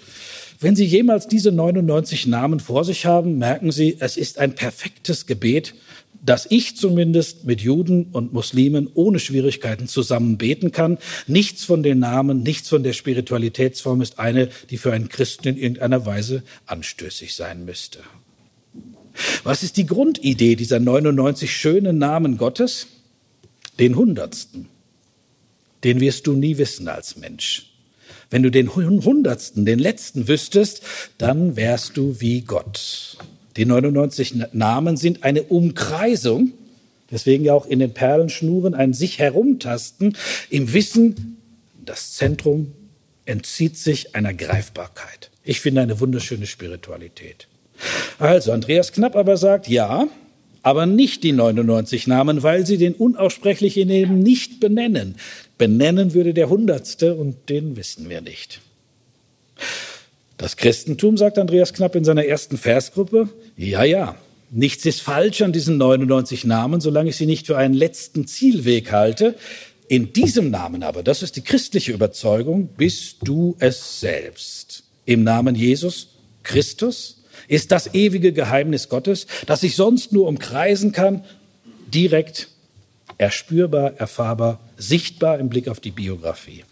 Wenn 0.62 0.76
Sie 0.76 0.86
jemals 0.86 1.28
diese 1.28 1.52
99 1.52 2.28
Namen 2.28 2.62
vor 2.62 2.86
sich 2.86 3.06
haben, 3.06 3.38
merken 3.38 3.72
Sie, 3.72 3.98
es 4.00 4.16
ist 4.16 4.38
ein 4.38 4.56
perfektes 4.56 5.26
Gebet 5.26 5.74
dass 6.24 6.46
ich 6.50 6.78
zumindest 6.78 7.46
mit 7.46 7.62
Juden 7.62 8.06
und 8.12 8.34
Muslimen 8.34 8.90
ohne 8.94 9.20
Schwierigkeiten 9.20 9.88
zusammen 9.88 10.38
beten 10.38 10.72
kann. 10.72 10.98
Nichts 11.28 11.66
von 11.66 11.84
den 11.84 12.00
Namen, 12.00 12.44
nichts 12.44 12.70
von 12.70 12.84
der 12.84 12.94
Spiritualitätsform 12.94 14.02
ist 14.02 14.20
eine, 14.20 14.50
die 14.70 14.78
für 14.78 14.94
einen 14.94 15.10
Christen 15.10 15.48
in 15.48 15.58
irgendeiner 15.58 16.06
Weise 16.06 16.44
anstößig 16.68 17.34
sein 17.34 17.66
müsste. 17.66 18.00
Was 19.44 19.64
ist 19.64 19.78
die 19.78 19.86
Grundidee 19.86 20.56
dieser 20.56 20.80
99 20.80 21.52
schönen 21.52 21.98
Namen 21.98 22.38
Gottes? 22.38 22.88
Den 23.80 23.96
Hundertsten. 23.96 24.68
Den 25.84 26.00
wirst 26.00 26.28
du 26.28 26.34
nie 26.34 26.58
wissen 26.58 26.88
als 26.88 27.18
Mensch. 27.18 27.71
Wenn 28.32 28.44
du 28.44 28.50
den 28.50 28.74
Hundertsten, 28.74 29.66
den 29.66 29.78
letzten 29.78 30.28
wüsstest, 30.28 30.82
dann 31.18 31.56
wärst 31.58 31.98
du 31.98 32.20
wie 32.20 32.42
Gott. 32.42 33.18
Die 33.58 33.66
99 33.66 34.36
Namen 34.54 34.96
sind 34.96 35.24
eine 35.24 35.44
Umkreisung, 35.44 36.54
deswegen 37.12 37.44
ja 37.44 37.54
auch 37.54 37.66
in 37.66 37.80
den 37.80 37.94
Perlenschnuren 37.94 38.74
ein 38.74 38.94
sich 38.94 39.20
herumtasten 39.20 40.18
im 40.50 40.74
Wissen, 40.74 41.38
das 41.84 42.14
Zentrum 42.14 42.72
entzieht 43.26 43.78
sich 43.78 44.16
einer 44.16 44.34
Greifbarkeit. 44.34 45.30
Ich 45.44 45.60
finde 45.60 45.82
eine 45.82 46.00
wunderschöne 46.00 46.48
Spiritualität. 46.48 47.48
Also, 48.18 48.54
Andreas 48.54 48.94
Knapp 48.94 49.16
aber 49.16 49.36
sagt, 49.36 49.68
ja, 49.68 50.08
aber 50.64 50.86
nicht 50.86 51.24
die 51.24 51.32
99 51.32 52.08
Namen, 52.08 52.44
weil 52.44 52.66
sie 52.66 52.78
den 52.78 52.94
Unaussprechlichen 52.94 53.90
eben 53.90 54.20
nicht 54.20 54.60
benennen. 54.60 55.16
Benennen 55.62 56.16
würde 56.16 56.34
der 56.34 56.50
Hundertste 56.50 57.14
und 57.14 57.48
den 57.50 57.76
wissen 57.76 58.10
wir 58.10 58.22
nicht. 58.22 58.62
Das 60.40 60.58
Christentum, 60.58 61.18
sagt 61.18 61.38
Andreas 61.38 61.72
Knapp 61.74 61.96
in 61.96 62.04
seiner 62.04 62.26
ersten 62.26 62.58
Versgruppe, 62.58 63.30
ja, 63.56 63.84
ja, 63.84 64.16
nichts 64.50 64.88
ist 64.88 65.04
falsch 65.04 65.44
an 65.44 65.52
diesen 65.54 65.78
99 65.78 66.46
Namen, 66.46 66.82
solange 66.82 67.12
ich 67.12 67.16
sie 67.16 67.28
nicht 67.28 67.46
für 67.46 67.60
einen 67.60 67.76
letzten 67.76 68.26
Zielweg 68.26 68.92
halte. 68.92 69.36
In 69.88 70.14
diesem 70.14 70.50
Namen 70.50 70.82
aber, 70.82 71.04
das 71.04 71.22
ist 71.22 71.36
die 71.36 71.44
christliche 71.44 71.92
Überzeugung, 71.92 72.70
bist 72.76 73.18
du 73.24 73.56
es 73.60 74.00
selbst. 74.00 74.86
Im 75.06 75.24
Namen 75.24 75.54
Jesus 75.54 76.08
Christus 76.42 77.22
ist 77.48 77.72
das 77.72 77.94
ewige 77.94 78.34
Geheimnis 78.34 78.90
Gottes, 78.90 79.28
das 79.46 79.62
ich 79.62 79.76
sonst 79.76 80.12
nur 80.12 80.28
umkreisen 80.28 80.92
kann, 80.92 81.24
direkt 81.94 82.48
erspürbar, 83.22 83.94
erfahrbar, 83.98 84.60
sichtbar 84.78 85.38
im 85.38 85.48
Blick 85.48 85.68
auf 85.68 85.80
die 85.80 85.92
Biografie. 85.92 86.64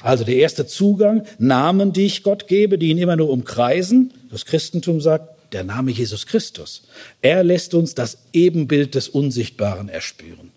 Also 0.00 0.22
der 0.22 0.36
erste 0.36 0.64
Zugang, 0.66 1.26
Namen, 1.38 1.92
die 1.92 2.06
ich 2.06 2.22
Gott 2.22 2.46
gebe, 2.46 2.78
die 2.78 2.90
ihn 2.90 2.98
immer 2.98 3.16
nur 3.16 3.30
umkreisen. 3.30 4.12
Das 4.30 4.46
Christentum 4.46 5.00
sagt, 5.00 5.52
der 5.52 5.64
Name 5.64 5.90
Jesus 5.90 6.26
Christus. 6.26 6.82
Er 7.20 7.42
lässt 7.42 7.74
uns 7.74 7.96
das 7.96 8.18
Ebenbild 8.32 8.94
des 8.94 9.08
Unsichtbaren 9.08 9.88
erspüren. 9.88 10.52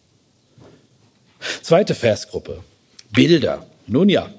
Zweite 1.64 1.96
Versgruppe, 1.96 2.60
Bilder. 3.12 3.66
Nun 3.88 4.10
ja, 4.10 4.32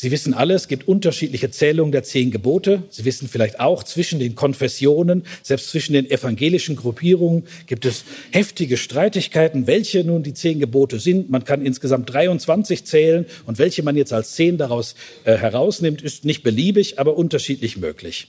Sie 0.00 0.10
wissen 0.10 0.32
alle, 0.32 0.54
es 0.54 0.66
gibt 0.66 0.88
unterschiedliche 0.88 1.50
Zählungen 1.50 1.92
der 1.92 2.02
zehn 2.02 2.30
Gebote. 2.30 2.84
Sie 2.88 3.04
wissen 3.04 3.28
vielleicht 3.28 3.60
auch, 3.60 3.82
zwischen 3.82 4.18
den 4.18 4.34
Konfessionen, 4.34 5.24
selbst 5.42 5.68
zwischen 5.68 5.92
den 5.92 6.10
evangelischen 6.10 6.74
Gruppierungen, 6.74 7.46
gibt 7.66 7.84
es 7.84 8.04
heftige 8.30 8.78
Streitigkeiten, 8.78 9.66
welche 9.66 10.02
nun 10.02 10.22
die 10.22 10.32
zehn 10.32 10.58
Gebote 10.58 11.00
sind. 11.00 11.28
Man 11.28 11.44
kann 11.44 11.60
insgesamt 11.60 12.10
23 12.10 12.86
zählen 12.86 13.26
und 13.44 13.58
welche 13.58 13.82
man 13.82 13.94
jetzt 13.94 14.14
als 14.14 14.32
zehn 14.32 14.56
daraus 14.56 14.94
äh, 15.24 15.36
herausnimmt, 15.36 16.00
ist 16.00 16.24
nicht 16.24 16.42
beliebig, 16.42 16.98
aber 16.98 17.18
unterschiedlich 17.18 17.76
möglich. 17.76 18.28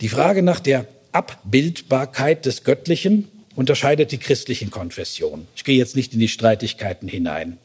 Die 0.00 0.08
Frage 0.08 0.42
nach 0.42 0.58
der 0.58 0.86
Abbildbarkeit 1.12 2.46
des 2.46 2.64
Göttlichen 2.64 3.28
unterscheidet 3.54 4.10
die 4.10 4.18
christlichen 4.18 4.70
Konfessionen. 4.70 5.48
Ich 5.54 5.64
gehe 5.64 5.76
jetzt 5.76 5.96
nicht 5.96 6.14
in 6.14 6.18
die 6.18 6.28
Streitigkeiten 6.28 7.08
hinein. 7.08 7.58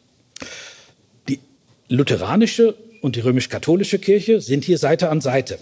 Die 1.29 1.39
lutheranische 1.87 2.75
und 3.03 3.17
die 3.17 3.19
römisch-katholische 3.19 3.99
Kirche 3.99 4.39
sind 4.39 4.63
hier 4.63 4.77
Seite 4.77 5.09
an 5.09 5.19
Seite 5.19 5.59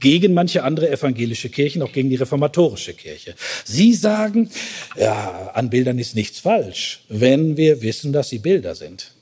gegen 0.00 0.34
manche 0.34 0.64
andere 0.64 0.90
evangelische 0.90 1.48
Kirchen, 1.48 1.80
auch 1.80 1.92
gegen 1.92 2.10
die 2.10 2.16
reformatorische 2.16 2.92
Kirche. 2.92 3.36
Sie 3.64 3.94
sagen, 3.94 4.50
ja, 4.98 5.52
an 5.54 5.70
Bildern 5.70 6.00
ist 6.00 6.16
nichts 6.16 6.40
falsch, 6.40 7.04
wenn 7.08 7.56
wir 7.56 7.82
wissen, 7.82 8.12
dass 8.12 8.30
sie 8.30 8.40
Bilder 8.40 8.74
sind. 8.74 9.12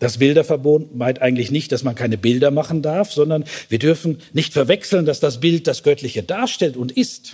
Das 0.00 0.18
Bilderverbot 0.18 0.94
meint 0.94 1.22
eigentlich 1.22 1.50
nicht, 1.50 1.72
dass 1.72 1.82
man 1.82 1.94
keine 1.94 2.18
Bilder 2.18 2.50
machen 2.50 2.82
darf, 2.82 3.10
sondern 3.10 3.44
wir 3.70 3.78
dürfen 3.78 4.18
nicht 4.34 4.52
verwechseln, 4.52 5.06
dass 5.06 5.18
das 5.18 5.40
Bild 5.40 5.66
das 5.66 5.82
Göttliche 5.82 6.22
darstellt 6.22 6.76
und 6.76 6.92
ist. 6.92 7.32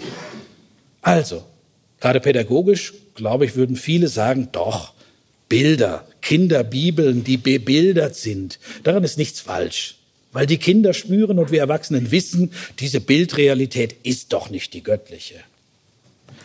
Also, 1.00 1.42
gerade 2.00 2.20
pädagogisch, 2.20 2.94
glaube 3.16 3.44
ich, 3.44 3.56
würden 3.56 3.74
viele 3.74 4.06
sagen, 4.06 4.50
doch, 4.52 4.92
Bilder, 5.48 6.06
Kinderbibeln, 6.22 7.24
die 7.24 7.36
bebildert 7.36 8.16
sind. 8.16 8.58
Daran 8.84 9.04
ist 9.04 9.18
nichts 9.18 9.40
falsch, 9.40 9.96
weil 10.32 10.46
die 10.46 10.56
Kinder 10.56 10.94
spüren 10.94 11.38
und 11.38 11.50
wir 11.50 11.60
Erwachsenen 11.60 12.10
wissen, 12.10 12.52
diese 12.78 13.00
Bildrealität 13.00 13.96
ist 14.02 14.32
doch 14.32 14.48
nicht 14.48 14.72
die 14.72 14.82
göttliche. 14.82 15.36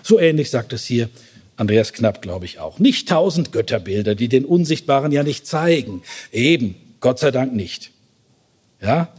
So 0.03 0.19
ähnlich 0.19 0.49
sagt 0.49 0.73
es 0.73 0.85
hier 0.85 1.09
Andreas 1.57 1.91
Knapp, 1.91 2.21
glaube 2.21 2.45
ich 2.45 2.59
auch. 2.59 2.79
Nicht 2.79 3.09
tausend 3.09 3.51
Götterbilder, 3.51 4.13
die 4.13 4.27
den 4.27 4.45
Unsichtbaren 4.45 5.11
ja 5.11 5.23
nicht 5.23 5.47
zeigen. 5.47 6.03
Eben, 6.31 6.75
Gott 6.99 7.19
sei 7.19 7.31
Dank 7.31 7.53
nicht. 7.53 7.91
Ja, 8.81 9.13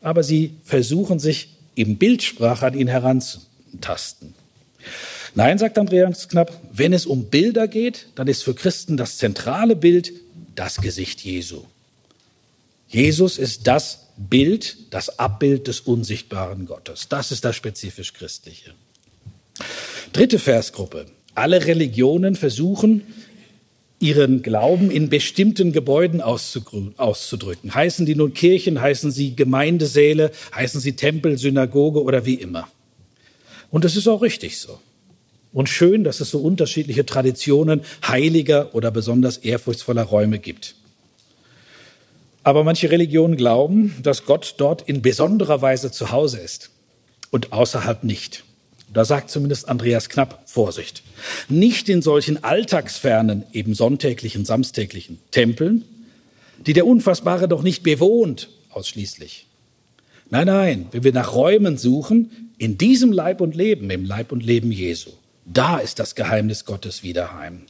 aber 0.00 0.22
sie 0.22 0.54
versuchen 0.64 1.18
sich 1.18 1.48
im 1.74 1.96
Bildsprache 1.96 2.66
an 2.66 2.78
ihn 2.78 2.88
heranzutasten. 2.88 4.34
Nein, 5.34 5.58
sagt 5.58 5.78
Andreas 5.78 6.28
Knapp, 6.28 6.60
wenn 6.72 6.92
es 6.92 7.06
um 7.06 7.24
Bilder 7.24 7.66
geht, 7.66 8.08
dann 8.14 8.28
ist 8.28 8.42
für 8.42 8.54
Christen 8.54 8.96
das 8.96 9.16
zentrale 9.16 9.76
Bild 9.76 10.12
das 10.54 10.80
Gesicht 10.80 11.20
Jesu. 11.22 11.62
Jesus 12.88 13.38
ist 13.38 13.66
das 13.66 14.08
Bild, 14.18 14.76
das 14.90 15.18
Abbild 15.18 15.66
des 15.66 15.80
unsichtbaren 15.80 16.66
Gottes. 16.66 17.08
Das 17.08 17.32
ist 17.32 17.44
das 17.44 17.56
spezifisch 17.56 18.12
Christliche. 18.12 18.74
Dritte 20.12 20.38
Versgruppe. 20.38 21.06
Alle 21.34 21.64
Religionen 21.64 22.36
versuchen, 22.36 23.02
ihren 23.98 24.42
Glauben 24.42 24.90
in 24.90 25.08
bestimmten 25.08 25.72
Gebäuden 25.72 26.20
auszudrücken. 26.20 27.74
Heißen 27.74 28.04
die 28.04 28.16
nun 28.16 28.34
Kirchen, 28.34 28.82
heißen 28.82 29.10
sie 29.10 29.34
Gemeindesäle, 29.34 30.32
heißen 30.54 30.80
sie 30.80 30.92
Tempel, 30.94 31.38
Synagoge 31.38 32.02
oder 32.02 32.26
wie 32.26 32.34
immer. 32.34 32.68
Und 33.70 33.84
das 33.84 33.96
ist 33.96 34.08
auch 34.08 34.20
richtig 34.20 34.58
so. 34.58 34.78
Und 35.52 35.68
schön, 35.68 36.02
dass 36.04 36.20
es 36.20 36.30
so 36.30 36.38
unterschiedliche 36.38 37.04
Traditionen 37.04 37.82
heiliger 38.06 38.74
oder 38.74 38.90
besonders 38.90 39.36
ehrfurchtsvoller 39.38 40.02
Räume 40.02 40.38
gibt. 40.38 40.74
Aber 42.42 42.64
manche 42.64 42.90
Religionen 42.90 43.36
glauben, 43.36 43.94
dass 44.02 44.24
Gott 44.24 44.54
dort 44.58 44.82
in 44.82 45.02
besonderer 45.02 45.62
Weise 45.62 45.92
zu 45.92 46.10
Hause 46.10 46.38
ist 46.38 46.70
und 47.30 47.52
außerhalb 47.52 48.02
nicht. 48.02 48.44
Da 48.92 49.04
sagt 49.04 49.30
zumindest 49.30 49.68
Andreas 49.68 50.08
Knapp 50.08 50.42
Vorsicht. 50.46 51.02
Nicht 51.48 51.88
in 51.88 52.02
solchen 52.02 52.44
alltagsfernen, 52.44 53.44
eben 53.52 53.74
sonntäglichen, 53.74 54.44
samstäglichen 54.44 55.18
Tempeln, 55.30 55.84
die 56.66 56.72
der 56.72 56.86
Unfassbare 56.86 57.48
doch 57.48 57.62
nicht 57.62 57.82
bewohnt 57.82 58.48
ausschließlich. 58.70 59.46
Nein, 60.30 60.46
nein, 60.46 60.86
wenn 60.92 61.04
wir 61.04 61.12
nach 61.12 61.34
Räumen 61.34 61.78
suchen, 61.78 62.52
in 62.58 62.78
diesem 62.78 63.12
Leib 63.12 63.40
und 63.40 63.54
Leben, 63.54 63.90
im 63.90 64.04
Leib 64.04 64.32
und 64.32 64.42
Leben 64.44 64.72
Jesu. 64.72 65.10
Da 65.52 65.78
ist 65.78 65.98
das 65.98 66.14
Geheimnis 66.14 66.64
Gottes 66.64 67.02
wieder 67.02 67.34
heim. 67.34 67.62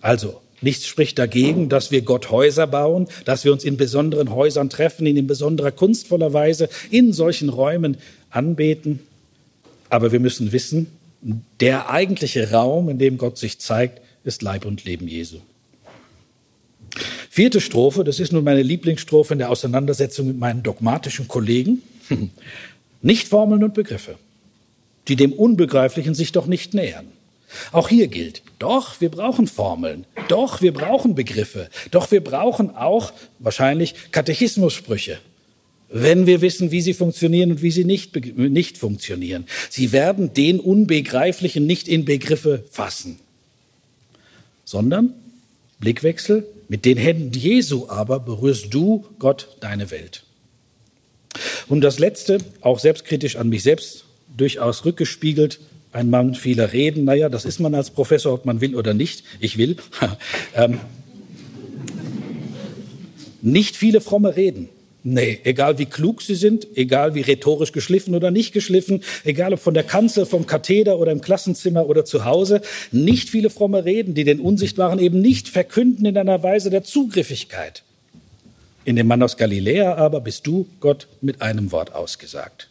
Also, 0.00 0.40
nichts 0.62 0.86
spricht 0.86 1.18
dagegen, 1.18 1.68
dass 1.68 1.90
wir 1.90 2.02
Gott 2.02 2.30
Häuser 2.30 2.66
bauen, 2.66 3.08
dass 3.24 3.44
wir 3.44 3.52
uns 3.52 3.64
in 3.64 3.76
besonderen 3.76 4.30
Häusern 4.30 4.70
treffen, 4.70 5.06
ihn 5.06 5.16
in 5.16 5.26
besonderer 5.26 5.70
kunstvoller 5.70 6.32
Weise 6.32 6.68
in 6.90 7.12
solchen 7.12 7.48
Räumen 7.48 7.98
anbeten. 8.30 9.00
Aber 9.90 10.12
wir 10.12 10.20
müssen 10.20 10.52
wissen, 10.52 10.86
der 11.60 11.90
eigentliche 11.90 12.52
Raum, 12.52 12.88
in 12.88 12.98
dem 12.98 13.18
Gott 13.18 13.38
sich 13.38 13.58
zeigt, 13.58 14.00
ist 14.24 14.42
Leib 14.42 14.64
und 14.64 14.84
Leben 14.84 15.08
Jesu. 15.08 15.38
Vierte 17.28 17.60
Strophe, 17.60 18.02
das 18.02 18.18
ist 18.18 18.32
nun 18.32 18.44
meine 18.44 18.62
Lieblingsstrophe 18.62 19.34
in 19.34 19.38
der 19.38 19.50
Auseinandersetzung 19.50 20.28
mit 20.28 20.38
meinen 20.38 20.62
dogmatischen 20.62 21.28
Kollegen. 21.28 21.82
Nicht 23.02 23.28
Formeln 23.28 23.62
und 23.62 23.74
Begriffe 23.74 24.16
die 25.08 25.16
dem 25.16 25.32
Unbegreiflichen 25.32 26.14
sich 26.14 26.32
doch 26.32 26.46
nicht 26.46 26.74
nähern. 26.74 27.08
Auch 27.72 27.88
hier 27.88 28.08
gilt, 28.08 28.42
doch, 28.58 29.00
wir 29.00 29.08
brauchen 29.08 29.46
Formeln, 29.46 30.04
doch, 30.28 30.60
wir 30.60 30.72
brauchen 30.72 31.14
Begriffe, 31.14 31.70
doch 31.90 32.10
wir 32.10 32.22
brauchen 32.22 32.76
auch 32.76 33.12
wahrscheinlich 33.38 33.94
Katechismussprüche, 34.12 35.18
wenn 35.88 36.26
wir 36.26 36.42
wissen, 36.42 36.70
wie 36.70 36.82
sie 36.82 36.92
funktionieren 36.92 37.52
und 37.52 37.62
wie 37.62 37.70
sie 37.70 37.84
nicht, 37.84 38.14
nicht 38.36 38.76
funktionieren. 38.76 39.46
Sie 39.70 39.92
werden 39.92 40.34
den 40.34 40.60
Unbegreiflichen 40.60 41.66
nicht 41.66 41.88
in 41.88 42.04
Begriffe 42.04 42.64
fassen, 42.70 43.18
sondern 44.64 45.14
Blickwechsel, 45.80 46.46
mit 46.68 46.84
den 46.84 46.98
Händen 46.98 47.32
Jesu 47.32 47.88
aber 47.88 48.20
berührst 48.20 48.74
du, 48.74 49.06
Gott, 49.18 49.56
deine 49.60 49.90
Welt. 49.90 50.24
Und 51.66 51.80
das 51.80 51.98
Letzte, 51.98 52.38
auch 52.60 52.78
selbstkritisch 52.78 53.36
an 53.36 53.48
mich 53.48 53.62
selbst 53.62 54.04
durchaus 54.38 54.84
rückgespiegelt. 54.84 55.60
Ein 55.92 56.10
Mann 56.10 56.34
vieler 56.34 56.72
Reden, 56.72 57.04
naja, 57.04 57.28
das 57.28 57.44
ist 57.44 57.60
man 57.60 57.74
als 57.74 57.90
Professor, 57.90 58.32
ob 58.34 58.44
man 58.44 58.60
will 58.60 58.74
oder 58.74 58.94
nicht. 58.94 59.24
Ich 59.40 59.58
will. 59.58 59.76
ähm, 60.54 60.80
nicht 63.40 63.76
viele 63.76 64.00
fromme 64.00 64.36
Reden. 64.36 64.68
Nee, 65.04 65.38
egal 65.44 65.78
wie 65.78 65.86
klug 65.86 66.22
sie 66.22 66.34
sind, 66.34 66.66
egal 66.76 67.14
wie 67.14 67.20
rhetorisch 67.20 67.72
geschliffen 67.72 68.14
oder 68.14 68.30
nicht 68.30 68.52
geschliffen, 68.52 69.02
egal 69.24 69.54
ob 69.54 69.60
von 69.60 69.72
der 69.72 69.84
Kanzel, 69.84 70.26
vom 70.26 70.44
Katheder 70.44 70.98
oder 70.98 71.12
im 71.12 71.20
Klassenzimmer 71.20 71.88
oder 71.88 72.04
zu 72.04 72.24
Hause, 72.24 72.60
nicht 72.90 73.30
viele 73.30 73.48
fromme 73.48 73.84
Reden, 73.84 74.14
die 74.14 74.24
den 74.24 74.40
Unsichtbaren 74.40 74.98
eben 74.98 75.20
nicht 75.20 75.48
verkünden 75.48 76.04
in 76.04 76.18
einer 76.18 76.42
Weise 76.42 76.68
der 76.68 76.82
Zugriffigkeit. 76.82 77.84
In 78.84 78.96
dem 78.96 79.06
Mann 79.06 79.22
aus 79.22 79.36
Galiläa 79.36 79.94
aber 79.94 80.20
bist 80.20 80.46
du, 80.46 80.66
Gott, 80.80 81.06
mit 81.20 81.42
einem 81.42 81.70
Wort 81.72 81.94
ausgesagt. 81.94 82.68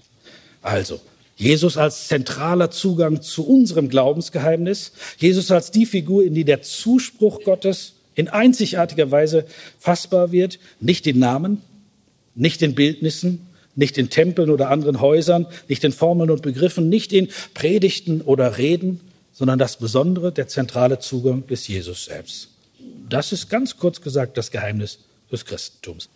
Also, 0.61 0.99
Jesus 1.37 1.77
als 1.77 2.07
zentraler 2.07 2.71
Zugang 2.71 3.21
zu 3.21 3.47
unserem 3.47 3.89
Glaubensgeheimnis, 3.89 4.91
Jesus 5.17 5.51
als 5.51 5.71
die 5.71 5.85
Figur, 5.85 6.23
in 6.23 6.33
die 6.33 6.43
der 6.43 6.63
Zuspruch 6.63 7.43
Gottes 7.43 7.93
in 8.15 8.27
einzigartiger 8.27 9.11
Weise 9.11 9.45
fassbar 9.79 10.31
wird, 10.31 10.59
nicht 10.79 11.05
in 11.05 11.19
Namen, 11.19 11.61
nicht 12.33 12.63
in 12.63 12.73
Bildnissen, 12.73 13.47
nicht 13.75 13.99
in 13.99 14.09
Tempeln 14.09 14.49
oder 14.49 14.71
anderen 14.71 14.99
Häusern, 14.99 15.45
nicht 15.67 15.83
in 15.83 15.91
Formeln 15.91 16.31
und 16.31 16.41
Begriffen, 16.41 16.89
nicht 16.89 17.13
in 17.13 17.29
Predigten 17.53 18.21
oder 18.21 18.57
Reden, 18.57 18.99
sondern 19.31 19.59
das 19.59 19.77
Besondere, 19.77 20.31
der 20.31 20.47
zentrale 20.47 20.97
Zugang 20.97 21.43
ist 21.47 21.67
Jesus 21.67 22.05
selbst. 22.05 22.49
Das 23.07 23.31
ist 23.31 23.49
ganz 23.49 23.77
kurz 23.77 24.01
gesagt 24.01 24.35
das 24.37 24.49
Geheimnis 24.49 24.97
des 25.31 25.45
Christentums. 25.45 26.09